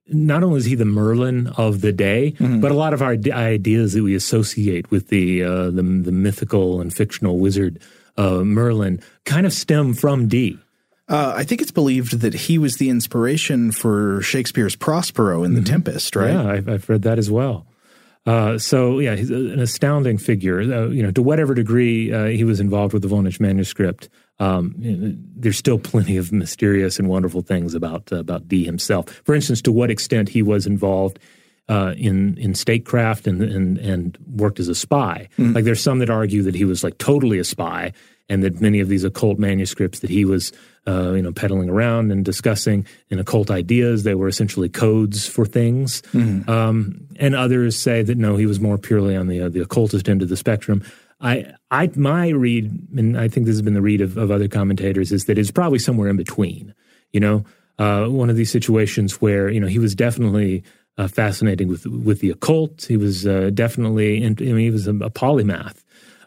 not 0.08 0.42
only 0.42 0.58
is 0.58 0.64
he 0.66 0.74
the 0.74 0.84
Merlin 0.84 1.46
of 1.56 1.80
the 1.80 1.92
day, 1.92 2.32
mm-hmm. 2.32 2.60
but 2.60 2.70
a 2.70 2.74
lot 2.74 2.92
of 2.92 3.02
our 3.02 3.16
ideas 3.32 3.94
that 3.94 4.02
we 4.02 4.14
associate 4.14 4.90
with 4.90 5.08
the 5.08 5.42
uh, 5.42 5.64
the, 5.70 5.82
the, 5.82 6.12
mythical 6.12 6.80
and 6.80 6.94
fictional 6.94 7.38
wizard 7.38 7.80
uh, 8.16 8.44
Merlin 8.44 9.00
kind 9.24 9.46
of 9.46 9.52
stem 9.52 9.94
from 9.94 10.28
Dee. 10.28 10.58
Uh, 11.08 11.34
I 11.36 11.44
think 11.44 11.60
it's 11.60 11.70
believed 11.70 12.20
that 12.20 12.32
he 12.32 12.56
was 12.56 12.76
the 12.76 12.88
inspiration 12.88 13.72
for 13.72 14.22
Shakespeare's 14.22 14.76
Prospero 14.76 15.42
in 15.42 15.52
mm-hmm. 15.52 15.62
The 15.62 15.70
Tempest, 15.70 16.16
right? 16.16 16.32
Yeah, 16.32 16.46
I've, 16.46 16.68
I've 16.68 16.88
read 16.88 17.02
that 17.02 17.18
as 17.18 17.30
well. 17.30 17.66
Uh, 18.26 18.56
so 18.56 19.00
yeah, 19.00 19.14
he's 19.14 19.30
an 19.30 19.60
astounding 19.60 20.16
figure. 20.16 20.60
Uh, 20.60 20.88
you 20.88 21.02
know, 21.02 21.10
to 21.10 21.22
whatever 21.22 21.54
degree 21.54 22.12
uh, 22.12 22.26
he 22.26 22.44
was 22.44 22.58
involved 22.58 22.94
with 22.94 23.02
the 23.02 23.08
Voynich 23.08 23.38
manuscript, 23.38 24.08
um, 24.38 24.74
you 24.78 24.96
know, 24.96 25.14
there's 25.36 25.56
still 25.56 25.78
plenty 25.78 26.16
of 26.16 26.32
mysterious 26.32 26.98
and 26.98 27.08
wonderful 27.08 27.42
things 27.42 27.74
about 27.74 28.12
uh, 28.12 28.16
about 28.16 28.48
Dee 28.48 28.64
himself. 28.64 29.08
For 29.24 29.34
instance, 29.34 29.62
to 29.62 29.72
what 29.72 29.90
extent 29.90 30.28
he 30.28 30.42
was 30.42 30.66
involved 30.66 31.18
uh, 31.68 31.94
in 31.96 32.36
in 32.38 32.54
statecraft 32.54 33.26
and 33.26 33.42
and 33.42 33.78
and 33.78 34.18
worked 34.26 34.58
as 34.58 34.68
a 34.68 34.74
spy. 34.74 35.28
Mm. 35.38 35.54
Like 35.54 35.64
there's 35.64 35.82
some 35.82 36.00
that 36.00 36.10
argue 36.10 36.42
that 36.42 36.54
he 36.54 36.64
was 36.64 36.82
like 36.82 36.98
totally 36.98 37.38
a 37.38 37.44
spy, 37.44 37.92
and 38.28 38.42
that 38.42 38.60
many 38.60 38.80
of 38.80 38.88
these 38.88 39.04
occult 39.04 39.38
manuscripts 39.38 40.00
that 40.00 40.10
he 40.10 40.24
was 40.24 40.52
uh, 40.86 41.12
you 41.12 41.22
know, 41.22 41.32
peddling 41.32 41.70
around 41.70 42.12
and 42.12 42.24
discussing 42.24 42.86
in 43.08 43.18
occult 43.18 43.50
ideas. 43.50 44.02
They 44.02 44.14
were 44.14 44.28
essentially 44.28 44.68
codes 44.68 45.26
for 45.26 45.46
things. 45.46 46.02
Mm-hmm. 46.12 46.48
Um, 46.50 47.06
and 47.16 47.34
others 47.34 47.76
say 47.76 48.02
that 48.02 48.18
no, 48.18 48.36
he 48.36 48.46
was 48.46 48.60
more 48.60 48.76
purely 48.76 49.16
on 49.16 49.28
the 49.28 49.42
uh, 49.42 49.48
the 49.48 49.60
occultist 49.60 50.08
end 50.08 50.22
of 50.22 50.28
the 50.28 50.36
spectrum. 50.36 50.84
I, 51.24 51.54
I, 51.70 51.90
my 51.96 52.28
read, 52.28 52.70
and 52.94 53.18
I 53.18 53.28
think 53.28 53.46
this 53.46 53.54
has 53.54 53.62
been 53.62 53.72
the 53.72 53.80
read 53.80 54.02
of, 54.02 54.18
of 54.18 54.30
other 54.30 54.46
commentators, 54.46 55.10
is 55.10 55.24
that 55.24 55.38
it's 55.38 55.50
probably 55.50 55.78
somewhere 55.78 56.08
in 56.08 56.18
between. 56.18 56.74
You 57.12 57.20
know, 57.20 57.44
uh, 57.78 58.06
one 58.06 58.28
of 58.28 58.36
these 58.36 58.52
situations 58.52 59.22
where 59.22 59.48
you 59.48 59.58
know 59.58 59.66
he 59.66 59.78
was 59.78 59.94
definitely 59.94 60.62
uh, 60.98 61.08
fascinating 61.08 61.68
with 61.68 61.86
with 61.86 62.20
the 62.20 62.30
occult. 62.30 62.84
He 62.84 62.98
was 62.98 63.26
uh, 63.26 63.50
definitely, 63.54 64.22
in, 64.22 64.36
I 64.38 64.44
mean, 64.44 64.58
he 64.58 64.70
was 64.70 64.86
a, 64.86 64.90
a 64.96 65.10
polymath. 65.10 65.82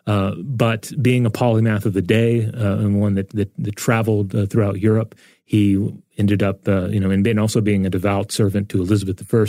Uh, 0.08 0.34
but 0.38 0.92
being 1.02 1.26
a 1.26 1.30
polymath 1.30 1.86
of 1.86 1.94
the 1.94 2.02
day 2.02 2.46
uh, 2.46 2.78
and 2.78 3.00
one 3.00 3.16
that 3.16 3.30
that, 3.32 3.52
that 3.60 3.76
traveled 3.76 4.34
uh, 4.34 4.48
throughout 4.48 4.80
Europe, 4.80 5.14
he 5.46 5.94
ended 6.18 6.42
up, 6.42 6.68
uh, 6.68 6.88
you 6.88 7.00
know, 7.00 7.12
and, 7.12 7.28
and, 7.28 7.40
also 7.40 7.62
being 7.62 7.86
a 7.86 7.90
devout 7.90 8.32
servant 8.32 8.70
to 8.70 8.82
Elizabeth 8.82 9.22
I. 9.32 9.46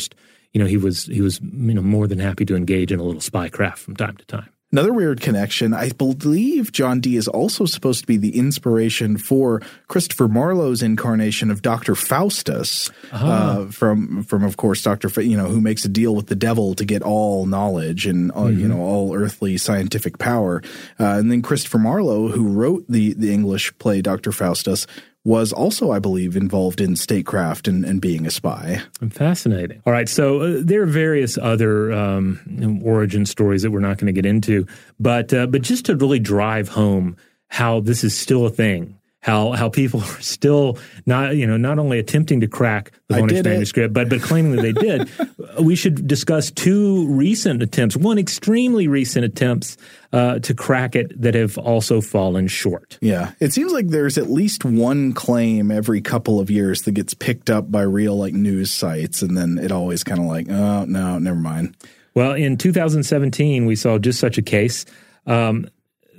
You 0.53 0.61
know, 0.61 0.67
he 0.67 0.77
was 0.77 1.07
he 1.07 1.23
was 1.23 1.41
you 1.41 1.75
know 1.75 1.83
more 1.83 2.07
than 2.07 2.19
happy 2.19 2.45
to 2.45 2.55
engage 2.57 2.93
in 2.93 3.01
a 3.01 3.03
little 3.03 3.23
spycraft 3.23 3.79
from 3.79 3.97
time 3.97 4.17
to 4.17 4.27
time. 4.27 4.51
Another 4.71 4.93
weird 4.93 5.23
connection. 5.23 5.73
I 5.73 5.89
believe 5.93 6.73
John 6.73 7.01
Dee 7.01 7.17
is 7.17 7.27
also 7.27 7.65
supposed 7.65 8.03
to 8.03 8.07
be 8.07 8.19
the 8.19 8.37
inspiration 8.37 9.17
for 9.17 9.63
Christopher 9.87 10.29
Marlowe's 10.29 10.83
incarnation 10.83 11.51
of 11.51 11.63
Doctor 11.63 11.95
Faustus, 11.95 12.91
uh-huh. 13.11 13.27
uh, 13.27 13.71
from 13.71 14.25
from 14.25 14.45
of 14.45 14.59
course 14.59 14.83
Doctor, 14.83 15.09
you 15.23 15.39
know, 15.39 15.47
who 15.47 15.63
makes 15.63 15.87
a 15.87 15.89
deal 15.89 16.15
with 16.15 16.27
the 16.27 16.37
devil 16.37 16.75
to 16.75 16.85
get 16.85 17.01
all 17.01 17.47
knowledge 17.47 18.05
and 18.05 18.31
uh, 18.33 18.35
mm-hmm. 18.35 18.61
you 18.61 18.69
know 18.69 18.81
all 18.81 19.17
earthly 19.17 19.57
scientific 19.57 20.19
power. 20.19 20.63
Uh, 21.01 21.17
and 21.17 21.33
then 21.33 21.41
Christopher 21.41 21.79
Marlowe, 21.79 22.29
who 22.29 22.49
wrote 22.49 22.85
the 22.91 23.15
the 23.15 23.33
English 23.33 23.73
play 23.79 24.03
Doctor 24.03 24.33
Faustus, 24.33 24.87
was 25.25 25.53
also, 25.53 25.91
I 25.91 25.99
believe, 25.99 26.37
involved 26.37 26.81
in 26.81 26.97
statecraft 26.97 27.69
and, 27.69 27.85
and 27.85 28.01
being 28.01 28.27
a 28.27 28.31
spy. 28.31 28.83
Fascinating. 29.11 29.83
All 29.85 29.93
right. 29.93 30.09
So 30.09 30.41
uh, 30.41 30.57
there 30.61 30.83
are 30.83 30.87
various 30.87 31.37
other 31.37 31.93
um, 31.93 32.81
origin 32.85 33.27
stories 33.27 33.63
that 33.63 33.71
we're 33.71 33.81
not 33.81 33.99
going 33.99 34.07
to 34.07 34.13
get 34.13 34.27
into, 34.27 34.67
but 34.99 35.35
uh, 35.35 35.47
but 35.47 35.63
just 35.63 35.87
to 35.87 35.97
really 35.97 36.19
drive 36.19 36.69
home 36.69 37.17
how 37.49 37.81
this 37.81 38.05
is 38.05 38.17
still 38.17 38.47
a 38.47 38.51
thing 38.51 38.98
how 39.29 39.53
how 39.53 39.69
people 39.69 40.01
are 40.03 40.21
still 40.21 40.79
not 41.07 41.37
you 41.37 41.47
know 41.47 41.57
not 41.57 41.79
only 41.79 41.99
attempting 41.99 42.41
to 42.41 42.49
crack 42.49 42.93
the 43.09 43.17
Voynich 43.17 43.45
manuscript, 43.45 43.93
but 43.95 44.09
but 44.09 44.23
claiming 44.23 44.57
that 44.57 44.63
they 44.63 44.73
did. 44.73 45.11
we 45.61 45.75
should 45.75 46.07
discuss 46.07 46.51
two 46.51 47.07
recent 47.09 47.63
attempts, 47.63 47.97
one 47.97 48.19
extremely 48.19 48.89
recent 48.89 49.25
attempts 49.25 49.77
uh, 50.13 50.39
to 50.41 50.55
crack 50.55 50.95
it 50.97 51.21
that 51.21 51.35
have 51.35 51.59
also 51.59 52.01
fallen 52.01 52.49
short. 52.49 52.99
Yeah, 53.01 53.33
it 53.41 53.53
seems 53.53 53.73
like 53.73 53.89
there's 53.89 54.17
at 54.19 54.31
least 54.31 54.65
one 54.65 55.13
claim 55.13 55.71
every 55.71 56.01
couple 56.01 56.41
of 56.41 56.51
years 56.51 56.83
that 56.83 56.93
gets 56.93 57.15
picked 57.15 57.51
up 57.51 57.71
by 57.71 57.83
real 57.83 58.17
like 58.17 58.35
news 58.35 58.73
sites, 58.73 59.23
and 59.23 59.37
then 59.37 59.59
it 59.59 59.73
always 59.73 60.03
kind 60.05 60.21
of 60.21 60.27
like, 60.27 60.49
oh 60.49 60.85
no, 60.87 61.19
never 61.19 61.39
mind. 61.39 61.77
Well, 62.15 62.33
in 62.33 62.57
2017, 62.57 63.67
we 63.67 63.77
saw 63.77 63.99
just 63.99 64.19
such 64.19 64.39
a 64.39 64.43
case. 64.43 64.87
Um, 65.27 65.69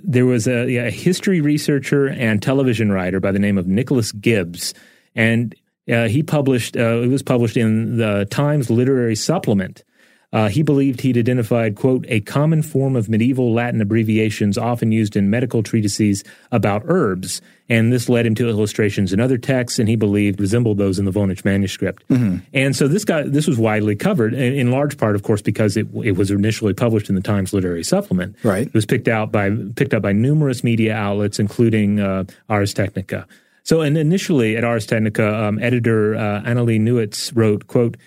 there 0.04 0.26
was 0.26 0.48
a, 0.48 0.88
a, 0.88 0.92
history 0.92 1.42
researcher 1.42 2.08
and 2.08 2.42
television 2.42 2.92
writer 2.92 3.20
by 3.20 3.32
the 3.32 3.40
name 3.40 3.58
of 3.58 3.68
Nicholas 3.68 4.12
Gibbs, 4.12 4.74
and 5.16 5.56
uh, 5.92 6.08
he 6.08 6.24
published. 6.24 6.78
Uh, 6.78 7.02
it 7.02 7.08
was 7.08 7.24
published 7.24 7.58
in 7.58 7.98
the 7.98 8.28
Times 8.30 8.70
Literary 8.70 9.16
Supplement. 9.16 9.84
Uh, 10.32 10.48
he 10.48 10.62
believed 10.62 11.02
he'd 11.02 11.18
identified, 11.18 11.76
quote, 11.76 12.06
a 12.08 12.20
common 12.22 12.62
form 12.62 12.96
of 12.96 13.10
medieval 13.10 13.52
Latin 13.52 13.82
abbreviations 13.82 14.60
often 14.60 14.92
used 14.92 15.16
in 15.16 15.30
medical 15.30 15.64
treatises 15.64 16.24
about 16.52 16.84
herbs. 16.86 17.42
And 17.68 17.92
this 17.92 18.10
led 18.10 18.26
him 18.26 18.36
to 18.36 18.48
illustrations 18.48 19.12
in 19.12 19.20
other 19.20 19.38
texts, 19.38 19.80
and 19.80 19.90
he 19.90 19.96
believed 19.96 20.40
resembled 20.40 20.78
those 20.78 21.00
in 21.00 21.06
the 21.06 21.12
Voynich 21.12 21.46
manuscript. 21.46 22.08
Mm-hmm. 22.10 22.38
And 22.54 22.76
so 22.76 22.88
this 22.88 23.06
got 23.06 23.32
this 23.32 23.48
was 23.48 23.58
widely 23.58 23.96
covered, 23.96 24.34
in, 24.34 24.72
large 24.72 24.98
part, 24.98 25.16
of 25.16 25.24
course, 25.24 25.42
because 25.42 25.78
it, 25.78 25.88
it 26.04 26.14
was 26.14 26.32
initially 26.32 26.74
published 26.74 27.10
in 27.10 27.16
the 27.16 27.22
Times 27.22 27.54
Literary 27.54 27.84
Supplement. 27.84 28.36
Right. 28.44 28.68
It 28.68 28.74
was 28.74 28.86
picked 28.86 29.08
out 29.08 29.32
by 29.32 29.52
picked 29.76 29.94
up 29.94 30.02
by 30.02 30.14
numerous 30.14 30.64
media 30.64 30.96
outlets, 30.96 31.40
including 31.40 32.00
uh, 32.00 32.24
Ars 32.50 32.74
Technica. 32.74 33.28
So, 33.64 33.82
and 33.82 33.98
initially 33.98 34.58
at 34.58 34.64
Ars 34.64 34.88
Technica, 34.88 35.44
um, 35.44 35.60
editor 35.60 36.16
uh, 36.16 36.42
Annalee 36.42 36.80
Newitz 36.80 37.32
wrote, 37.36 37.68
"quote." 37.68 37.98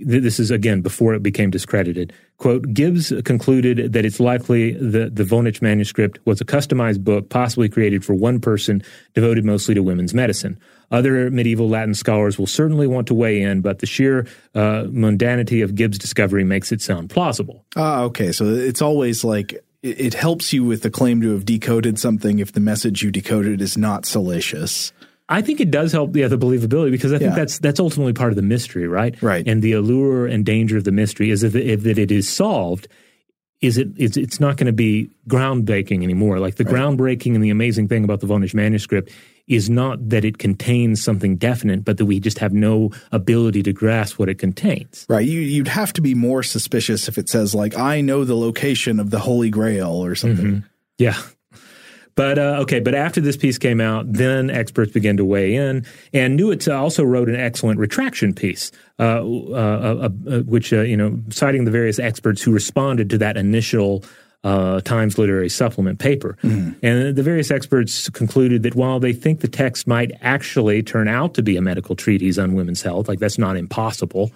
This 0.00 0.40
is 0.40 0.50
again 0.50 0.80
before 0.80 1.14
it 1.14 1.22
became 1.22 1.50
discredited. 1.50 2.12
Quote, 2.38 2.72
Gibbs 2.72 3.12
concluded 3.24 3.92
that 3.92 4.04
it's 4.04 4.20
likely 4.20 4.72
that 4.72 5.16
the 5.16 5.24
Voynich 5.24 5.60
manuscript 5.60 6.18
was 6.24 6.40
a 6.40 6.44
customized 6.44 7.04
book 7.04 7.28
possibly 7.28 7.68
created 7.68 8.04
for 8.04 8.14
one 8.14 8.40
person 8.40 8.82
devoted 9.14 9.44
mostly 9.44 9.74
to 9.74 9.82
women's 9.82 10.14
medicine. 10.14 10.58
Other 10.90 11.30
medieval 11.30 11.68
Latin 11.68 11.94
scholars 11.94 12.38
will 12.38 12.46
certainly 12.46 12.86
want 12.86 13.06
to 13.08 13.14
weigh 13.14 13.42
in, 13.42 13.60
but 13.60 13.78
the 13.78 13.86
sheer 13.86 14.26
uh, 14.54 14.84
mundanity 14.84 15.62
of 15.62 15.74
Gibbs' 15.74 15.98
discovery 15.98 16.44
makes 16.44 16.72
it 16.72 16.80
sound 16.80 17.10
plausible. 17.10 17.64
Ah, 17.76 18.02
okay. 18.02 18.32
So 18.32 18.46
it's 18.46 18.82
always 18.82 19.22
like 19.22 19.62
it 19.82 20.14
helps 20.14 20.52
you 20.52 20.64
with 20.64 20.82
the 20.82 20.90
claim 20.90 21.20
to 21.22 21.32
have 21.32 21.44
decoded 21.44 21.98
something 21.98 22.38
if 22.38 22.52
the 22.52 22.60
message 22.60 23.02
you 23.02 23.10
decoded 23.10 23.60
is 23.60 23.78
not 23.78 24.04
salacious. 24.04 24.92
I 25.30 25.40
think 25.42 25.60
it 25.60 25.70
does 25.70 25.92
help, 25.92 26.14
yeah, 26.16 26.28
the 26.28 26.36
believability 26.36 26.90
because 26.90 27.12
I 27.12 27.18
think 27.18 27.30
Yeah. 27.30 27.36
that's 27.36 27.58
that's 27.60 27.78
ultimately 27.80 28.12
part 28.12 28.30
of 28.32 28.36
the 28.36 28.42
mystery, 28.42 28.86
right? 28.88 29.14
Right. 29.22 29.46
And 29.46 29.62
the 29.62 29.72
allure 29.72 30.26
and 30.26 30.44
danger 30.44 30.76
of 30.76 30.84
the 30.84 30.92
mystery 30.92 31.30
is 31.30 31.42
if, 31.44 31.54
if 31.54 31.84
that 31.84 31.98
it 31.98 32.10
is 32.10 32.28
solved, 32.28 32.88
is 33.60 33.78
it 33.78 33.88
it's, 33.96 34.16
it's 34.16 34.40
not 34.40 34.56
going 34.56 34.66
to 34.66 34.72
be 34.72 35.08
groundbreaking 35.28 36.02
anymore. 36.02 36.40
Like 36.40 36.56
the 36.56 36.64
groundbreaking 36.64 37.34
and 37.34 37.44
the 37.44 37.50
amazing 37.50 37.88
thing 37.88 38.02
about 38.04 38.20
the 38.20 38.26
Voynich 38.26 38.54
manuscript 38.54 39.10
is 39.46 39.68
not 39.68 40.08
that 40.08 40.24
it 40.24 40.38
contains 40.38 41.02
something 41.02 41.36
definite, 41.36 41.84
but 41.84 41.98
that 41.98 42.06
we 42.06 42.20
just 42.20 42.38
have 42.38 42.52
no 42.52 42.90
ability 43.12 43.62
to 43.64 43.72
grasp 43.72 44.18
what 44.18 44.28
it 44.28 44.38
contains. 44.38 45.06
Right. 45.08 45.26
You, 45.26 45.40
you'd 45.40 45.68
have 45.68 45.92
to 45.94 46.00
be 46.00 46.14
more 46.14 46.42
suspicious 46.44 47.08
if 47.08 47.18
it 47.18 47.28
says, 47.28 47.52
like, 47.54 47.76
I 47.76 48.00
know 48.00 48.24
the 48.24 48.36
location 48.36 49.00
of 49.00 49.10
the 49.10 49.18
Holy 49.18 49.50
Grail 49.50 49.90
or 50.04 50.14
something. 50.14 50.46
Mm-hmm. 50.46 50.66
Yeah. 50.98 51.20
But 52.20 52.38
uh, 52.38 52.58
okay, 52.60 52.80
but 52.80 52.94
after 52.94 53.18
this 53.22 53.38
piece 53.38 53.56
came 53.56 53.80
out, 53.80 54.12
then 54.12 54.50
experts 54.50 54.92
began 54.92 55.16
to 55.16 55.24
weigh 55.24 55.54
in, 55.54 55.86
and 56.12 56.38
Newitz 56.38 56.68
also 56.68 57.02
wrote 57.02 57.30
an 57.30 57.34
excellent 57.34 57.80
retraction 57.80 58.34
piece, 58.34 58.70
uh, 58.98 59.24
uh, 59.24 59.54
uh, 59.54 60.08
uh, 60.28 60.40
which 60.40 60.70
you 60.70 60.98
know, 60.98 61.18
citing 61.30 61.64
the 61.64 61.70
various 61.70 61.98
experts 61.98 62.42
who 62.42 62.52
responded 62.52 63.08
to 63.08 63.16
that 63.16 63.38
initial 63.38 64.04
uh, 64.42 64.80
Times 64.80 65.18
Literary 65.18 65.48
Supplement 65.50 65.98
paper, 65.98 66.36
and 66.82 67.14
the 67.14 67.22
various 67.22 67.50
experts 67.50 68.08
concluded 68.10 68.62
that 68.62 68.74
while 68.74 68.98
they 68.98 69.12
think 69.12 69.40
the 69.40 69.48
text 69.48 69.86
might 69.86 70.12
actually 70.22 70.82
turn 70.82 71.08
out 71.08 71.34
to 71.34 71.42
be 71.42 71.56
a 71.56 71.60
medical 71.62 71.94
treatise 71.94 72.38
on 72.38 72.54
women's 72.54 72.82
health, 72.82 73.08
like 73.08 73.18
that's 73.18 73.38
not 73.38 73.56
impossible, 73.56 74.30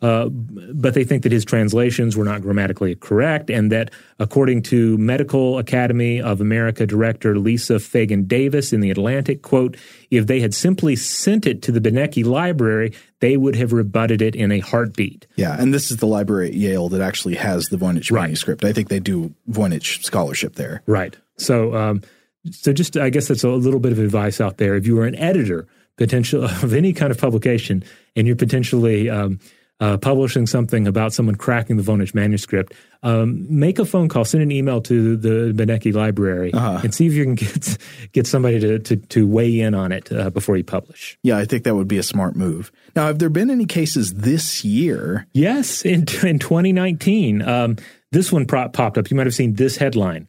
uh, 0.00 0.28
but 0.30 0.94
they 0.94 1.04
think 1.04 1.22
that 1.24 1.32
his 1.32 1.44
translations 1.44 2.16
were 2.16 2.24
not 2.24 2.40
grammatically 2.40 2.94
correct, 2.94 3.50
and 3.50 3.70
that 3.70 3.90
according 4.18 4.62
to 4.62 4.96
Medieval 4.98 5.58
Academy 5.58 6.22
of 6.22 6.40
America 6.40 6.86
director 6.86 7.38
Lisa 7.38 7.78
Fagan 7.78 8.24
Davis 8.24 8.72
in 8.72 8.80
the 8.80 8.90
Atlantic, 8.90 9.42
quote, 9.42 9.76
if 10.10 10.26
they 10.26 10.40
had 10.40 10.54
simply 10.54 10.96
sent 10.96 11.46
it 11.46 11.62
to 11.62 11.72
the 11.72 11.80
Beinecke 11.80 12.24
Library, 12.24 12.92
they 13.20 13.36
would 13.36 13.56
have 13.56 13.72
rebutted 13.72 14.20
it 14.20 14.34
in 14.34 14.50
a 14.50 14.58
heartbeat. 14.58 15.26
Yeah. 15.36 15.56
And 15.58 15.72
this 15.72 15.90
is 15.90 15.98
the 15.98 16.06
library 16.06 16.48
at 16.48 16.54
Yale 16.54 16.88
that 16.88 17.00
actually 17.00 17.36
has 17.36 17.68
the 17.68 17.76
Voynich 17.76 18.10
manuscript. 18.10 18.64
I 18.64 18.72
think 18.72 18.88
they 18.88 19.00
do 19.00 19.32
Voynich 19.48 20.02
scholarship 20.04 20.56
there. 20.56 20.82
Right. 20.86 21.16
So, 21.36 21.74
um, 21.74 22.02
so 22.50 22.72
just 22.72 22.96
I 22.96 23.10
guess 23.10 23.28
that's 23.28 23.44
a 23.44 23.48
little 23.48 23.80
bit 23.80 23.92
of 23.92 23.98
advice 23.98 24.40
out 24.40 24.56
there. 24.56 24.74
If 24.74 24.86
you 24.86 24.98
are 24.98 25.06
an 25.06 25.14
editor, 25.14 25.66
potential 25.96 26.44
of 26.62 26.74
any 26.74 26.92
kind 26.92 27.10
of 27.10 27.18
publication, 27.18 27.84
and 28.16 28.26
you're 28.26 28.36
potentially 28.36 29.08
um, 29.08 29.38
uh, 29.80 29.96
publishing 29.96 30.46
something 30.46 30.86
about 30.86 31.12
someone 31.12 31.34
cracking 31.34 31.76
the 31.78 31.82
Voynich 31.82 32.14
manuscript, 32.14 32.74
um, 33.02 33.46
make 33.48 33.78
a 33.78 33.84
phone 33.86 34.08
call, 34.08 34.24
send 34.26 34.42
an 34.42 34.52
email 34.52 34.80
to 34.82 35.16
the 35.16 35.52
Beinecke 35.54 35.94
Library, 35.94 36.52
Uh-huh. 36.52 36.80
and 36.84 36.94
see 36.94 37.06
if 37.06 37.14
you 37.14 37.24
can 37.24 37.34
get 37.34 37.78
get 38.12 38.26
somebody 38.26 38.60
to 38.60 38.78
to, 38.78 38.96
to 38.96 39.26
weigh 39.26 39.58
in 39.60 39.74
on 39.74 39.90
it 39.92 40.12
uh, 40.12 40.28
before 40.30 40.56
you 40.56 40.64
publish. 40.64 41.18
Yeah, 41.22 41.38
I 41.38 41.44
think 41.46 41.64
that 41.64 41.74
would 41.74 41.88
be 41.88 41.98
a 41.98 42.02
smart 42.02 42.36
move. 42.36 42.70
Now, 42.94 43.06
have 43.06 43.18
there 43.18 43.30
been 43.30 43.50
any 43.50 43.66
cases 43.66 44.12
this 44.14 44.64
year? 44.64 45.26
Yes, 45.32 45.82
in 45.84 46.00
in 46.22 46.38
2019, 46.38 47.42
um, 47.42 47.76
this 48.12 48.30
one 48.30 48.44
popped 48.46 48.76
up. 48.98 49.10
You 49.10 49.16
might 49.16 49.26
have 49.26 49.34
seen 49.34 49.54
this 49.54 49.76
headline. 49.78 50.28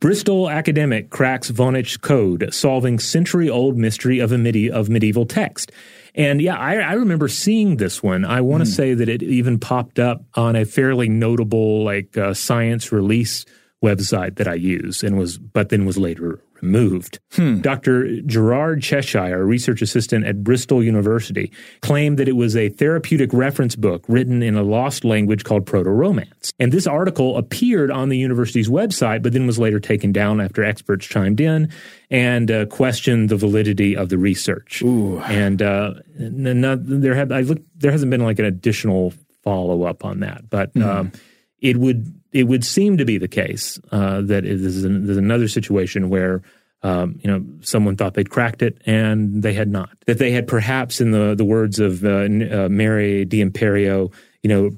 Bristol 0.00 0.48
academic 0.48 1.10
cracks 1.10 1.50
Voynich 1.50 2.00
code, 2.00 2.48
solving 2.54 3.00
century-old 3.00 3.76
mystery 3.76 4.20
of 4.20 4.30
a 4.30 4.38
midi- 4.38 4.70
of 4.70 4.88
medieval 4.88 5.26
text. 5.26 5.72
And 6.14 6.40
yeah, 6.40 6.56
I, 6.56 6.76
I 6.76 6.92
remember 6.94 7.28
seeing 7.28 7.76
this 7.76 8.02
one. 8.02 8.24
I 8.24 8.40
want 8.40 8.64
to 8.64 8.70
say 8.70 8.94
that 8.94 9.08
it 9.08 9.22
even 9.22 9.58
popped 9.58 9.98
up 9.98 10.24
on 10.34 10.56
a 10.56 10.64
fairly 10.64 11.08
notable 11.08 11.84
like 11.84 12.16
uh, 12.16 12.34
science 12.34 12.92
release 12.92 13.44
website 13.82 14.36
that 14.36 14.48
I 14.48 14.54
use, 14.54 15.02
and 15.02 15.18
was 15.18 15.38
but 15.38 15.68
then 15.68 15.84
was 15.84 15.98
later 15.98 16.40
removed. 16.62 17.18
Dr. 17.62 18.20
Gerard 18.22 18.82
Cheshire, 18.82 19.40
a 19.40 19.44
research 19.44 19.82
assistant 19.82 20.26
at 20.26 20.42
Bristol 20.42 20.82
University, 20.82 21.52
claimed 21.80 22.18
that 22.18 22.28
it 22.28 22.36
was 22.36 22.56
a 22.56 22.68
therapeutic 22.68 23.32
reference 23.32 23.76
book 23.76 24.04
written 24.08 24.42
in 24.42 24.56
a 24.56 24.62
lost 24.62 25.04
language 25.04 25.44
called 25.44 25.66
Proto 25.66 25.90
Romance. 25.90 26.52
And 26.58 26.72
this 26.72 26.86
article 26.86 27.36
appeared 27.36 27.90
on 27.90 28.08
the 28.08 28.18
university's 28.18 28.68
website, 28.68 29.22
but 29.22 29.32
then 29.32 29.46
was 29.46 29.58
later 29.58 29.80
taken 29.80 30.12
down 30.12 30.40
after 30.40 30.64
experts 30.64 31.06
chimed 31.06 31.40
in 31.40 31.70
and 32.10 32.50
uh, 32.50 32.66
questioned 32.66 33.28
the 33.28 33.36
validity 33.36 33.96
of 33.96 34.08
the 34.08 34.18
research. 34.18 34.82
And 35.26 35.62
uh, 35.62 35.94
there 36.18 37.14
have 37.14 37.30
I 37.32 37.40
looked 37.40 37.62
there 37.78 37.92
hasn't 37.92 38.10
been 38.10 38.22
like 38.22 38.38
an 38.38 38.44
additional 38.44 39.12
follow 39.42 39.84
up 39.84 40.04
on 40.04 40.20
that, 40.20 40.50
but 40.50 40.76
um, 40.82 41.12
it 41.60 41.76
would 41.76 42.17
it 42.32 42.44
would 42.44 42.64
seem 42.64 42.96
to 42.98 43.04
be 43.04 43.18
the 43.18 43.28
case 43.28 43.78
uh, 43.90 44.20
that 44.22 44.44
it 44.44 44.60
is 44.60 44.84
an, 44.84 45.06
there's 45.06 45.16
another 45.18 45.48
situation 45.48 46.08
where 46.10 46.42
um, 46.82 47.18
you 47.22 47.30
know 47.30 47.44
someone 47.60 47.96
thought 47.96 48.14
they'd 48.14 48.30
cracked 48.30 48.62
it 48.62 48.78
and 48.86 49.42
they 49.42 49.52
had 49.52 49.68
not. 49.68 49.90
That 50.06 50.18
they 50.18 50.30
had 50.30 50.46
perhaps, 50.46 51.00
in 51.00 51.10
the 51.10 51.34
the 51.34 51.44
words 51.44 51.78
of 51.80 52.04
uh, 52.04 52.08
uh, 52.08 52.68
Mary 52.70 53.24
D'Imperio, 53.24 54.10
you 54.42 54.48
know. 54.48 54.70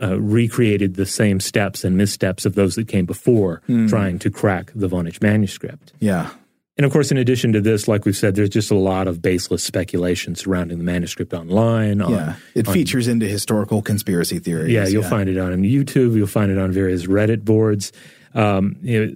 Uh, 0.00 0.18
recreated 0.20 0.94
the 0.96 1.06
same 1.06 1.38
steps 1.38 1.84
and 1.84 1.96
missteps 1.96 2.44
of 2.44 2.56
those 2.56 2.74
that 2.74 2.88
came 2.88 3.06
before 3.06 3.62
Hmm. 3.66 3.86
trying 3.86 4.18
to 4.18 4.30
crack 4.30 4.72
the 4.74 4.88
Voynich 4.88 5.22
manuscript. 5.22 5.92
Yeah. 6.00 6.30
And 6.78 6.86
of 6.86 6.92
course, 6.92 7.10
in 7.10 7.18
addition 7.18 7.52
to 7.52 7.60
this, 7.60 7.86
like 7.86 8.06
we've 8.06 8.16
said, 8.16 8.34
there's 8.34 8.48
just 8.48 8.70
a 8.70 8.74
lot 8.76 9.06
of 9.06 9.20
baseless 9.20 9.62
speculation 9.62 10.34
surrounding 10.34 10.78
the 10.78 10.84
manuscript 10.84 11.34
online. 11.34 12.00
On, 12.00 12.10
Yeah. 12.12 12.34
It 12.54 12.66
on- 12.66 12.72
features 12.74 13.08
into 13.08 13.26
historical 13.26 13.82
conspiracy 13.82 14.38
theories. 14.38 14.72
yeah, 14.72 14.86
you'll 14.86 15.02
find 15.02 15.28
it 15.28 15.36
on 15.36 15.62
YouTube. 15.62 16.16
You'll 16.16 16.26
find 16.26 16.50
it 16.50 16.56
on 16.58 16.72
various 16.72 17.06
Reddit 17.06 17.44
boards. 17.44 17.92
Um, 18.34 18.76
you 18.82 19.06
know, 19.06 19.12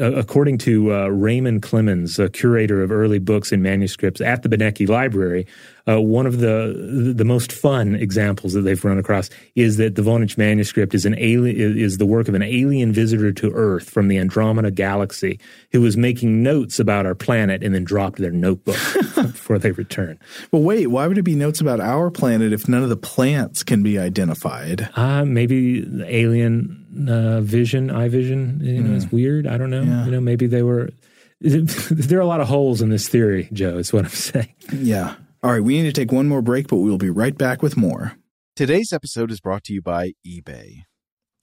according 0.00 0.58
to 0.58 0.94
uh, 0.94 1.06
Raymond 1.08 1.62
Clemens, 1.62 2.18
a 2.18 2.28
curator 2.28 2.82
of 2.82 2.92
early 2.92 3.18
books 3.18 3.52
and 3.52 3.62
manuscripts 3.62 4.20
at 4.20 4.42
the 4.42 4.48
Beinecke 4.48 4.88
Library, 4.88 5.46
uh, 5.88 6.00
one 6.00 6.26
of 6.26 6.38
the 6.38 7.12
the 7.16 7.24
most 7.24 7.52
fun 7.52 7.94
examples 7.94 8.52
that 8.52 8.60
they've 8.60 8.84
run 8.84 8.98
across 8.98 9.30
is 9.56 9.78
that 9.78 9.96
the 9.96 10.02
Voynich 10.02 10.38
manuscript 10.38 10.94
is 10.94 11.04
an 11.04 11.16
alien 11.18 11.76
is 11.76 11.98
the 11.98 12.06
work 12.06 12.28
of 12.28 12.34
an 12.34 12.42
alien 12.42 12.92
visitor 12.92 13.32
to 13.32 13.50
Earth 13.52 13.90
from 13.90 14.08
the 14.08 14.18
Andromeda 14.18 14.70
galaxy 14.70 15.40
who 15.72 15.80
was 15.80 15.96
making 15.96 16.42
notes 16.42 16.78
about 16.78 17.04
our 17.04 17.14
planet 17.14 17.64
and 17.64 17.74
then 17.74 17.84
dropped 17.84 18.18
their 18.18 18.30
notebook 18.30 18.76
before 19.14 19.58
they 19.58 19.72
return. 19.72 20.18
Well, 20.52 20.62
wait, 20.62 20.88
why 20.88 21.06
would 21.06 21.18
it 21.18 21.22
be 21.22 21.34
notes 21.34 21.60
about 21.60 21.80
our 21.80 22.10
planet 22.10 22.52
if 22.52 22.68
none 22.68 22.82
of 22.82 22.88
the 22.88 22.96
plants 22.96 23.62
can 23.64 23.82
be 23.82 23.98
identified? 23.98 24.88
Uh, 24.94 25.24
maybe 25.24 25.80
the 25.80 26.14
alien 26.14 26.81
uh, 27.08 27.40
vision, 27.40 27.90
eye 27.90 28.08
vision, 28.08 28.60
you 28.62 28.82
know, 28.82 28.94
it's 28.94 29.10
weird. 29.10 29.46
I 29.46 29.56
don't 29.58 29.70
know. 29.70 29.82
Yeah. 29.82 30.04
You 30.04 30.10
know, 30.12 30.20
maybe 30.20 30.46
they 30.46 30.62
were. 30.62 30.90
there 31.40 32.18
are 32.18 32.22
a 32.22 32.26
lot 32.26 32.40
of 32.40 32.48
holes 32.48 32.80
in 32.80 32.90
this 32.90 33.08
theory, 33.08 33.48
Joe. 33.52 33.78
Is 33.78 33.92
what 33.92 34.04
I'm 34.04 34.10
saying. 34.12 34.54
Yeah. 34.72 35.16
All 35.42 35.50
right, 35.50 35.62
we 35.62 35.80
need 35.82 35.92
to 35.92 36.00
take 36.00 36.12
one 36.12 36.28
more 36.28 36.42
break, 36.42 36.68
but 36.68 36.76
we'll 36.76 36.98
be 36.98 37.10
right 37.10 37.36
back 37.36 37.62
with 37.62 37.76
more. 37.76 38.16
Today's 38.54 38.92
episode 38.92 39.32
is 39.32 39.40
brought 39.40 39.64
to 39.64 39.72
you 39.72 39.82
by 39.82 40.12
eBay. 40.24 40.84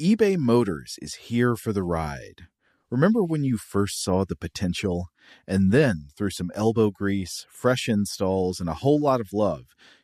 eBay 0.02 0.38
Motors 0.38 0.96
is 1.02 1.16
here 1.16 1.58
for 1.58 1.74
the 1.74 1.84
ride. 1.84 2.48
Remember 2.90 3.24
when 3.24 3.44
you 3.44 3.58
first 3.58 4.02
saw 4.02 4.24
the 4.24 4.36
potential? 4.36 5.08
And 5.48 5.72
then, 5.72 6.08
through 6.18 6.30
some 6.30 6.50
elbow 6.56 6.92
grease, 6.92 7.46
fresh 7.52 7.90
installs, 7.90 8.60
and 8.60 8.70
a 8.70 8.76
whole 8.76 9.00
lot 9.00 9.20
of 9.20 9.34
love, 9.34 9.66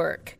work. 0.00 0.39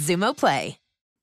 Xumo 0.00 0.32
Play. 0.34 0.78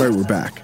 All 0.00 0.06
right, 0.06 0.16
we're 0.16 0.24
back. 0.24 0.62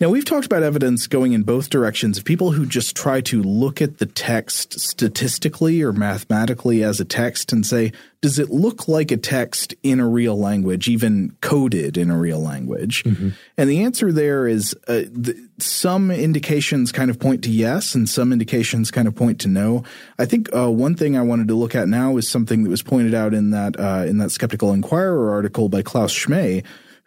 Now, 0.00 0.08
we've 0.08 0.24
talked 0.24 0.46
about 0.46 0.62
evidence 0.62 1.06
going 1.06 1.34
in 1.34 1.42
both 1.42 1.68
directions 1.68 2.16
of 2.16 2.24
people 2.24 2.52
who 2.52 2.64
just 2.64 2.96
try 2.96 3.20
to 3.20 3.42
look 3.42 3.82
at 3.82 3.98
the 3.98 4.06
text 4.06 4.80
statistically 4.80 5.82
or 5.82 5.92
mathematically 5.92 6.82
as 6.82 6.98
a 6.98 7.04
text 7.04 7.52
and 7.52 7.66
say, 7.66 7.92
does 8.22 8.38
it 8.38 8.48
look 8.48 8.88
like 8.88 9.10
a 9.10 9.18
text 9.18 9.74
in 9.82 10.00
a 10.00 10.08
real 10.08 10.38
language, 10.38 10.88
even 10.88 11.36
coded 11.42 11.98
in 11.98 12.10
a 12.10 12.16
real 12.16 12.40
language? 12.40 13.04
Mm-hmm. 13.04 13.28
And 13.58 13.68
the 13.68 13.82
answer 13.82 14.12
there 14.12 14.48
is 14.48 14.74
uh, 14.88 15.02
th- 15.22 15.36
some 15.58 16.10
indications 16.10 16.90
kind 16.90 17.10
of 17.10 17.18
point 17.18 17.44
to 17.44 17.50
yes, 17.50 17.94
and 17.94 18.08
some 18.08 18.32
indications 18.32 18.90
kind 18.90 19.06
of 19.06 19.14
point 19.14 19.42
to 19.42 19.48
no. 19.48 19.84
I 20.18 20.24
think 20.24 20.48
uh, 20.56 20.70
one 20.70 20.94
thing 20.94 21.18
I 21.18 21.22
wanted 21.22 21.48
to 21.48 21.54
look 21.54 21.74
at 21.74 21.86
now 21.86 22.16
is 22.16 22.30
something 22.30 22.64
that 22.64 22.70
was 22.70 22.82
pointed 22.82 23.12
out 23.12 23.34
in 23.34 23.50
that 23.50 23.78
uh, 23.78 24.06
in 24.06 24.16
that 24.18 24.30
Skeptical 24.30 24.72
Inquirer 24.72 25.30
article 25.30 25.68
by 25.68 25.82
Klaus 25.82 26.14
Schmeh 26.14 26.64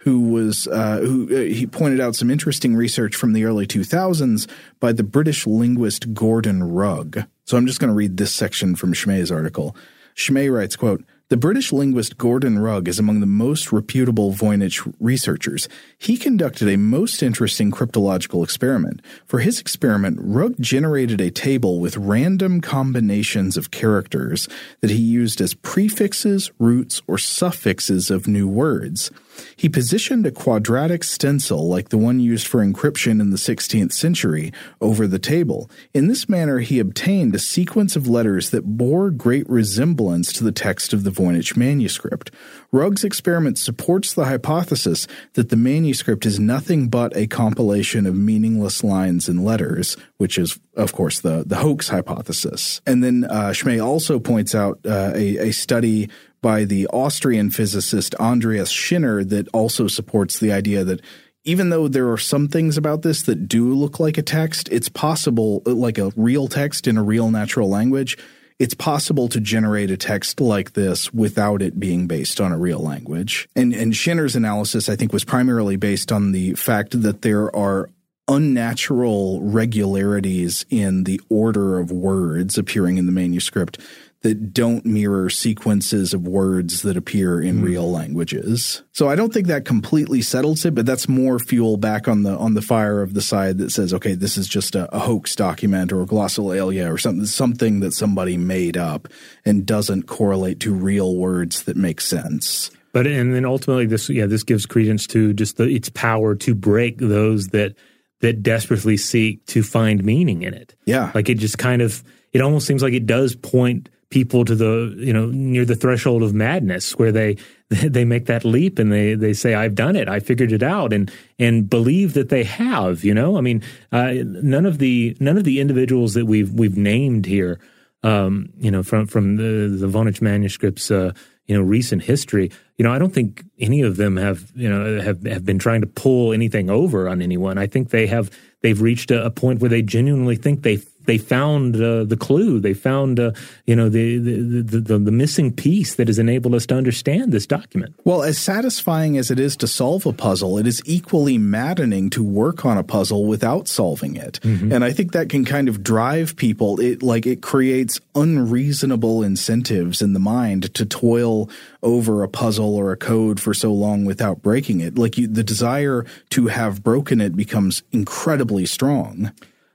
who 0.08 0.22
was 0.22 0.68
uh, 0.68 0.99
who 0.99 1.26
uh, 1.26 1.41
he 1.41 1.68
pointed 1.68 1.99
out 1.99 2.16
some 2.16 2.32
interesting 2.32 2.78
research 2.78 3.14
from 3.14 3.34
the 3.34 3.43
early 3.43 3.68
2000s 3.68 4.47
by 4.80 4.93
the 4.93 5.03
British 5.03 5.45
linguist 5.45 6.14
Gordon 6.14 6.64
Rugg. 6.64 7.26
So 7.43 7.58
I'm 7.58 7.68
just 7.68 7.82
going 7.82 7.89
to 7.89 7.93
read 7.93 8.16
this 8.16 8.34
section 8.34 8.78
from 8.78 8.93
Schmeh's 8.93 9.34
article. 9.34 9.76
Schmeh 10.16 10.49
writes, 10.49 10.78
quote, 10.78 11.03
the 11.28 11.36
British 11.36 11.74
linguist 11.74 12.18
Gordon 12.18 12.58
Rugg 12.58 12.88
is 12.88 12.99
among 12.99 13.20
the 13.20 13.26
most 13.26 13.74
reputable 13.74 14.32
Voynich 14.32 14.89
researchers. 14.97 15.68
He 15.97 16.16
conducted 16.16 16.70
a 16.70 16.78
most 16.78 17.22
interesting 17.22 17.70
cryptological 17.70 18.45
experiment. 18.45 19.01
For 19.26 19.39
his 19.39 19.60
experiment, 19.60 20.20
Rugg 20.22 20.55
generated 20.62 21.20
a 21.20 21.32
table 21.32 21.82
with 21.82 21.97
random 21.97 22.62
combinations 22.62 23.58
of 23.58 23.72
characters 23.72 24.47
that 24.80 24.89
he 24.89 25.01
used 25.01 25.41
as 25.41 25.53
prefixes, 25.53 26.49
roots, 26.60 27.01
or 27.10 27.18
suffixes 27.18 28.10
of 28.10 28.26
new 28.26 28.47
words. 28.47 29.12
He 29.55 29.69
positioned 29.69 30.25
a 30.25 30.31
quadratic 30.31 31.03
stencil 31.03 31.67
like 31.67 31.89
the 31.89 31.97
one 31.97 32.19
used 32.19 32.47
for 32.47 32.65
encryption 32.65 33.19
in 33.21 33.29
the 33.29 33.38
16th 33.38 33.93
century 33.93 34.51
over 34.81 35.07
the 35.07 35.19
table. 35.19 35.69
In 35.93 36.07
this 36.07 36.29
manner, 36.29 36.59
he 36.59 36.79
obtained 36.79 37.35
a 37.35 37.39
sequence 37.39 37.95
of 37.95 38.07
letters 38.07 38.49
that 38.51 38.77
bore 38.77 39.09
great 39.09 39.49
resemblance 39.49 40.31
to 40.33 40.43
the 40.43 40.51
text 40.51 40.93
of 40.93 41.03
the 41.03 41.11
Voynich 41.11 41.55
manuscript. 41.55 42.31
Rugg's 42.71 43.03
experiment 43.03 43.57
supports 43.57 44.13
the 44.13 44.25
hypothesis 44.25 45.07
that 45.33 45.49
the 45.49 45.55
manuscript 45.55 46.25
is 46.25 46.39
nothing 46.39 46.89
but 46.89 47.15
a 47.15 47.27
compilation 47.27 48.05
of 48.05 48.15
meaningless 48.15 48.83
lines 48.83 49.29
and 49.29 49.43
letters, 49.43 49.97
which 50.17 50.38
is, 50.38 50.59
of 50.75 50.93
course, 50.93 51.19
the, 51.19 51.43
the 51.45 51.57
hoax 51.57 51.89
hypothesis. 51.89 52.81
And 52.85 53.03
then 53.03 53.25
uh, 53.25 53.49
Schmeh 53.49 53.83
also 53.83 54.19
points 54.19 54.53
out 54.53 54.79
uh, 54.85 55.11
a, 55.15 55.49
a 55.49 55.51
study 55.51 56.09
by 56.47 56.63
the 56.63 56.87
Austrian 56.93 57.49
physicist 57.49 58.15
Andreas 58.21 58.71
Schinner 58.71 59.27
that 59.27 59.49
also 59.49 59.89
supports 59.89 60.39
the 60.39 60.53
idea 60.53 60.85
that 60.85 61.01
even 61.43 61.71
though 61.71 61.89
there 61.89 62.09
are 62.09 62.17
some 62.17 62.47
things 62.47 62.77
about 62.77 63.01
this 63.01 63.23
that 63.23 63.49
do 63.49 63.73
look 63.73 63.99
like 63.99 64.17
a 64.17 64.21
text, 64.21 64.69
it's 64.71 64.87
possible, 64.87 65.61
like 65.65 65.97
a 65.97 66.13
real 66.15 66.47
text 66.47 66.87
in 66.87 66.95
a 66.95 67.03
real 67.03 67.29
natural 67.31 67.67
language, 67.67 68.17
it's 68.59 68.73
possible 68.73 69.27
to 69.27 69.41
generate 69.41 69.91
a 69.91 69.97
text 69.97 70.39
like 70.39 70.71
this 70.71 71.13
without 71.13 71.61
it 71.61 71.81
being 71.81 72.07
based 72.07 72.39
on 72.39 72.53
a 72.53 72.57
real 72.57 72.79
language. 72.79 73.49
And, 73.53 73.73
and 73.73 73.91
Schinner's 73.91 74.37
analysis, 74.37 74.87
I 74.87 74.95
think, 74.95 75.11
was 75.11 75.25
primarily 75.25 75.75
based 75.75 76.13
on 76.13 76.31
the 76.31 76.53
fact 76.53 77.01
that 77.01 77.23
there 77.23 77.53
are 77.53 77.89
unnatural 78.28 79.41
regularities 79.41 80.65
in 80.69 81.05
the 81.05 81.21
order 81.30 81.80
of 81.80 81.91
words 81.91 82.57
appearing 82.57 82.97
in 82.97 83.05
the 83.05 83.11
manuscript 83.11 83.80
that 84.21 84.51
don't 84.51 84.86
mirror 84.86 85.30
sequences 85.30 86.13
of 86.13 86.28
words 86.28 86.82
that 86.82 86.97
appear 86.97 87.39
in 87.41 87.59
mm. 87.59 87.63
real 87.63 87.89
languages. 87.89 88.82
So 88.91 89.07
I 89.07 89.15
don't 89.15 89.32
think 89.32 89.47
that 89.47 89.63
completely 89.63 90.21
settles 90.21 90.65
it, 90.65 90.73
but 90.73 90.86
that's 90.86 91.07
more 91.07 91.38
fuel 91.38 91.78
back 91.78 92.07
on 92.07 92.23
the 92.23 92.36
on 92.36 92.55
the 92.55 92.61
fire 92.61 93.01
of 93.01 93.13
the 93.13 93.21
side 93.21 93.59
that 93.59 93.71
says, 93.71 93.93
okay, 93.93 94.15
this 94.15 94.38
is 94.38 94.47
just 94.47 94.75
a, 94.75 94.93
a 94.93 94.99
hoax 94.99 95.36
document 95.36 95.93
or 95.93 96.01
a 96.01 96.05
glossolalia 96.05 96.91
or 96.91 96.97
something 96.97 97.25
something 97.25 97.80
that 97.82 97.93
somebody 97.93 98.38
made 98.38 98.75
up 98.75 99.07
and 99.45 99.65
doesn't 99.65 100.03
correlate 100.03 100.59
to 100.61 100.73
real 100.73 101.15
words 101.15 101.63
that 101.63 101.78
make 101.78 102.01
sense. 102.01 102.71
But 102.93 103.05
and 103.05 103.36
then 103.36 103.45
ultimately 103.45 103.86
this 103.86 104.09
yeah, 104.09 104.25
this 104.25 104.43
gives 104.43 104.65
credence 104.65 105.05
to 105.07 105.34
just 105.34 105.57
the, 105.57 105.65
its 105.65 105.89
power 105.89 106.34
to 106.36 106.55
break 106.55 106.97
those 106.97 107.49
that 107.49 107.75
that 108.22 108.41
desperately 108.43 108.97
seek 108.97 109.45
to 109.47 109.63
find 109.63 110.03
meaning 110.03 110.41
in 110.41 110.53
it. 110.53 110.76
Yeah. 110.86 111.11
Like 111.13 111.30
it 111.30 111.36
just 111.36 111.57
kind 111.57 111.82
of 111.82 112.03
it 112.34 112.41
almost 112.41 112.68
seems 112.68 112.84
like 112.84 112.93
it 112.93 113.05
does 113.05 113.36
point 113.36 113.89
people 114.09 114.45
to 114.45 114.55
the 114.55 114.95
you 114.97 115.11
know 115.11 115.26
near 115.28 115.65
the 115.65 115.76
threshold 115.76 116.24
of 116.24 116.34
madness 116.34 116.97
where 116.97 117.11
they 117.11 117.36
they 117.70 118.05
make 118.05 118.26
that 118.28 118.45
leap 118.45 118.80
and 118.80 118.91
they 118.91 119.15
they 119.15 119.34
say 119.34 119.53
I've 119.53 119.76
done 119.76 119.95
it 119.95 120.07
I 120.07 120.20
figured 120.20 120.51
it 120.51 120.63
out 120.63 120.93
and 120.93 121.11
and 121.38 121.70
believe 121.70 122.13
that 122.13 122.30
they 122.30 122.43
have 122.43 123.03
you 123.03 123.13
know 123.13 123.38
I 123.38 123.41
mean 123.41 123.61
uh, 123.91 124.13
none 124.24 124.65
of 124.65 124.78
the 124.78 125.18
none 125.20 125.38
of 125.38 125.43
the 125.43 125.59
individuals 125.59 126.13
that 126.13 126.26
we've 126.26 126.51
we've 126.53 126.78
named 126.78 127.26
here 127.26 127.59
um, 128.03 128.49
you 128.57 128.72
know 128.72 128.84
from 128.84 129.07
from 129.07 129.36
the 129.36 129.68
the 129.68 129.88
Voynich 129.88 130.22
manuscripts 130.22 130.89
uh, 130.89 131.11
you 131.45 131.55
know 131.55 131.61
recent 131.61 132.03
history 132.03 132.51
you 132.78 132.84
know 132.84 132.91
I 132.91 132.99
don't 132.99 133.13
think 133.13 133.43
any 133.59 133.82
of 133.82 133.97
them 133.97 134.17
have 134.17 134.51
you 134.55 134.69
know 134.69 135.01
have 135.01 135.23
have 135.23 135.45
been 135.45 135.59
trying 135.59 135.82
to 135.82 135.88
pull 135.88 136.34
anything 136.34 136.69
over 136.69 137.09
on 137.09 137.21
anyone. 137.21 137.57
I 137.57 137.67
think 137.67 137.89
they 137.89 138.07
have 138.07 138.32
they've 138.61 138.82
reached 138.82 139.11
a, 139.11 139.25
a 139.25 139.32
point 139.32 139.59
where 139.59 139.69
they 139.69 139.82
genuinely 139.82 140.36
think 140.36 140.63
they 140.63 140.80
they 141.08 141.18
found 141.18 141.76
uh, 141.78 142.03
the 142.03 142.18
clue. 142.18 142.60
They 142.60 142.74
found, 142.74 143.20
uh, 143.20 143.32
you 143.66 143.76
know, 143.76 143.89
the 143.89 144.18
the, 144.20 144.62
the 144.62 144.80
the, 144.80 144.99
the 144.99 145.12
missing 145.12 145.51
piece 145.51 145.95
that 145.95 146.08
has 146.08 146.20
enabled 146.20 146.53
us 146.53 146.66
to 146.68 146.76
understand 146.76 147.32
this 147.32 147.47
document. 147.47 147.95
Well, 148.03 148.22
as 148.24 148.38
satisfying 148.38 149.18
as 149.18 149.32
it 149.32 149.39
is 149.39 149.58
to 149.58 149.68
solve 149.68 150.05
a 150.05 150.14
puzzle, 150.14 150.58
it 150.58 150.68
is 150.68 150.82
equally 150.86 151.38
maddening 151.38 152.10
to 152.12 152.24
work 152.24 152.66
on 152.66 152.78
a 152.78 152.84
puzzle 152.84 153.26
without 153.26 153.68
solving 153.68 154.16
it. 154.16 154.39
Mm-hmm. 154.43 154.72
And 154.72 154.84
I 154.84 154.91
think 154.91 155.14
that 155.14 155.30
can 155.30 155.45
kind 155.45 155.70
of 155.70 155.82
drive 155.82 156.36
people. 156.36 156.80
It 156.80 157.01
like 157.01 157.26
it 157.26 157.41
creates 157.41 157.99
unreasonable 158.14 159.24
incentives 159.24 160.01
in 160.01 160.14
the 160.14 160.20
mind 160.20 160.74
to 160.76 160.86
toil 160.86 161.49
over 161.82 162.22
a 162.22 162.28
puzzle 162.28 162.76
or 162.76 162.91
a 162.91 162.97
code 162.97 163.39
for 163.39 163.53
so 163.53 163.72
long 163.72 164.03
without 164.03 164.41
breaking 164.41 164.82
it. 164.82 164.97
Like 164.97 165.18
you, 165.18 165.28
the 165.28 165.43
desire 165.43 166.05
to 166.32 166.47
have 166.47 166.84
broken 166.84 167.22
it 167.22 167.36
becomes 167.36 167.84
incredibly 167.91 168.66
strong. 168.66 169.32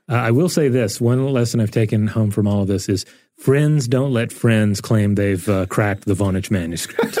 Uh, 0.09 0.15
I 0.15 0.31
will 0.31 0.49
say 0.49 0.67
this 0.67 0.99
one 0.99 1.25
lesson 1.31 1.59
I've 1.59 1.71
taken 1.71 2.07
home 2.07 2.31
from 2.31 2.47
all 2.47 2.63
of 2.63 2.67
this 2.67 2.89
is 2.89 3.05
friends 3.37 3.87
don't 3.87 4.11
let 4.11 4.31
friends 4.31 4.81
claim 4.81 5.15
they've 5.15 5.47
uh, 5.47 5.65
cracked 5.67 6.05
the 6.05 6.13
Voynich 6.13 6.51
manuscript. 6.51 7.17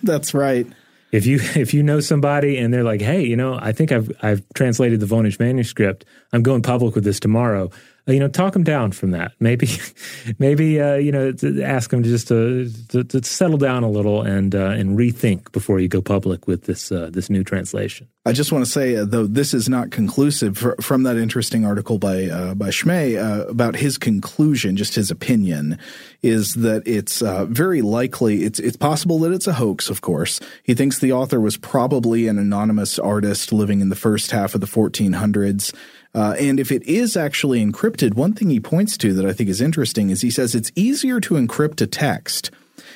That's 0.02 0.32
right. 0.34 0.66
If 1.12 1.26
you 1.26 1.40
if 1.54 1.74
you 1.74 1.82
know 1.82 2.00
somebody 2.00 2.56
and 2.56 2.72
they're 2.72 2.84
like, 2.84 3.02
hey, 3.02 3.22
you 3.22 3.36
know, 3.36 3.58
I 3.60 3.72
think 3.72 3.92
I've 3.92 4.10
I've 4.22 4.42
translated 4.54 5.00
the 5.00 5.06
Voynich 5.06 5.38
manuscript. 5.38 6.06
I'm 6.32 6.42
going 6.42 6.62
public 6.62 6.94
with 6.94 7.04
this 7.04 7.20
tomorrow. 7.20 7.70
Uh, 8.08 8.12
you 8.12 8.18
know, 8.18 8.26
talk 8.26 8.52
them 8.52 8.64
down 8.64 8.90
from 8.90 9.12
that. 9.12 9.32
Maybe, 9.38 9.68
maybe 10.38 10.80
uh, 10.80 10.94
you 10.94 11.12
know, 11.12 11.32
ask 11.62 11.90
them 11.90 12.02
just 12.02 12.28
to, 12.28 12.68
to, 12.88 13.04
to, 13.04 13.22
settle 13.22 13.58
down 13.58 13.84
a 13.84 13.88
little 13.88 14.22
and 14.22 14.54
uh, 14.54 14.70
and 14.70 14.98
rethink 14.98 15.52
before 15.52 15.78
you 15.78 15.86
go 15.86 16.02
public 16.02 16.48
with 16.48 16.64
this 16.64 16.90
uh, 16.90 17.10
this 17.12 17.30
new 17.30 17.44
translation. 17.44 18.08
I 18.26 18.32
just 18.32 18.52
want 18.52 18.64
to 18.64 18.70
say, 18.70 18.96
uh, 18.96 19.04
though, 19.04 19.26
this 19.26 19.54
is 19.54 19.68
not 19.68 19.90
conclusive 19.90 20.58
for, 20.58 20.76
from 20.80 21.04
that 21.04 21.16
interesting 21.16 21.64
article 21.64 21.98
by 21.98 22.24
uh, 22.24 22.54
by 22.54 22.70
Schmeh 22.70 23.48
about 23.48 23.76
his 23.76 23.98
conclusion. 23.98 24.76
Just 24.76 24.96
his 24.96 25.12
opinion 25.12 25.78
is 26.22 26.54
that 26.54 26.82
it's 26.86 27.20
very 27.20 27.82
likely 27.82 28.42
it's 28.42 28.58
it's 28.58 28.76
possible 28.76 29.20
that 29.20 29.32
it's 29.32 29.46
a 29.46 29.52
hoax. 29.54 29.88
Of 29.88 30.00
course, 30.00 30.40
he 30.64 30.74
thinks 30.74 30.98
the 30.98 31.12
author 31.12 31.40
was 31.40 31.56
probably 31.56 32.26
an 32.26 32.38
anonymous 32.38 32.98
artist 32.98 33.52
living 33.52 33.80
in 33.80 33.90
the 33.90 33.96
first 33.96 34.32
half 34.32 34.56
of 34.56 34.60
the 34.60 34.66
1400s. 34.66 35.72
Uh, 36.14 36.34
and 36.38 36.60
if 36.60 36.70
it 36.70 36.82
is 36.82 37.16
actually 37.16 37.64
encrypted, 37.64 38.14
one 38.14 38.34
thing 38.34 38.50
he 38.50 38.60
points 38.60 38.96
to 38.98 39.14
that 39.14 39.24
I 39.24 39.32
think 39.32 39.48
is 39.48 39.60
interesting 39.60 40.10
is 40.10 40.20
he 40.20 40.30
says 40.30 40.54
it's 40.54 40.70
easier 40.76 41.20
to 41.20 41.34
encrypt 41.34 41.80
a 41.80 41.86
text 41.86 42.50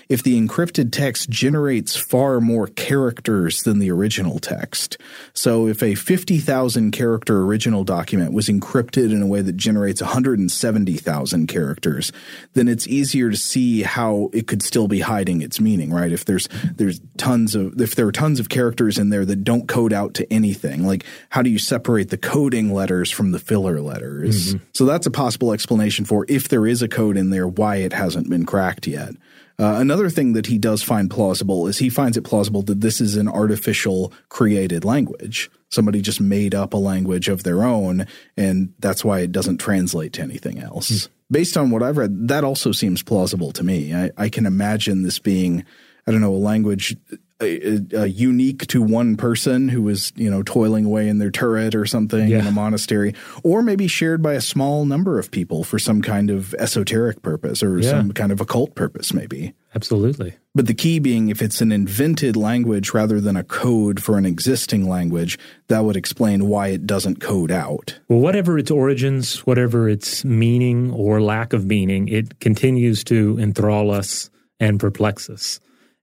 if 0.08 0.22
the 0.22 0.40
encrypted 0.40 0.92
text 0.92 1.28
generates 1.28 1.96
far 1.96 2.40
more 2.40 2.68
characters 2.68 3.62
than 3.62 3.78
the 3.78 3.90
original 3.90 4.38
text. 4.38 4.98
So 5.34 5.66
if 5.66 5.82
a 5.82 5.94
50,000 5.94 6.92
character 6.92 7.42
original 7.42 7.84
document 7.84 8.32
was 8.32 8.48
encrypted 8.48 9.12
in 9.12 9.22
a 9.22 9.26
way 9.26 9.42
that 9.42 9.56
generates 9.56 10.00
170,000 10.00 11.46
characters, 11.46 12.12
then 12.54 12.68
it's 12.68 12.86
easier 12.86 13.30
to 13.30 13.36
see 13.36 13.82
how 13.82 14.30
it 14.32 14.46
could 14.46 14.62
still 14.62 14.88
be 14.88 15.00
hiding 15.00 15.42
its 15.42 15.60
meaning, 15.60 15.92
right? 15.92 16.12
If 16.12 16.24
there's 16.24 16.48
there's 16.76 17.00
tons 17.16 17.54
of 17.54 17.80
if 17.80 17.94
there 17.94 18.06
are 18.06 18.12
tons 18.12 18.40
of 18.40 18.48
characters 18.48 18.98
in 18.98 19.10
there 19.10 19.24
that 19.24 19.44
don't 19.44 19.68
code 19.68 19.92
out 19.92 20.14
to 20.14 20.32
anything, 20.32 20.86
like 20.86 21.04
how 21.30 21.42
do 21.42 21.50
you 21.50 21.58
separate 21.58 22.10
the 22.10 22.18
coding 22.18 22.72
letters 22.72 23.10
from 23.10 23.32
the 23.32 23.38
filler 23.38 23.80
letters? 23.80 24.54
Mm-hmm. 24.54 24.64
So 24.72 24.84
that's 24.84 25.06
a 25.06 25.10
possible 25.10 25.52
explanation 25.52 26.04
for 26.04 26.24
if 26.28 26.48
there 26.48 26.66
is 26.66 26.82
a 26.82 26.88
code 26.88 27.16
in 27.16 27.30
there 27.30 27.48
why 27.48 27.76
it 27.76 27.92
hasn't 27.92 28.30
been 28.30 28.46
cracked 28.46 28.86
yet. 28.86 29.14
Uh, 29.58 29.76
another 29.78 30.10
thing 30.10 30.34
that 30.34 30.46
he 30.46 30.58
does 30.58 30.82
find 30.82 31.10
plausible 31.10 31.66
is 31.66 31.78
he 31.78 31.88
finds 31.88 32.16
it 32.16 32.22
plausible 32.22 32.62
that 32.62 32.82
this 32.82 33.00
is 33.00 33.16
an 33.16 33.28
artificial 33.28 34.12
created 34.28 34.84
language. 34.84 35.50
Somebody 35.70 36.02
just 36.02 36.20
made 36.20 36.54
up 36.54 36.74
a 36.74 36.78
language 36.78 37.28
of 37.28 37.42
their 37.42 37.64
own, 37.64 38.06
and 38.36 38.74
that's 38.78 39.04
why 39.04 39.20
it 39.20 39.32
doesn't 39.32 39.58
translate 39.58 40.12
to 40.14 40.22
anything 40.22 40.58
else. 40.58 40.90
Mm. 40.90 41.08
Based 41.30 41.56
on 41.56 41.70
what 41.70 41.82
I've 41.82 41.96
read, 41.96 42.28
that 42.28 42.44
also 42.44 42.70
seems 42.70 43.02
plausible 43.02 43.50
to 43.52 43.64
me. 43.64 43.94
I, 43.94 44.10
I 44.16 44.28
can 44.28 44.46
imagine 44.46 45.02
this 45.02 45.18
being, 45.18 45.64
I 46.06 46.12
don't 46.12 46.20
know, 46.20 46.34
a 46.34 46.36
language 46.36 46.96
unique 47.40 48.66
to 48.68 48.82
one 48.82 49.16
person 49.16 49.68
who 49.68 49.82
was, 49.82 50.12
you 50.16 50.30
know, 50.30 50.42
toiling 50.42 50.86
away 50.86 51.08
in 51.08 51.18
their 51.18 51.30
turret 51.30 51.74
or 51.74 51.84
something 51.84 52.28
yeah. 52.28 52.38
in 52.38 52.46
a 52.46 52.50
monastery, 52.50 53.14
or 53.42 53.62
maybe 53.62 53.86
shared 53.86 54.22
by 54.22 54.32
a 54.32 54.40
small 54.40 54.86
number 54.86 55.18
of 55.18 55.30
people 55.30 55.62
for 55.62 55.78
some 55.78 56.00
kind 56.00 56.30
of 56.30 56.54
esoteric 56.54 57.22
purpose 57.22 57.62
or 57.62 57.78
yeah. 57.78 57.90
some 57.90 58.12
kind 58.12 58.32
of 58.32 58.40
occult 58.40 58.74
purpose, 58.74 59.12
maybe. 59.12 59.52
Absolutely. 59.74 60.34
But 60.54 60.66
the 60.66 60.72
key 60.72 60.98
being 60.98 61.28
if 61.28 61.42
it's 61.42 61.60
an 61.60 61.70
invented 61.70 62.34
language 62.34 62.94
rather 62.94 63.20
than 63.20 63.36
a 63.36 63.44
code 63.44 64.02
for 64.02 64.16
an 64.16 64.24
existing 64.24 64.88
language, 64.88 65.38
that 65.68 65.84
would 65.84 65.96
explain 65.96 66.48
why 66.48 66.68
it 66.68 66.86
doesn't 66.86 67.20
code 67.20 67.50
out. 67.50 67.98
Well, 68.08 68.20
whatever 68.20 68.58
its 68.58 68.70
origins, 68.70 69.40
whatever 69.40 69.90
its 69.90 70.24
meaning 70.24 70.90
or 70.90 71.20
lack 71.20 71.52
of 71.52 71.66
meaning, 71.66 72.08
it 72.08 72.40
continues 72.40 73.04
to 73.04 73.38
enthrall 73.38 73.90
us 73.90 74.30
and 74.58 74.80
perplex 74.80 75.28
us 75.28 75.60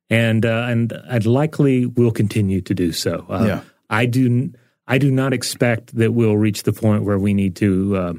and 0.09 0.45
uh, 0.45 0.67
and 0.69 0.93
I'd 1.09 1.25
likely 1.25 1.85
will 1.85 2.11
continue 2.11 2.61
to 2.61 2.73
do 2.73 2.91
so. 2.91 3.25
Uh, 3.29 3.45
yeah. 3.45 3.61
I 3.89 4.05
do 4.05 4.51
I 4.87 4.97
do 4.97 5.11
not 5.11 5.33
expect 5.33 5.95
that 5.95 6.13
we'll 6.13 6.37
reach 6.37 6.63
the 6.63 6.73
point 6.73 7.03
where 7.03 7.19
we 7.19 7.33
need 7.33 7.55
to. 7.57 7.97
Uh, 7.97 8.13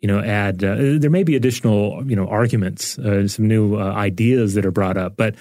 you 0.00 0.08
know, 0.08 0.20
add. 0.20 0.62
Uh, 0.62 0.98
there 0.98 1.10
may 1.10 1.24
be 1.24 1.36
additional, 1.36 2.04
you 2.06 2.14
know, 2.14 2.28
arguments, 2.28 2.98
uh, 2.98 3.26
some 3.26 3.48
new 3.48 3.76
uh, 3.76 3.92
ideas 3.94 4.52
that 4.52 4.66
are 4.66 4.70
brought 4.70 4.98
up, 4.98 5.16
but 5.16 5.34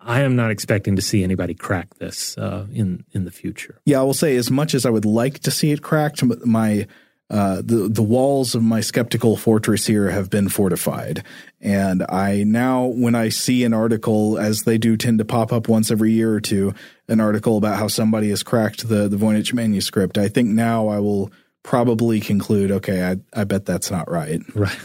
I 0.00 0.22
am 0.22 0.34
not 0.34 0.50
expecting 0.50 0.96
to 0.96 1.02
see 1.02 1.22
anybody 1.22 1.54
crack 1.54 1.94
this 1.96 2.34
in 2.36 3.04
in 3.12 3.24
the 3.26 3.30
future. 3.30 3.78
Yeah, 3.84 4.00
I 4.00 4.02
will 4.02 4.14
say 4.14 4.36
as 4.36 4.50
much 4.50 4.74
as 4.74 4.86
I 4.86 4.90
would 4.90 5.04
like 5.04 5.40
to 5.40 5.50
see 5.50 5.70
it 5.70 5.82
cracked, 5.82 6.24
my 6.46 6.86
uh, 7.30 7.62
the 7.64 7.88
the 7.88 8.02
walls 8.02 8.56
of 8.56 8.62
my 8.62 8.80
skeptical 8.80 9.36
fortress 9.36 9.86
here 9.86 10.10
have 10.10 10.28
been 10.30 10.48
fortified, 10.48 11.24
and 11.60 12.04
I 12.08 12.42
now, 12.42 12.86
when 12.86 13.14
I 13.14 13.28
see 13.28 13.62
an 13.62 13.72
article, 13.72 14.36
as 14.36 14.62
they 14.62 14.78
do 14.78 14.96
tend 14.96 15.18
to 15.18 15.24
pop 15.24 15.52
up 15.52 15.68
once 15.68 15.92
every 15.92 16.10
year 16.10 16.32
or 16.34 16.40
two, 16.40 16.74
an 17.06 17.20
article 17.20 17.56
about 17.56 17.78
how 17.78 17.86
somebody 17.86 18.30
has 18.30 18.42
cracked 18.42 18.88
the 18.88 19.08
the 19.08 19.16
Voynich 19.16 19.54
manuscript, 19.54 20.18
I 20.18 20.28
think 20.28 20.48
now 20.48 20.88
I 20.88 20.98
will 20.98 21.30
probably 21.62 22.18
conclude, 22.18 22.72
okay, 22.72 23.04
I 23.04 23.16
I 23.40 23.44
bet 23.44 23.64
that's 23.64 23.90
not 23.90 24.10
right. 24.10 24.40
Right. 24.54 24.78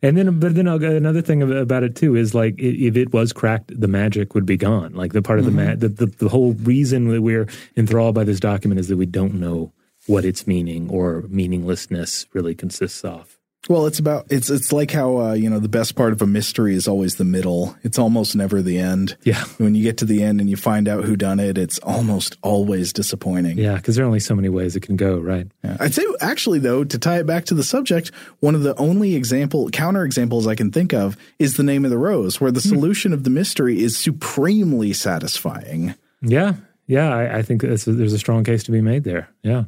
And 0.00 0.18
then, 0.18 0.38
but 0.38 0.54
then 0.54 0.68
another 0.68 1.22
thing 1.22 1.40
about 1.40 1.82
it 1.82 1.96
too 1.96 2.14
is 2.14 2.34
like 2.34 2.56
if 2.58 2.94
it 2.94 3.14
was 3.14 3.32
cracked, 3.32 3.78
the 3.78 3.88
magic 3.88 4.34
would 4.34 4.44
be 4.44 4.58
gone. 4.58 4.92
Like 4.92 5.14
the 5.14 5.22
part 5.22 5.38
of 5.38 5.46
mm-hmm. 5.46 5.56
the, 5.56 5.64
ma- 5.66 5.76
the, 5.76 5.88
the 5.88 6.06
the 6.06 6.28
whole 6.28 6.52
reason 6.52 7.08
that 7.08 7.22
we're 7.22 7.48
enthralled 7.74 8.14
by 8.14 8.24
this 8.24 8.38
document 8.38 8.80
is 8.80 8.88
that 8.88 8.98
we 8.98 9.06
don't 9.06 9.34
know 9.34 9.72
what 10.06 10.24
its 10.24 10.46
meaning 10.46 10.90
or 10.90 11.24
meaninglessness 11.28 12.26
really 12.32 12.54
consists 12.54 13.04
of. 13.04 13.38
Well, 13.68 13.86
it's 13.86 13.98
about 13.98 14.26
it's 14.30 14.50
it's 14.50 14.72
like 14.72 14.90
how 14.90 15.18
uh, 15.18 15.32
you 15.32 15.48
know 15.48 15.58
the 15.58 15.70
best 15.70 15.94
part 15.94 16.12
of 16.12 16.20
a 16.20 16.26
mystery 16.26 16.74
is 16.74 16.86
always 16.86 17.16
the 17.16 17.24
middle. 17.24 17.74
It's 17.82 17.98
almost 17.98 18.36
never 18.36 18.60
the 18.60 18.78
end. 18.78 19.16
Yeah. 19.22 19.42
When 19.56 19.74
you 19.74 19.82
get 19.82 19.96
to 19.98 20.04
the 20.04 20.22
end 20.22 20.40
and 20.40 20.50
you 20.50 20.56
find 20.56 20.86
out 20.86 21.04
who 21.04 21.16
done 21.16 21.40
it, 21.40 21.56
it's 21.56 21.78
almost 21.78 22.36
always 22.42 22.92
disappointing. 22.92 23.56
Yeah, 23.56 23.76
because 23.76 23.96
there 23.96 24.04
are 24.04 24.06
only 24.06 24.20
so 24.20 24.34
many 24.34 24.50
ways 24.50 24.76
it 24.76 24.80
can 24.80 24.96
go, 24.96 25.18
right? 25.18 25.46
Yeah. 25.62 25.78
I'd 25.80 25.94
say 25.94 26.04
actually 26.20 26.58
though 26.58 26.84
to 26.84 26.98
tie 26.98 27.20
it 27.20 27.26
back 27.26 27.46
to 27.46 27.54
the 27.54 27.64
subject, 27.64 28.10
one 28.40 28.54
of 28.54 28.64
the 28.64 28.76
only 28.76 29.14
example 29.14 29.70
counter 29.70 30.04
examples 30.04 30.46
I 30.46 30.54
can 30.54 30.70
think 30.70 30.92
of 30.92 31.16
is 31.38 31.56
the 31.56 31.62
name 31.62 31.86
of 31.86 31.90
the 31.90 31.98
rose, 31.98 32.40
where 32.40 32.50
the 32.50 32.60
hmm. 32.60 32.68
solution 32.68 33.14
of 33.14 33.24
the 33.24 33.30
mystery 33.30 33.80
is 33.80 33.96
supremely 33.96 34.92
satisfying. 34.92 35.94
Yeah, 36.20 36.54
yeah, 36.86 37.14
I, 37.14 37.38
I 37.38 37.42
think 37.42 37.62
there's 37.62 37.86
a 37.86 38.18
strong 38.18 38.44
case 38.44 38.62
to 38.64 38.72
be 38.72 38.82
made 38.82 39.04
there. 39.04 39.28
Yeah. 39.42 39.64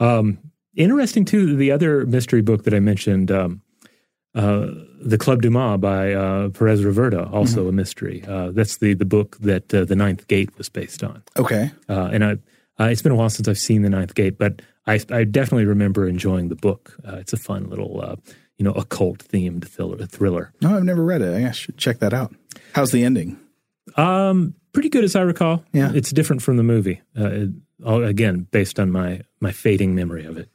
Um, 0.00 0.38
interesting 0.74 1.24
too. 1.24 1.56
The 1.56 1.72
other 1.72 2.06
mystery 2.06 2.42
book 2.42 2.64
that 2.64 2.74
I 2.74 2.80
mentioned, 2.80 3.30
um, 3.30 3.62
uh, 4.34 4.66
the 5.00 5.16
Club 5.18 5.42
Dumas 5.42 5.80
by 5.80 6.12
uh, 6.12 6.50
Perez 6.50 6.82
Reverte, 6.82 7.32
also 7.32 7.60
mm-hmm. 7.60 7.68
a 7.68 7.72
mystery. 7.72 8.24
Uh, 8.26 8.50
that's 8.50 8.76
the 8.78 8.94
the 8.94 9.04
book 9.04 9.38
that 9.38 9.72
uh, 9.74 9.84
the 9.84 9.96
Ninth 9.96 10.28
Gate 10.28 10.56
was 10.58 10.68
based 10.68 11.02
on. 11.02 11.22
Okay, 11.36 11.70
uh, 11.88 12.10
and 12.12 12.24
I, 12.24 12.32
uh, 12.78 12.88
it's 12.88 13.02
been 13.02 13.12
a 13.12 13.16
while 13.16 13.30
since 13.30 13.48
I've 13.48 13.58
seen 13.58 13.82
the 13.82 13.90
Ninth 13.90 14.14
Gate, 14.14 14.38
but 14.38 14.60
I, 14.86 15.00
I 15.10 15.24
definitely 15.24 15.64
remember 15.64 16.06
enjoying 16.06 16.48
the 16.48 16.56
book. 16.56 16.94
it's 17.04 17.32
a 17.32 17.38
fun 17.38 17.70
little, 17.70 18.18
you 18.58 18.64
know, 18.64 18.72
occult 18.72 19.18
themed 19.18 19.66
thriller. 19.66 20.52
No, 20.60 20.76
I've 20.76 20.84
never 20.84 21.02
read 21.02 21.22
it. 21.22 21.44
I 21.44 21.50
should 21.52 21.78
check 21.78 21.98
that 22.00 22.12
out. 22.12 22.34
How's 22.74 22.92
the 22.92 23.02
ending? 23.02 23.40
Um, 23.96 24.54
pretty 24.76 24.90
good 24.90 25.04
as 25.04 25.16
I 25.16 25.22
recall. 25.22 25.64
Yeah, 25.72 25.90
it's 25.94 26.10
different 26.10 26.42
from 26.42 26.58
the 26.58 26.62
movie. 26.62 27.00
It, 27.14 27.50
again, 27.82 28.46
based 28.50 28.78
on 28.78 28.90
my 28.92 29.22
my 29.40 29.50
fading 29.50 29.94
memory 29.94 30.26
of 30.26 30.36
it. 30.36 30.50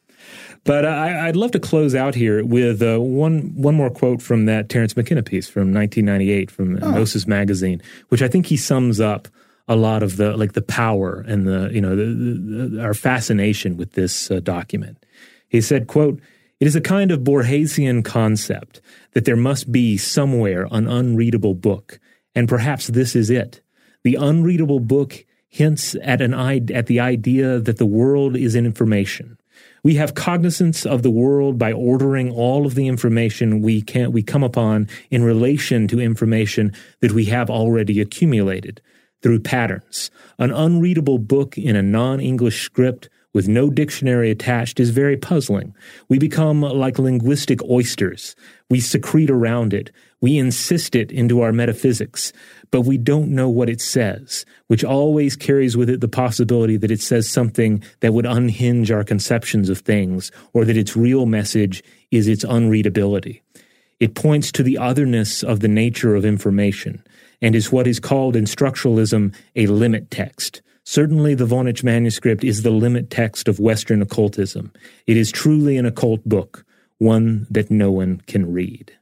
But 0.64 0.86
I, 0.86 1.26
would 1.26 1.36
love 1.36 1.50
to 1.54 1.60
close 1.60 1.96
out 1.96 2.14
here 2.14 2.46
with 2.46 2.84
uh, 2.84 3.00
one 3.00 3.52
one 3.56 3.74
more 3.74 3.90
quote 3.90 4.22
from 4.22 4.46
that 4.46 4.70
Terence 4.70 4.96
McKenna 4.96 5.24
piece 5.24 5.50
from 5.50 5.74
1998 5.74 6.52
from 6.52 6.78
oh. 6.84 6.92
Gnosis 6.92 7.26
magazine, 7.26 7.82
which 8.10 8.22
I 8.22 8.28
think 8.28 8.46
he 8.46 8.58
sums 8.58 9.00
up 9.00 9.28
a 9.68 9.76
lot 9.76 10.04
of 10.04 10.18
the 10.18 10.38
like 10.38 10.54
the 10.54 10.62
power 10.62 11.26
and 11.28 11.48
the 11.48 11.72
you 11.74 11.82
know 11.82 11.96
the, 11.96 12.70
the, 12.76 12.84
our 12.84 12.94
fascination 12.94 13.76
with 13.76 13.94
this 13.94 14.30
uh, 14.30 14.40
document. 14.40 15.04
He 15.50 15.62
said, 15.62 15.88
"quote 15.88 16.22
It 16.60 16.68
is 16.68 16.76
a 16.76 16.82
kind 16.82 17.10
of 17.10 17.22
Borgesian 17.22 18.06
concept 18.06 18.82
that 19.14 19.26
there 19.26 19.36
must 19.36 19.72
be 19.72 19.98
somewhere 19.98 20.68
an 20.70 20.88
unreadable 20.88 21.56
book, 21.56 22.00
and 22.36 22.48
perhaps 22.48 22.86
this 22.86 23.16
is 23.16 23.32
it. 23.32 23.62
The 24.04 24.16
unreadable 24.16 24.80
book." 24.80 25.26
hints 25.52 25.98
at 26.02 26.22
an 26.22 26.34
at 26.34 26.86
the 26.88 27.00
idea 27.00 27.60
that 27.60 27.78
the 27.78 27.86
world 27.86 28.38
is 28.38 28.56
in 28.56 28.66
information. 28.66 29.38
We 29.84 29.96
have 29.96 30.16
cognizance 30.16 30.86
of 30.86 31.04
the 31.04 31.12
world 31.12 31.58
by 31.58 31.74
ordering 31.74 32.32
all 32.32 32.66
of 32.66 32.76
the 32.76 32.88
information 32.88 33.62
we 33.62 33.82
can 33.82 34.14
we 34.14 34.24
come 34.24 34.44
upon 34.44 34.88
in 35.10 35.24
relation 35.24 35.88
to 35.90 36.00
information 36.00 36.72
that 37.02 37.12
we 37.12 37.26
have 37.26 37.50
already 37.50 38.00
accumulated 38.00 38.82
through 39.22 39.42
patterns. 39.42 40.10
An 40.40 40.52
unreadable 40.52 41.20
book 41.20 41.58
in 41.58 41.76
a 41.76 41.84
non-English 41.84 42.64
script 42.64 43.10
with 43.34 43.48
no 43.48 43.70
dictionary 43.70 44.32
attached 44.32 44.80
is 44.80 44.90
very 44.90 45.18
puzzling. 45.18 45.74
We 46.10 46.18
become 46.18 46.62
like 46.62 46.98
linguistic 47.00 47.64
oysters. 47.70 48.36
We 48.70 48.80
secrete 48.80 49.30
around 49.30 49.74
it. 49.74 49.92
We 50.22 50.38
insist 50.38 50.96
it 50.96 51.12
into 51.12 51.42
our 51.42 51.52
metaphysics, 51.52 52.32
but 52.70 52.82
we 52.82 52.98
don't 52.98 53.30
know 53.30 53.50
what 53.50 53.70
it 53.70 53.82
says, 53.82 54.46
which 54.68 54.84
always 54.84 55.36
carries 55.36 55.76
with 55.76 55.90
it 55.90 56.00
the 56.00 56.08
possibility 56.08 56.78
that 56.78 56.92
it 56.92 57.02
says 57.02 57.28
something 57.28 57.84
that 58.02 58.14
would 58.14 58.28
unhinge 58.28 58.92
our 58.92 59.04
conceptions 59.04 59.68
of 59.68 59.80
things, 59.80 60.32
or 60.54 60.64
that 60.64 60.78
its 60.78 60.96
real 60.96 61.26
message 61.26 61.84
is 62.12 62.28
its 62.28 62.46
unreadability. 62.46 63.42
It 64.00 64.14
points 64.14 64.52
to 64.54 64.64
the 64.64 64.78
otherness 64.78 65.44
of 65.44 65.60
the 65.60 65.68
nature 65.68 66.16
of 66.16 66.24
information, 66.24 67.04
and 67.42 67.56
is 67.56 67.72
what 67.72 67.88
is 67.88 68.00
called 68.00 68.36
in 68.36 68.46
structuralism 68.46 69.36
a 69.56 69.66
limit 69.66 70.12
text. 70.12 70.62
Certainly, 70.84 71.36
the 71.36 71.48
Voynich 71.48 71.84
manuscript 71.84 72.44
is 72.44 72.62
the 72.62 72.70
limit 72.70 73.10
text 73.10 73.48
of 73.48 73.60
Western 73.60 74.02
occultism. 74.04 74.72
It 75.08 75.18
is 75.18 75.32
truly 75.32 75.78
an 75.78 75.86
occult 75.88 76.24
book, 76.26 76.64
one 77.00 77.48
that 77.50 77.72
no 77.72 77.92
one 77.92 78.22
can 78.28 78.52
read. 78.52 78.96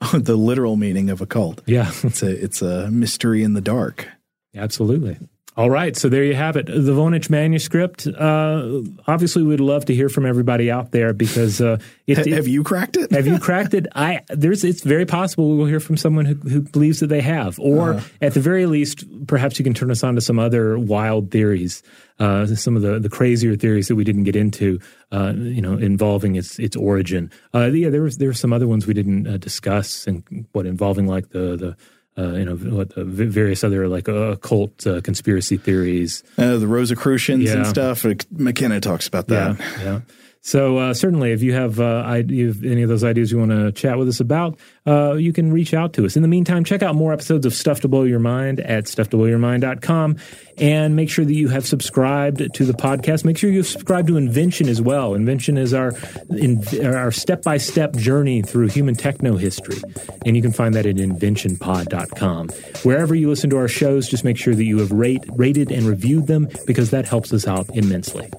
the 0.12 0.36
literal 0.36 0.76
meaning 0.76 1.10
of 1.10 1.20
a 1.20 1.26
cult. 1.26 1.62
Yeah. 1.66 1.90
it's 2.02 2.22
a 2.22 2.30
it's 2.30 2.62
a 2.62 2.90
mystery 2.90 3.42
in 3.42 3.54
the 3.54 3.60
dark. 3.60 4.08
Absolutely. 4.54 5.18
All 5.56 5.70
right, 5.70 5.96
so 5.96 6.10
there 6.10 6.22
you 6.22 6.34
have 6.34 6.56
it. 6.56 6.66
The 6.66 6.92
Voynich 6.92 7.30
manuscript. 7.30 8.06
Uh, 8.06 8.82
obviously, 9.06 9.42
we'd 9.42 9.58
love 9.58 9.86
to 9.86 9.94
hear 9.94 10.10
from 10.10 10.26
everybody 10.26 10.70
out 10.70 10.90
there 10.90 11.14
because 11.14 11.62
uh, 11.62 11.78
it, 12.06 12.18
it, 12.18 12.26
have 12.26 12.46
you 12.46 12.62
cracked 12.62 12.98
it? 12.98 13.10
have 13.10 13.26
you 13.26 13.38
cracked 13.40 13.72
it? 13.72 13.86
I 13.94 14.20
there's 14.28 14.64
it's 14.64 14.82
very 14.82 15.06
possible 15.06 15.48
we 15.52 15.56
will 15.56 15.64
hear 15.64 15.80
from 15.80 15.96
someone 15.96 16.26
who, 16.26 16.34
who 16.34 16.60
believes 16.60 17.00
that 17.00 17.06
they 17.06 17.22
have, 17.22 17.58
or 17.58 17.94
uh, 17.94 18.02
at 18.20 18.34
the 18.34 18.40
very 18.40 18.66
least, 18.66 19.06
perhaps 19.26 19.58
you 19.58 19.64
can 19.64 19.72
turn 19.72 19.90
us 19.90 20.04
on 20.04 20.14
to 20.16 20.20
some 20.20 20.38
other 20.38 20.78
wild 20.78 21.30
theories, 21.30 21.82
uh, 22.18 22.44
some 22.44 22.76
of 22.76 22.82
the 22.82 22.98
the 22.98 23.08
crazier 23.08 23.56
theories 23.56 23.88
that 23.88 23.94
we 23.96 24.04
didn't 24.04 24.24
get 24.24 24.36
into, 24.36 24.78
uh, 25.10 25.32
you 25.34 25.62
know, 25.62 25.78
involving 25.78 26.36
its 26.36 26.58
its 26.58 26.76
origin. 26.76 27.30
Uh, 27.54 27.64
yeah, 27.68 27.88
there 27.88 28.02
was 28.02 28.18
there 28.18 28.28
were 28.28 28.34
some 28.34 28.52
other 28.52 28.68
ones 28.68 28.86
we 28.86 28.92
didn't 28.92 29.40
discuss, 29.40 30.06
and 30.06 30.46
what 30.52 30.66
involving 30.66 31.06
like 31.06 31.30
the 31.30 31.56
the 31.56 31.76
uh, 32.18 32.32
you 32.32 32.44
know, 32.44 32.56
what, 32.56 32.92
uh, 32.92 33.04
various 33.04 33.62
other 33.62 33.88
like 33.88 34.08
uh, 34.08 34.32
occult 34.32 34.86
uh, 34.86 35.00
conspiracy 35.00 35.56
theories. 35.56 36.22
Uh, 36.38 36.56
the 36.56 36.66
Rosicrucians 36.66 37.44
yeah. 37.44 37.56
and 37.56 37.66
stuff. 37.66 38.04
McKenna 38.30 38.80
talks 38.80 39.06
about 39.06 39.28
that. 39.28 39.58
Yeah. 39.58 39.82
yeah. 39.84 40.00
So 40.46 40.78
uh, 40.78 40.94
certainly, 40.94 41.32
if 41.32 41.42
you 41.42 41.54
have, 41.54 41.80
uh, 41.80 42.04
any 42.06 42.82
of 42.82 42.88
those 42.88 43.02
ideas 43.02 43.32
you 43.32 43.38
want 43.38 43.50
to 43.50 43.72
chat 43.72 43.98
with 43.98 44.06
us 44.06 44.20
about, 44.20 44.56
uh, 44.86 45.14
you 45.14 45.32
can 45.32 45.52
reach 45.52 45.74
out 45.74 45.92
to 45.94 46.06
us. 46.06 46.14
In 46.14 46.22
the 46.22 46.28
meantime, 46.28 46.62
check 46.62 46.84
out 46.84 46.94
more 46.94 47.12
episodes 47.12 47.46
of 47.46 47.52
Stuff 47.52 47.80
to 47.80 47.88
Blow 47.88 48.04
Your 48.04 48.20
Mind 48.20 48.60
at 48.60 48.84
stufftoblowyourmind.com 48.84 50.18
and 50.58 50.94
make 50.94 51.10
sure 51.10 51.24
that 51.24 51.34
you 51.34 51.48
have 51.48 51.66
subscribed 51.66 52.54
to 52.54 52.64
the 52.64 52.72
podcast. 52.72 53.24
Make 53.24 53.36
sure 53.36 53.50
you 53.50 53.62
subscribe 53.62 54.06
to 54.06 54.16
Invention 54.16 54.68
as 54.68 54.80
well. 54.80 55.14
Invention 55.14 55.58
is 55.58 55.74
our 55.74 55.92
in, 56.30 56.62
our 56.84 57.10
step 57.10 57.42
by 57.42 57.56
step 57.56 57.94
journey 57.96 58.42
through 58.42 58.68
human 58.68 58.94
techno 58.94 59.36
history, 59.36 59.78
and 60.24 60.36
you 60.36 60.42
can 60.42 60.52
find 60.52 60.74
that 60.74 60.86
at 60.86 60.96
inventionpod.com. 60.96 62.48
Wherever 62.84 63.14
you 63.14 63.28
listen 63.28 63.50
to 63.50 63.56
our 63.56 63.68
shows, 63.68 64.08
just 64.08 64.24
make 64.24 64.36
sure 64.36 64.54
that 64.54 64.64
you 64.64 64.78
have 64.78 64.92
rate, 64.92 65.24
rated 65.32 65.72
and 65.72 65.86
reviewed 65.86 66.28
them 66.28 66.48
because 66.64 66.90
that 66.90 67.08
helps 67.08 67.32
us 67.32 67.46
out 67.46 67.68
immensely. 67.74 68.30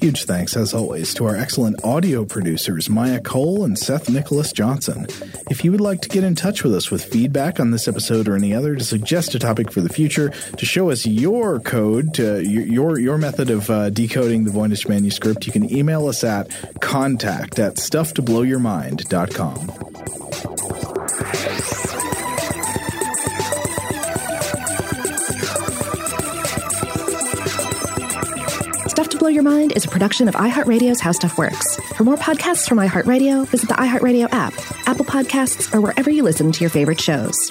Huge 0.00 0.24
thanks, 0.24 0.54
as 0.54 0.74
always, 0.74 1.14
to 1.14 1.24
our 1.24 1.36
excellent 1.36 1.82
audio 1.82 2.26
producers 2.26 2.90
Maya 2.90 3.20
Cole 3.20 3.64
and 3.64 3.78
Seth 3.78 4.10
Nicholas 4.10 4.52
Johnson. 4.52 5.06
If 5.50 5.64
you 5.64 5.72
would 5.72 5.80
like 5.80 5.94
like 5.94 6.00
to 6.00 6.08
get 6.08 6.24
in 6.24 6.34
touch 6.34 6.64
with 6.64 6.74
us 6.74 6.90
with 6.90 7.04
feedback 7.04 7.60
on 7.60 7.70
this 7.70 7.86
episode 7.86 8.26
or 8.26 8.34
any 8.34 8.52
other, 8.52 8.74
to 8.74 8.82
suggest 8.82 9.32
a 9.36 9.38
topic 9.38 9.70
for 9.70 9.80
the 9.80 9.88
future, 9.88 10.30
to 10.56 10.66
show 10.66 10.90
us 10.90 11.06
your 11.06 11.60
code, 11.64 12.14
to 12.14 12.42
your 12.42 12.98
your 12.98 13.18
method 13.18 13.50
of 13.50 13.70
uh, 13.70 13.90
decoding 13.90 14.44
the 14.44 14.50
Voynich 14.50 14.88
manuscript, 14.88 15.46
you 15.46 15.52
can 15.52 15.74
email 15.74 16.06
us 16.06 16.24
at 16.24 16.50
contact 16.80 17.58
at 17.58 17.76
stufftoblowyourmind.com. 17.76 19.70
Stuff 28.88 29.08
to 29.08 29.18
Blow 29.18 29.28
Your 29.28 29.42
Mind 29.42 29.72
is 29.72 29.84
a 29.84 29.88
production 29.88 30.28
of 30.28 30.34
iHeartRadio's 30.34 31.00
How 31.00 31.12
Stuff 31.12 31.36
Works. 31.36 31.76
For 31.96 32.04
more 32.04 32.16
podcasts 32.16 32.68
from 32.68 32.78
iHeartRadio, 32.78 33.48
visit 33.48 33.68
the 33.68 33.74
iHeartRadio 33.74 34.28
app, 34.30 34.54
Apple 34.86 35.04
Podcasts, 35.04 35.74
or 35.74 35.80
wherever 35.80 36.10
you 36.10 36.22
listen 36.22 36.52
to 36.52 36.60
your 36.60 36.70
favorite 36.70 37.00
shows. 37.00 37.50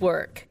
Network. 0.01 0.50